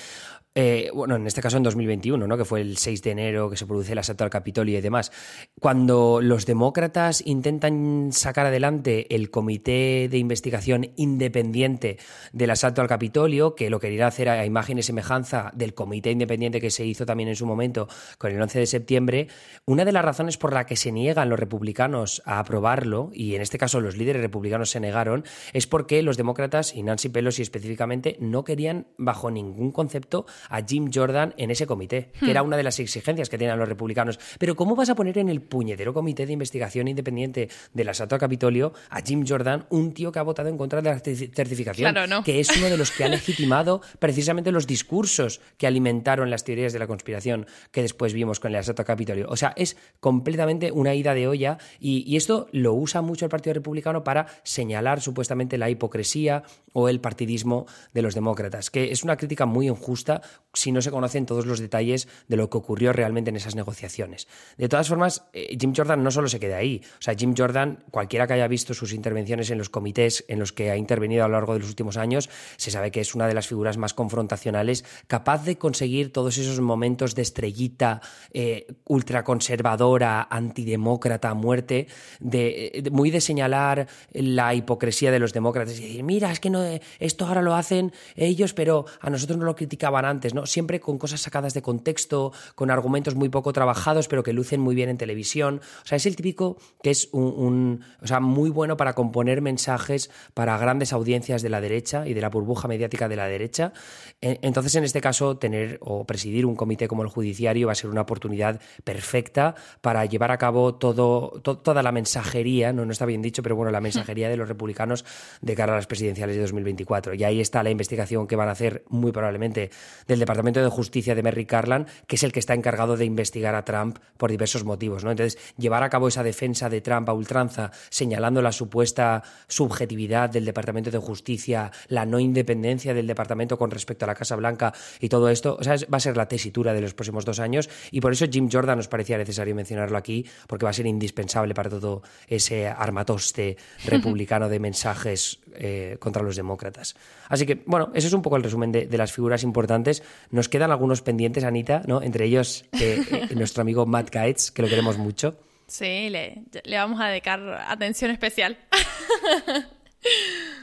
Eh, 0.54 0.90
bueno, 0.92 1.14
en 1.14 1.26
este 1.26 1.40
caso 1.40 1.56
en 1.56 1.62
2021, 1.62 2.26
¿no? 2.26 2.36
que 2.36 2.44
fue 2.44 2.60
el 2.60 2.78
6 2.78 3.02
de 3.02 3.10
enero 3.12 3.48
que 3.48 3.56
se 3.56 3.66
produce 3.66 3.92
el 3.92 3.98
asalto 3.98 4.24
al 4.24 4.30
Capitolio 4.30 4.76
y 4.76 4.80
demás, 4.80 5.12
cuando 5.60 6.20
los 6.20 6.46
demócratas 6.46 7.22
intentan 7.24 8.10
sacar 8.12 8.46
adelante 8.46 9.14
el 9.14 9.30
comité 9.30 10.08
de 10.10 10.18
investigación 10.18 10.90
independiente 10.96 11.98
del 12.32 12.50
asalto 12.50 12.80
al 12.80 12.88
Capitolio, 12.88 13.54
que 13.54 13.70
lo 13.70 13.78
quería 13.78 14.08
hacer 14.08 14.28
a 14.30 14.44
imagen 14.44 14.78
y 14.78 14.82
semejanza 14.82 15.52
del 15.54 15.74
comité 15.74 16.10
independiente 16.10 16.60
que 16.60 16.70
se 16.70 16.84
hizo 16.84 17.06
también 17.06 17.28
en 17.28 17.36
su 17.36 17.46
momento 17.46 17.86
con 18.16 18.32
el 18.32 18.42
11 18.42 18.58
de 18.58 18.66
septiembre, 18.66 19.28
una 19.64 19.84
de 19.84 19.92
las 19.92 20.04
razones 20.04 20.38
por 20.38 20.52
la 20.52 20.66
que 20.66 20.74
se 20.74 20.87
niegan 20.92 21.28
los 21.28 21.38
republicanos 21.38 22.22
a 22.24 22.38
aprobarlo, 22.38 23.10
y 23.12 23.34
en 23.34 23.42
este 23.42 23.58
caso 23.58 23.80
los 23.80 23.96
líderes 23.96 24.22
republicanos 24.22 24.70
se 24.70 24.80
negaron, 24.80 25.24
es 25.52 25.66
porque 25.66 26.02
los 26.02 26.16
demócratas 26.16 26.74
y 26.74 26.82
Nancy 26.82 27.08
Pelosi 27.08 27.42
específicamente 27.42 28.16
no 28.20 28.44
querían 28.44 28.86
bajo 28.96 29.30
ningún 29.30 29.72
concepto 29.72 30.26
a 30.48 30.62
Jim 30.62 30.90
Jordan 30.92 31.34
en 31.36 31.50
ese 31.50 31.66
comité, 31.66 32.10
que 32.20 32.30
era 32.30 32.42
hmm. 32.42 32.46
una 32.46 32.56
de 32.56 32.62
las 32.62 32.78
exigencias 32.78 33.28
que 33.28 33.38
tenían 33.38 33.58
los 33.58 33.68
republicanos. 33.68 34.18
Pero 34.38 34.56
¿cómo 34.56 34.76
vas 34.76 34.90
a 34.90 34.94
poner 34.94 35.18
en 35.18 35.28
el 35.28 35.40
puñetero 35.40 35.94
comité 35.94 36.26
de 36.26 36.32
investigación 36.32 36.88
independiente 36.88 37.48
del 37.72 37.88
asalto 37.88 38.14
a 38.14 38.18
Capitolio 38.18 38.72
a 38.90 39.00
Jim 39.00 39.24
Jordan, 39.26 39.66
un 39.70 39.92
tío 39.92 40.12
que 40.12 40.18
ha 40.18 40.22
votado 40.22 40.48
en 40.48 40.56
contra 40.56 40.82
de 40.82 40.90
la 40.90 41.00
certificación, 41.00 41.94
que 42.24 42.40
es 42.40 42.56
uno 42.56 42.66
de 42.66 42.76
los 42.76 42.90
que 42.90 43.04
ha 43.04 43.08
legitimado 43.08 43.80
precisamente 43.98 44.52
los 44.52 44.66
discursos 44.66 45.40
que 45.56 45.66
alimentaron 45.66 46.30
las 46.30 46.44
teorías 46.44 46.72
de 46.72 46.78
la 46.78 46.86
conspiración 46.86 47.46
que 47.70 47.82
después 47.82 48.12
vimos 48.12 48.40
con 48.40 48.52
el 48.52 48.58
asalto 48.58 48.82
a 48.82 48.84
Capitolio? 48.84 49.26
O 49.28 49.36
sea, 49.36 49.52
es 49.56 49.76
completamente 50.00 50.70
una 50.78 50.94
ida 50.94 51.14
de 51.14 51.26
olla 51.26 51.58
y, 51.80 52.16
esto 52.16 52.48
lo 52.52 52.74
usa 52.74 53.00
mucho 53.00 53.24
el 53.24 53.30
Partido 53.30 53.54
Republicano 53.54 54.02
para 54.02 54.26
señalar 54.42 55.00
supuestamente 55.00 55.56
la 55.56 55.70
hipocresía 55.70 56.42
o 56.72 56.88
el 56.88 57.00
partidismo 57.00 57.66
de 57.92 58.02
los 58.02 58.14
demócratas, 58.14 58.70
que 58.70 58.90
es 58.90 59.04
una 59.04 59.16
crítica 59.16 59.46
muy 59.46 59.68
injusta 59.68 60.20
si 60.52 60.72
no 60.72 60.82
se 60.82 60.90
conocen 60.90 61.26
todos 61.26 61.46
los 61.46 61.60
detalles 61.60 62.08
de 62.26 62.36
lo 62.36 62.50
que 62.50 62.58
ocurrió 62.58 62.92
realmente 62.92 63.30
en 63.30 63.36
esas 63.36 63.54
negociaciones. 63.54 64.26
De 64.56 64.68
todas 64.68 64.88
formas, 64.88 65.24
eh, 65.32 65.56
Jim 65.58 65.72
Jordan 65.76 66.02
no 66.02 66.10
solo 66.10 66.28
se 66.28 66.40
queda 66.40 66.56
ahí. 66.56 66.82
O 66.98 67.02
sea, 67.02 67.14
Jim 67.14 67.34
Jordan, 67.36 67.84
cualquiera 67.90 68.26
que 68.26 68.34
haya 68.34 68.48
visto 68.48 68.74
sus 68.74 68.92
intervenciones 68.92 69.50
en 69.50 69.58
los 69.58 69.70
comités 69.70 70.24
en 70.28 70.38
los 70.38 70.52
que 70.52 70.70
ha 70.70 70.76
intervenido 70.76 71.24
a 71.24 71.28
lo 71.28 71.34
largo 71.34 71.54
de 71.54 71.60
los 71.60 71.68
últimos 71.68 71.96
años, 71.96 72.28
se 72.56 72.70
sabe 72.70 72.90
que 72.90 73.00
es 73.00 73.14
una 73.14 73.26
de 73.26 73.34
las 73.34 73.46
figuras 73.46 73.76
más 73.76 73.94
confrontacionales, 73.94 74.84
capaz 75.06 75.44
de 75.44 75.58
conseguir 75.58 76.12
todos 76.12 76.38
esos 76.38 76.60
momentos 76.60 77.14
de 77.14 77.22
estrellita 77.22 78.00
eh, 78.32 78.66
ultraconservadora, 78.84 80.22
antidemócrata, 80.68 81.34
muerte, 81.34 81.86
de, 82.20 82.88
muy 82.92 83.10
de 83.10 83.20
señalar 83.20 83.88
la 84.12 84.54
hipocresía 84.54 85.10
de 85.10 85.18
los 85.18 85.32
demócratas 85.32 85.78
y 85.78 85.82
decir, 85.82 86.04
mira, 86.04 86.30
es 86.30 86.40
que 86.40 86.50
no, 86.50 86.62
esto 86.98 87.26
ahora 87.26 87.42
lo 87.42 87.54
hacen 87.54 87.92
ellos, 88.16 88.52
pero 88.52 88.84
a 89.00 89.10
nosotros 89.10 89.38
no 89.38 89.44
lo 89.44 89.54
criticaban 89.56 90.04
antes 90.04 90.34
¿no? 90.34 90.46
Siempre 90.46 90.80
con 90.80 90.98
cosas 90.98 91.20
sacadas 91.20 91.54
de 91.54 91.62
contexto, 91.62 92.32
con 92.54 92.70
argumentos 92.70 93.14
muy 93.14 93.28
poco 93.28 93.52
trabajados, 93.52 94.08
pero 94.08 94.22
que 94.22 94.32
lucen 94.32 94.60
muy 94.60 94.74
bien 94.74 94.88
en 94.88 94.98
televisión. 94.98 95.60
O 95.82 95.86
sea, 95.86 95.96
es 95.96 96.06
el 96.06 96.16
típico 96.16 96.58
que 96.82 96.90
es 96.90 97.08
un, 97.12 97.84
o 98.02 98.06
sea, 98.06 98.20
muy 98.20 98.50
bueno 98.50 98.76
para 98.76 98.94
componer 98.94 99.40
mensajes 99.40 100.10
para 100.34 100.58
grandes 100.58 100.92
audiencias 100.92 101.42
de 101.42 101.48
la 101.48 101.60
derecha 101.60 102.06
y 102.06 102.14
de 102.14 102.20
la 102.20 102.28
burbuja 102.28 102.68
mediática 102.68 103.08
de 103.08 103.16
la 103.16 103.26
derecha. 103.26 103.72
Entonces, 104.20 104.74
en 104.74 104.84
este 104.84 105.00
caso, 105.00 105.38
tener 105.38 105.78
o 105.80 106.04
presidir 106.04 106.44
un 106.44 106.56
comité 106.56 106.88
como 106.88 107.02
el 107.02 107.08
judiciario 107.08 107.68
va 107.68 107.72
a 107.72 107.76
ser 107.76 107.90
una 107.90 108.02
oportunidad 108.02 108.60
perfecta 108.84 109.54
para 109.80 110.04
llevar 110.04 110.30
a 110.30 110.38
cabo 110.38 110.57
todo, 110.74 111.40
toda 111.42 111.82
la 111.82 111.92
mensajería, 111.92 112.72
no, 112.72 112.84
no 112.84 112.92
está 112.92 113.06
bien 113.06 113.22
dicho, 113.22 113.42
pero 113.42 113.56
bueno, 113.56 113.70
la 113.70 113.80
mensajería 113.80 114.28
de 114.28 114.36
los 114.36 114.48
republicanos 114.48 115.04
de 115.40 115.54
cara 115.54 115.72
a 115.72 115.76
las 115.76 115.86
presidenciales 115.86 116.36
de 116.36 116.42
2024. 116.42 117.14
Y 117.14 117.24
ahí 117.24 117.40
está 117.40 117.62
la 117.62 117.70
investigación 117.70 118.26
que 118.26 118.36
van 118.36 118.48
a 118.48 118.52
hacer 118.52 118.84
muy 118.88 119.12
probablemente 119.12 119.70
del 120.06 120.18
Departamento 120.18 120.62
de 120.62 120.68
Justicia 120.68 121.14
de 121.14 121.22
Merrick 121.22 121.50
Garland, 121.50 121.86
que 122.06 122.16
es 122.16 122.22
el 122.22 122.32
que 122.32 122.40
está 122.40 122.54
encargado 122.54 122.96
de 122.96 123.04
investigar 123.04 123.54
a 123.54 123.64
Trump 123.64 123.98
por 124.16 124.30
diversos 124.30 124.64
motivos. 124.64 125.04
¿no? 125.04 125.10
Entonces, 125.10 125.38
llevar 125.56 125.82
a 125.82 125.90
cabo 125.90 126.08
esa 126.08 126.22
defensa 126.22 126.68
de 126.68 126.80
Trump 126.80 127.08
a 127.08 127.12
ultranza, 127.12 127.70
señalando 127.90 128.42
la 128.42 128.52
supuesta 128.52 129.22
subjetividad 129.46 130.30
del 130.30 130.44
Departamento 130.44 130.90
de 130.90 130.98
Justicia, 130.98 131.70
la 131.88 132.06
no 132.06 132.20
independencia 132.20 132.94
del 132.94 133.06
Departamento 133.06 133.58
con 133.58 133.70
respecto 133.70 134.04
a 134.04 134.08
la 134.08 134.14
Casa 134.14 134.36
Blanca 134.36 134.72
y 135.00 135.08
todo 135.08 135.28
esto, 135.28 135.56
o 135.58 135.64
sea, 135.64 135.76
va 135.92 135.96
a 135.96 136.00
ser 136.00 136.16
la 136.16 136.28
tesitura 136.28 136.72
de 136.72 136.80
los 136.80 136.94
próximos 136.94 137.24
dos 137.24 137.40
años. 137.40 137.68
Y 137.90 138.00
por 138.00 138.12
eso 138.12 138.26
Jim 138.30 138.48
Jordan 138.50 138.78
nos 138.78 138.88
parecía 138.88 139.18
necesario 139.18 139.54
mencionarlo 139.54 139.96
aquí, 139.98 140.26
porque 140.46 140.64
va 140.64 140.70
a 140.70 140.72
ser 140.74 140.86
indispensable 140.86 141.54
para 141.54 141.70
todo 141.70 142.02
ese 142.26 142.68
armatoste 142.68 143.56
republicano 143.84 144.48
de 144.48 144.60
mensajes 144.60 145.40
eh, 145.54 145.96
contra 145.98 146.22
los 146.22 146.36
demócratas. 146.36 146.94
Así 147.28 147.46
que, 147.46 147.62
bueno, 147.66 147.90
ese 147.94 148.06
es 148.06 148.12
un 148.12 148.22
poco 148.22 148.36
el 148.36 148.42
resumen 148.42 148.72
de, 148.72 148.98
las 148.98 149.12
figuras 149.12 149.42
importantes. 149.42 150.02
Nos 150.30 150.48
quedan 150.48 150.70
algunos 150.70 151.02
pendientes, 151.02 151.44
Anita, 151.44 151.82
¿no? 151.86 152.02
Entre 152.02 152.24
ellos 152.24 152.64
eh, 152.72 153.02
eh, 153.10 153.34
nuestro 153.34 153.62
amigo 153.62 153.86
Matt 153.86 154.10
Gaetz, 154.10 154.50
que 154.50 154.62
lo 154.62 154.68
queremos 154.68 154.98
mucho. 154.98 155.36
Sí, 155.66 156.08
le, 156.08 156.44
vamos 156.70 157.00
a 157.00 157.08
dedicar 157.08 157.40
atención 157.68 158.10
especial. 158.10 158.56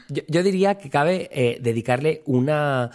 yo, 0.08 0.42
diría 0.42 0.76
que 0.76 0.90
cabe 0.90 1.58
dedicarle 1.60 2.22
una, 2.26 2.90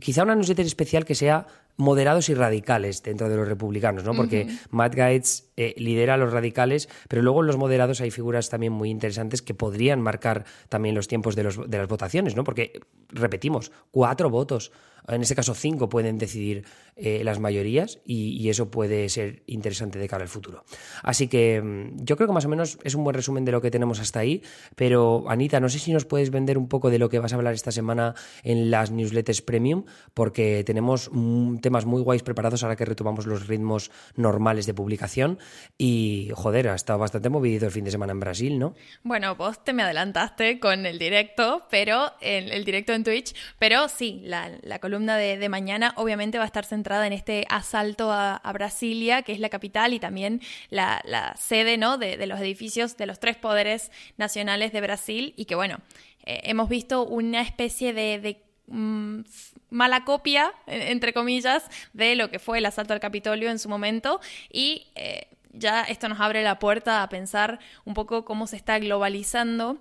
quizá 0.00 0.22
una 0.22 0.36
newsletter 0.36 0.66
especial 0.66 1.04
que 1.04 1.14
sea 1.14 1.46
moderados 1.78 2.28
y 2.28 2.34
radicales 2.34 3.02
dentro 3.02 3.28
de 3.28 3.36
los 3.36 3.48
republicanos, 3.48 4.04
¿no? 4.04 4.12
Porque 4.12 4.48
Matt 4.70 4.94
Gaetz 4.94 5.44
eh, 5.56 5.74
lidera 5.78 6.14
a 6.14 6.16
los 6.16 6.32
radicales, 6.32 6.88
pero 7.08 7.22
luego 7.22 7.40
en 7.40 7.46
los 7.46 7.56
moderados 7.56 8.00
hay 8.00 8.10
figuras 8.10 8.50
también 8.50 8.72
muy 8.72 8.90
interesantes 8.90 9.42
que 9.42 9.54
podrían 9.54 10.02
marcar 10.02 10.44
también 10.68 10.96
los 10.96 11.08
tiempos 11.08 11.36
de, 11.36 11.44
los, 11.44 11.70
de 11.70 11.78
las 11.78 11.88
votaciones, 11.88 12.34
¿no? 12.34 12.44
Porque, 12.44 12.80
repetimos, 13.10 13.70
cuatro 13.92 14.28
votos 14.28 14.72
en 15.08 15.22
este 15.22 15.34
caso 15.34 15.54
cinco 15.54 15.88
pueden 15.88 16.18
decidir 16.18 16.64
eh, 16.96 17.22
las 17.24 17.38
mayorías 17.38 18.00
y, 18.04 18.48
eso 18.48 18.70
puede 18.70 19.08
ser 19.10 19.42
interesante 19.46 19.98
de 19.98 20.08
cara 20.08 20.22
al 20.22 20.28
futuro. 20.28 20.64
Así 21.02 21.28
que 21.28 21.60
mm, 21.62 22.04
yo 22.04 22.16
creo 22.16 22.26
que 22.26 22.32
más 22.32 22.46
o 22.46 22.48
menos 22.48 22.78
es 22.82 22.94
un 22.94 23.04
buen 23.04 23.14
resumen 23.14 23.44
de 23.44 23.52
lo 23.52 23.60
que 23.60 23.70
tenemos 23.70 24.00
hasta 24.00 24.20
ahí, 24.20 24.42
pero 24.74 25.24
Anita, 25.28 25.60
no 25.60 25.68
sé 25.68 25.78
si 25.78 25.92
nos 25.92 26.06
puedes 26.06 26.30
vender 26.30 26.56
un 26.56 26.66
poco 26.66 26.90
de 26.90 26.98
lo 26.98 27.08
que 27.08 27.18
vas 27.18 27.32
a 27.32 27.36
hablar 27.36 27.54
esta 27.54 27.70
semana 27.70 28.14
en 28.42 28.70
las 28.70 28.90
newsletters 28.90 29.42
premium, 29.42 29.84
porque 30.14 30.64
tenemos 30.64 31.10
mm, 31.12 31.58
temas 31.58 31.84
muy 31.84 32.02
guays 32.02 32.22
preparados 32.22 32.62
ahora 32.62 32.74
que 32.74 32.86
retomamos 32.86 33.26
los 33.26 33.46
ritmos 33.46 33.90
normales 34.16 34.66
de 34.66 34.74
publicación 34.74 35.38
y 35.76 36.30
joder, 36.34 36.68
ha 36.68 36.74
estado 36.74 36.98
bastante 36.98 37.28
movido 37.28 37.66
el 37.66 37.72
fin 37.72 37.84
de 37.84 37.90
semana 37.90 38.12
en 38.12 38.20
Brasil, 38.20 38.58
¿no? 38.58 38.74
Bueno, 39.02 39.36
vos 39.36 39.62
te 39.62 39.72
me 39.72 39.82
adelantaste 39.82 40.58
con 40.58 40.86
el 40.86 40.98
directo, 40.98 41.66
pero 41.70 42.12
el, 42.20 42.50
el 42.50 42.64
directo 42.64 42.92
en 42.92 43.04
Twitch, 43.04 43.34
pero 43.58 43.88
sí, 43.88 44.22
la, 44.24 44.50
la 44.62 44.78
columna 44.78 44.97
de, 45.06 45.48
mañana 45.48 45.92
obviamente 45.96 46.38
va 46.38 46.44
a 46.44 46.46
estar 46.46 46.64
centrada 46.64 47.06
en 47.06 47.12
este 47.12 47.46
asalto 47.48 48.10
a, 48.12 48.40
Brasilia, 48.52 49.22
que 49.22 49.32
es 49.32 49.40
la 49.40 49.48
capital 49.48 49.92
y 49.92 50.00
también 50.00 50.40
la, 50.70 51.34
sede 51.38 51.76
¿no? 51.76 51.98
de, 51.98 52.26
los 52.26 52.40
edificios 52.40 52.96
de 52.96 53.06
los 53.06 53.20
tres 53.20 53.36
poderes 53.36 53.90
nacionales 54.16 54.72
de 54.72 54.80
Brasil 54.80 55.34
y 55.36 55.44
que 55.44 55.54
bueno, 55.54 55.78
eh, 56.24 56.40
hemos 56.44 56.68
visto 56.68 57.04
una 57.04 57.40
especie 57.40 57.92
de, 57.92 58.42
mm, 58.66 59.20
mala 59.70 60.04
copia, 60.04 60.52
entre 60.66 61.12
comillas, 61.12 61.64
de 61.92 62.16
lo 62.16 62.30
que 62.30 62.38
fue 62.38 62.58
el 62.58 62.66
asalto 62.66 62.94
al 62.94 63.00
Capitolio 63.00 63.50
en 63.50 63.58
su 63.58 63.68
momento 63.68 64.20
y 64.50 64.88
eh, 64.94 65.28
ya 65.52 65.82
esto 65.82 66.08
nos 66.08 66.20
abre 66.20 66.42
la 66.42 66.58
puerta 66.58 67.02
a 67.02 67.08
pensar 67.08 67.58
un 67.84 67.94
poco 67.94 68.24
cómo 68.24 68.46
se 68.46 68.56
está 68.56 68.78
globalizando 68.78 69.78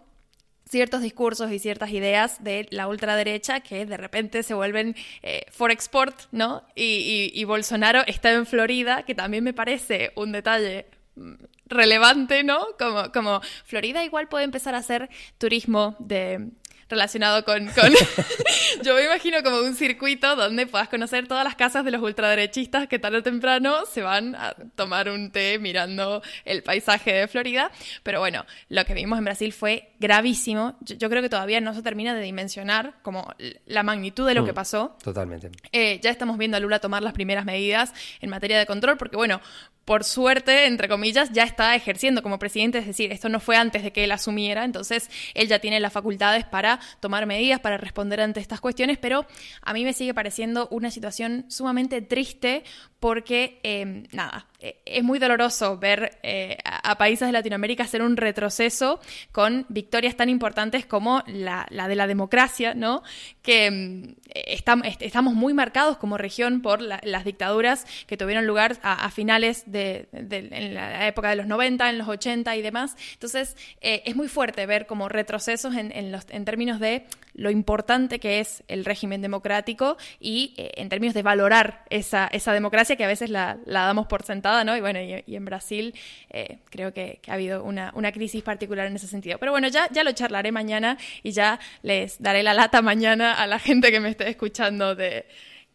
ciertos 0.69 1.01
discursos 1.01 1.51
y 1.51 1.59
ciertas 1.59 1.91
ideas 1.91 2.43
de 2.43 2.67
la 2.71 2.87
ultraderecha 2.87 3.61
que 3.61 3.85
de 3.85 3.97
repente 3.97 4.43
se 4.43 4.53
vuelven 4.53 4.95
eh, 5.23 5.45
for 5.49 5.71
export, 5.71 6.15
¿no? 6.31 6.63
Y, 6.75 7.43
Bolsonaro 7.45 8.01
está 8.07 8.31
en 8.33 8.45
Florida, 8.45 9.03
que 9.03 9.15
también 9.15 9.43
me 9.43 9.53
parece 9.53 10.11
un 10.15 10.33
detalle 10.33 10.85
mm, 11.15 11.33
relevante, 11.67 12.43
¿no? 12.43 12.59
Como, 12.77 13.11
como 13.11 13.41
Florida 13.65 14.03
igual 14.03 14.27
puede 14.27 14.43
empezar 14.43 14.75
a 14.75 14.79
hacer 14.79 15.09
turismo 15.37 15.95
de 15.99 16.49
relacionado 16.89 17.43
con... 17.43 17.67
yo 18.83 18.95
me 18.95 19.05
imagino 19.05 19.43
como 19.43 19.59
un 19.59 19.75
circuito 19.75 20.35
donde 20.35 20.67
puedas 20.67 20.89
conocer 20.89 21.27
todas 21.27 21.43
las 21.43 21.55
casas 21.55 21.85
de 21.85 21.91
los 21.91 22.01
ultraderechistas 22.01 22.87
que 22.87 22.99
tarde 22.99 23.17
o 23.17 23.23
temprano 23.23 23.85
se 23.85 24.01
van 24.01 24.35
a 24.35 24.55
tomar 24.75 25.09
un 25.09 25.31
té 25.31 25.59
mirando 25.59 26.21
el 26.45 26.63
paisaje 26.63 27.13
de 27.13 27.27
Florida. 27.27 27.71
Pero 28.03 28.19
bueno, 28.19 28.45
lo 28.69 28.85
que 28.85 28.93
vimos 28.93 29.17
en 29.17 29.25
Brasil 29.25 29.53
fue 29.53 29.91
gravísimo. 29.99 30.77
Yo, 30.81 31.09
creo 31.09 31.21
que 31.21 31.29
todavía 31.29 31.61
no 31.61 31.73
se 31.73 31.81
termina 31.81 32.13
de 32.13 32.21
dimensionar 32.21 32.95
como 33.01 33.33
la 33.65 33.83
magnitud 33.83 34.27
de 34.27 34.33
lo 34.33 34.45
que 34.45 34.51
mm, 34.51 34.55
pasó. 34.55 34.97
Totalmente. 35.03 35.51
Eh, 35.71 35.99
ya 36.01 36.09
estamos 36.09 36.37
viendo 36.37 36.57
a 36.57 36.59
Lula 36.59 36.79
tomar 36.79 37.03
las 37.03 37.13
primeras 37.13 37.45
medidas 37.45 37.93
en 38.21 38.29
materia 38.29 38.57
de 38.59 38.65
control, 38.65 38.97
porque 38.97 39.17
bueno, 39.17 39.41
por 39.87 40.03
suerte, 40.03 40.65
entre 40.65 40.89
comillas, 40.89 41.31
ya 41.31 41.43
está 41.43 41.73
ejerciendo 41.73 42.21
como 42.21 42.39
presidente, 42.39 42.79
es 42.79 42.85
decir, 42.85 43.13
esto 43.13 43.29
no 43.29 43.39
fue 43.39 43.55
antes 43.55 43.83
de 43.83 43.93
que 43.93 44.03
él 44.03 44.11
asumiera, 44.11 44.65
entonces 44.65 45.09
él 45.33 45.47
ya 45.47 45.59
tiene 45.59 45.79
las 45.79 45.93
facultades 45.93 46.43
para 46.43 46.81
tomar 46.99 47.25
medidas, 47.25 47.61
para 47.61 47.77
responder 47.77 48.19
ante 48.19 48.41
estas 48.41 48.59
cuestiones, 48.59 48.97
pero 48.97 49.25
a 49.61 49.71
mí 49.71 49.85
me 49.85 49.93
sigue 49.93 50.13
pareciendo 50.13 50.67
una 50.71 50.91
situación 50.91 51.45
sumamente 51.47 52.01
triste 52.01 52.65
porque, 52.99 53.61
em, 53.63 54.07
nada, 54.11 54.47
eh, 54.56 54.56
es 54.59 55.03
muy 55.03 55.19
doloroso 55.19 55.77
ver 55.77 56.17
eh, 56.23 56.57
a, 56.63 56.97
países 56.97 57.27
de 57.27 57.31
Latinoamérica 57.31 57.83
hacer 57.83 58.01
un 58.01 58.17
retroceso 58.17 58.99
con 59.31 59.67
victorias 59.69 60.15
tan 60.15 60.29
importantes 60.29 60.85
como 60.85 61.23
la, 61.27 61.67
de 61.69 61.95
la 61.95 62.07
democracia, 62.07 62.73
¿no? 62.73 63.03
Que 63.43 63.65
em, 63.65 64.15
estamos 64.33 65.35
muy 65.35 65.53
marcados 65.53 65.97
como 65.97 66.17
región 66.17 66.61
por 66.61 66.81
las 66.81 67.23
dictaduras 67.23 67.85
que 68.07 68.17
tuvieron 68.17 68.47
lugar 68.47 68.77
a, 68.81 69.09
finales 69.11 69.63
de, 69.67 70.09
en 70.11 70.73
la 70.73 71.07
época 71.07 71.29
de 71.29 71.35
los 71.35 71.47
90, 71.47 71.89
en 71.89 71.97
los 71.99 72.07
80 72.07 72.55
y 72.55 72.61
demás. 72.61 72.95
Entonces, 73.13 73.55
eh, 73.81 74.01
es 74.05 74.15
muy 74.15 74.27
fuerte 74.27 74.65
ver 74.65 74.87
como 74.87 75.07
retrocesos 75.07 75.75
en, 75.75 76.11
los, 76.11 76.25
en 76.29 76.45
términos 76.45 76.79
de 76.79 77.05
lo 77.37 77.51
importante 77.51 78.19
que 78.19 78.39
es 78.39 78.63
el 78.67 78.83
régimen 78.83 79.21
democrático 79.21 79.95
y 80.19 80.53
en 80.57 80.89
términos 80.89 81.13
de 81.13 81.21
valorar 81.21 81.83
esa, 81.89 82.27
esa 82.27 82.51
democracia 82.51 82.95
que 82.95 83.05
a 83.05 83.07
veces 83.07 83.29
la, 83.29 83.59
damos 83.65 84.07
por 84.07 84.23
sentada, 84.23 84.63
¿no? 84.63 84.75
Y 84.75 84.81
bueno, 84.81 84.99
y, 84.99 85.35
en 85.35 85.45
Brasil 85.45 85.93
eh, 86.31 86.57
creo 86.69 86.93
que, 86.93 87.21
ha 87.27 87.33
habido 87.33 87.63
una, 87.63 88.11
crisis 88.11 88.41
particular 88.41 88.87
en 88.87 88.95
ese 88.95 89.07
sentido. 89.07 89.37
Pero 89.37 89.51
bueno, 89.51 89.67
ya, 89.67 89.87
ya 89.91 90.03
lo 90.03 90.11
charlaré 90.13 90.51
mañana 90.51 90.97
y 91.21 91.31
ya 91.31 91.59
les 91.83 92.21
daré 92.21 92.41
la 92.41 92.53
lata 92.53 92.81
mañana 92.81 93.33
a 93.33 93.45
la 93.45 93.59
gente 93.59 93.91
que 93.91 93.99
me 93.99 94.09
esté 94.09 94.29
escuchando 94.29 94.95
de 94.95 95.25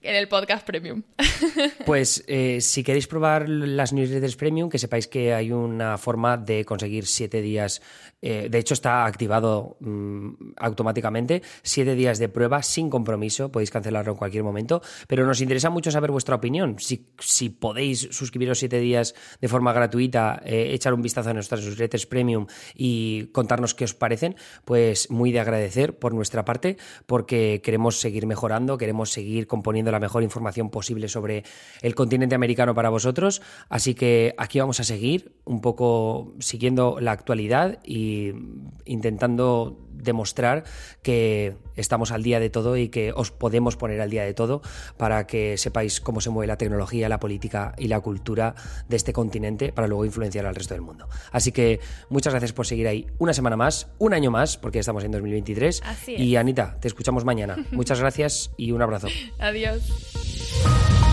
en 0.02 0.16
el 0.16 0.28
podcast 0.28 0.66
premium. 0.66 1.02
Pues 1.86 2.24
eh, 2.28 2.60
si 2.60 2.82
queréis 2.82 3.06
probar 3.06 3.48
las 3.48 3.92
newsletters 3.92 4.36
premium, 4.36 4.70
que 4.70 4.78
sepáis 4.78 5.06
que 5.08 5.34
hay 5.34 5.52
una 5.52 5.98
forma 5.98 6.36
de 6.36 6.64
conseguir 6.64 7.06
siete 7.06 7.42
días 7.42 7.82
eh, 8.22 8.46
de 8.48 8.58
hecho, 8.58 8.74
está 8.74 9.04
activado 9.04 9.76
mm, 9.80 10.52
automáticamente. 10.56 11.42
Siete 11.62 11.96
días 11.96 12.20
de 12.20 12.28
prueba 12.28 12.62
sin 12.62 12.88
compromiso. 12.88 13.50
Podéis 13.50 13.70
cancelarlo 13.70 14.12
en 14.12 14.18
cualquier 14.18 14.44
momento. 14.44 14.80
Pero 15.08 15.26
nos 15.26 15.40
interesa 15.40 15.70
mucho 15.70 15.90
saber 15.90 16.12
vuestra 16.12 16.36
opinión. 16.36 16.76
Si, 16.78 17.08
si 17.18 17.50
podéis 17.50 18.08
suscribiros 18.12 18.60
siete 18.60 18.78
días 18.78 19.14
de 19.40 19.48
forma 19.48 19.72
gratuita, 19.72 20.40
eh, 20.44 20.68
echar 20.72 20.94
un 20.94 21.02
vistazo 21.02 21.30
a 21.30 21.34
nuestras 21.34 21.64
newsletters 21.64 22.06
premium 22.06 22.46
y 22.74 23.26
contarnos 23.32 23.74
qué 23.74 23.84
os 23.84 23.94
parecen, 23.94 24.36
pues 24.64 25.10
muy 25.10 25.32
de 25.32 25.40
agradecer 25.40 25.98
por 25.98 26.14
nuestra 26.14 26.44
parte, 26.44 26.76
porque 27.06 27.60
queremos 27.64 27.98
seguir 27.98 28.26
mejorando, 28.26 28.78
queremos 28.78 29.10
seguir 29.10 29.48
componiendo 29.48 29.90
la 29.92 30.00
mejor 30.00 30.24
información 30.24 30.70
posible 30.70 31.06
sobre 31.06 31.44
el 31.82 31.94
continente 31.94 32.34
americano 32.34 32.74
para 32.74 32.88
vosotros. 32.88 33.42
Así 33.68 33.94
que 33.94 34.34
aquí 34.38 34.58
vamos 34.58 34.80
a 34.80 34.84
seguir 34.84 35.36
un 35.44 35.60
poco 35.60 36.34
siguiendo 36.40 36.98
la 37.00 37.12
actualidad 37.12 37.78
y 37.84 38.32
intentando 38.84 39.78
demostrar 40.02 40.64
que 41.02 41.56
estamos 41.76 42.12
al 42.12 42.22
día 42.22 42.40
de 42.40 42.50
todo 42.50 42.76
y 42.76 42.88
que 42.88 43.12
os 43.12 43.30
podemos 43.30 43.76
poner 43.76 44.00
al 44.00 44.10
día 44.10 44.24
de 44.24 44.34
todo 44.34 44.62
para 44.96 45.26
que 45.26 45.56
sepáis 45.56 46.00
cómo 46.00 46.20
se 46.20 46.30
mueve 46.30 46.46
la 46.46 46.58
tecnología, 46.58 47.08
la 47.08 47.20
política 47.20 47.74
y 47.78 47.88
la 47.88 48.00
cultura 48.00 48.54
de 48.88 48.96
este 48.96 49.12
continente 49.12 49.72
para 49.72 49.88
luego 49.88 50.04
influenciar 50.04 50.46
al 50.46 50.54
resto 50.54 50.74
del 50.74 50.82
mundo. 50.82 51.08
Así 51.30 51.52
que 51.52 51.80
muchas 52.10 52.32
gracias 52.32 52.52
por 52.52 52.66
seguir 52.66 52.88
ahí 52.88 53.06
una 53.18 53.32
semana 53.32 53.56
más, 53.56 53.88
un 53.98 54.14
año 54.14 54.30
más, 54.30 54.56
porque 54.56 54.78
estamos 54.78 55.04
en 55.04 55.12
2023. 55.12 55.82
Y 56.08 56.36
Anita, 56.36 56.76
te 56.80 56.88
escuchamos 56.88 57.24
mañana. 57.24 57.56
Muchas 57.70 58.00
gracias 58.00 58.50
y 58.56 58.72
un 58.72 58.82
abrazo. 58.82 59.08
Adiós. 59.38 61.11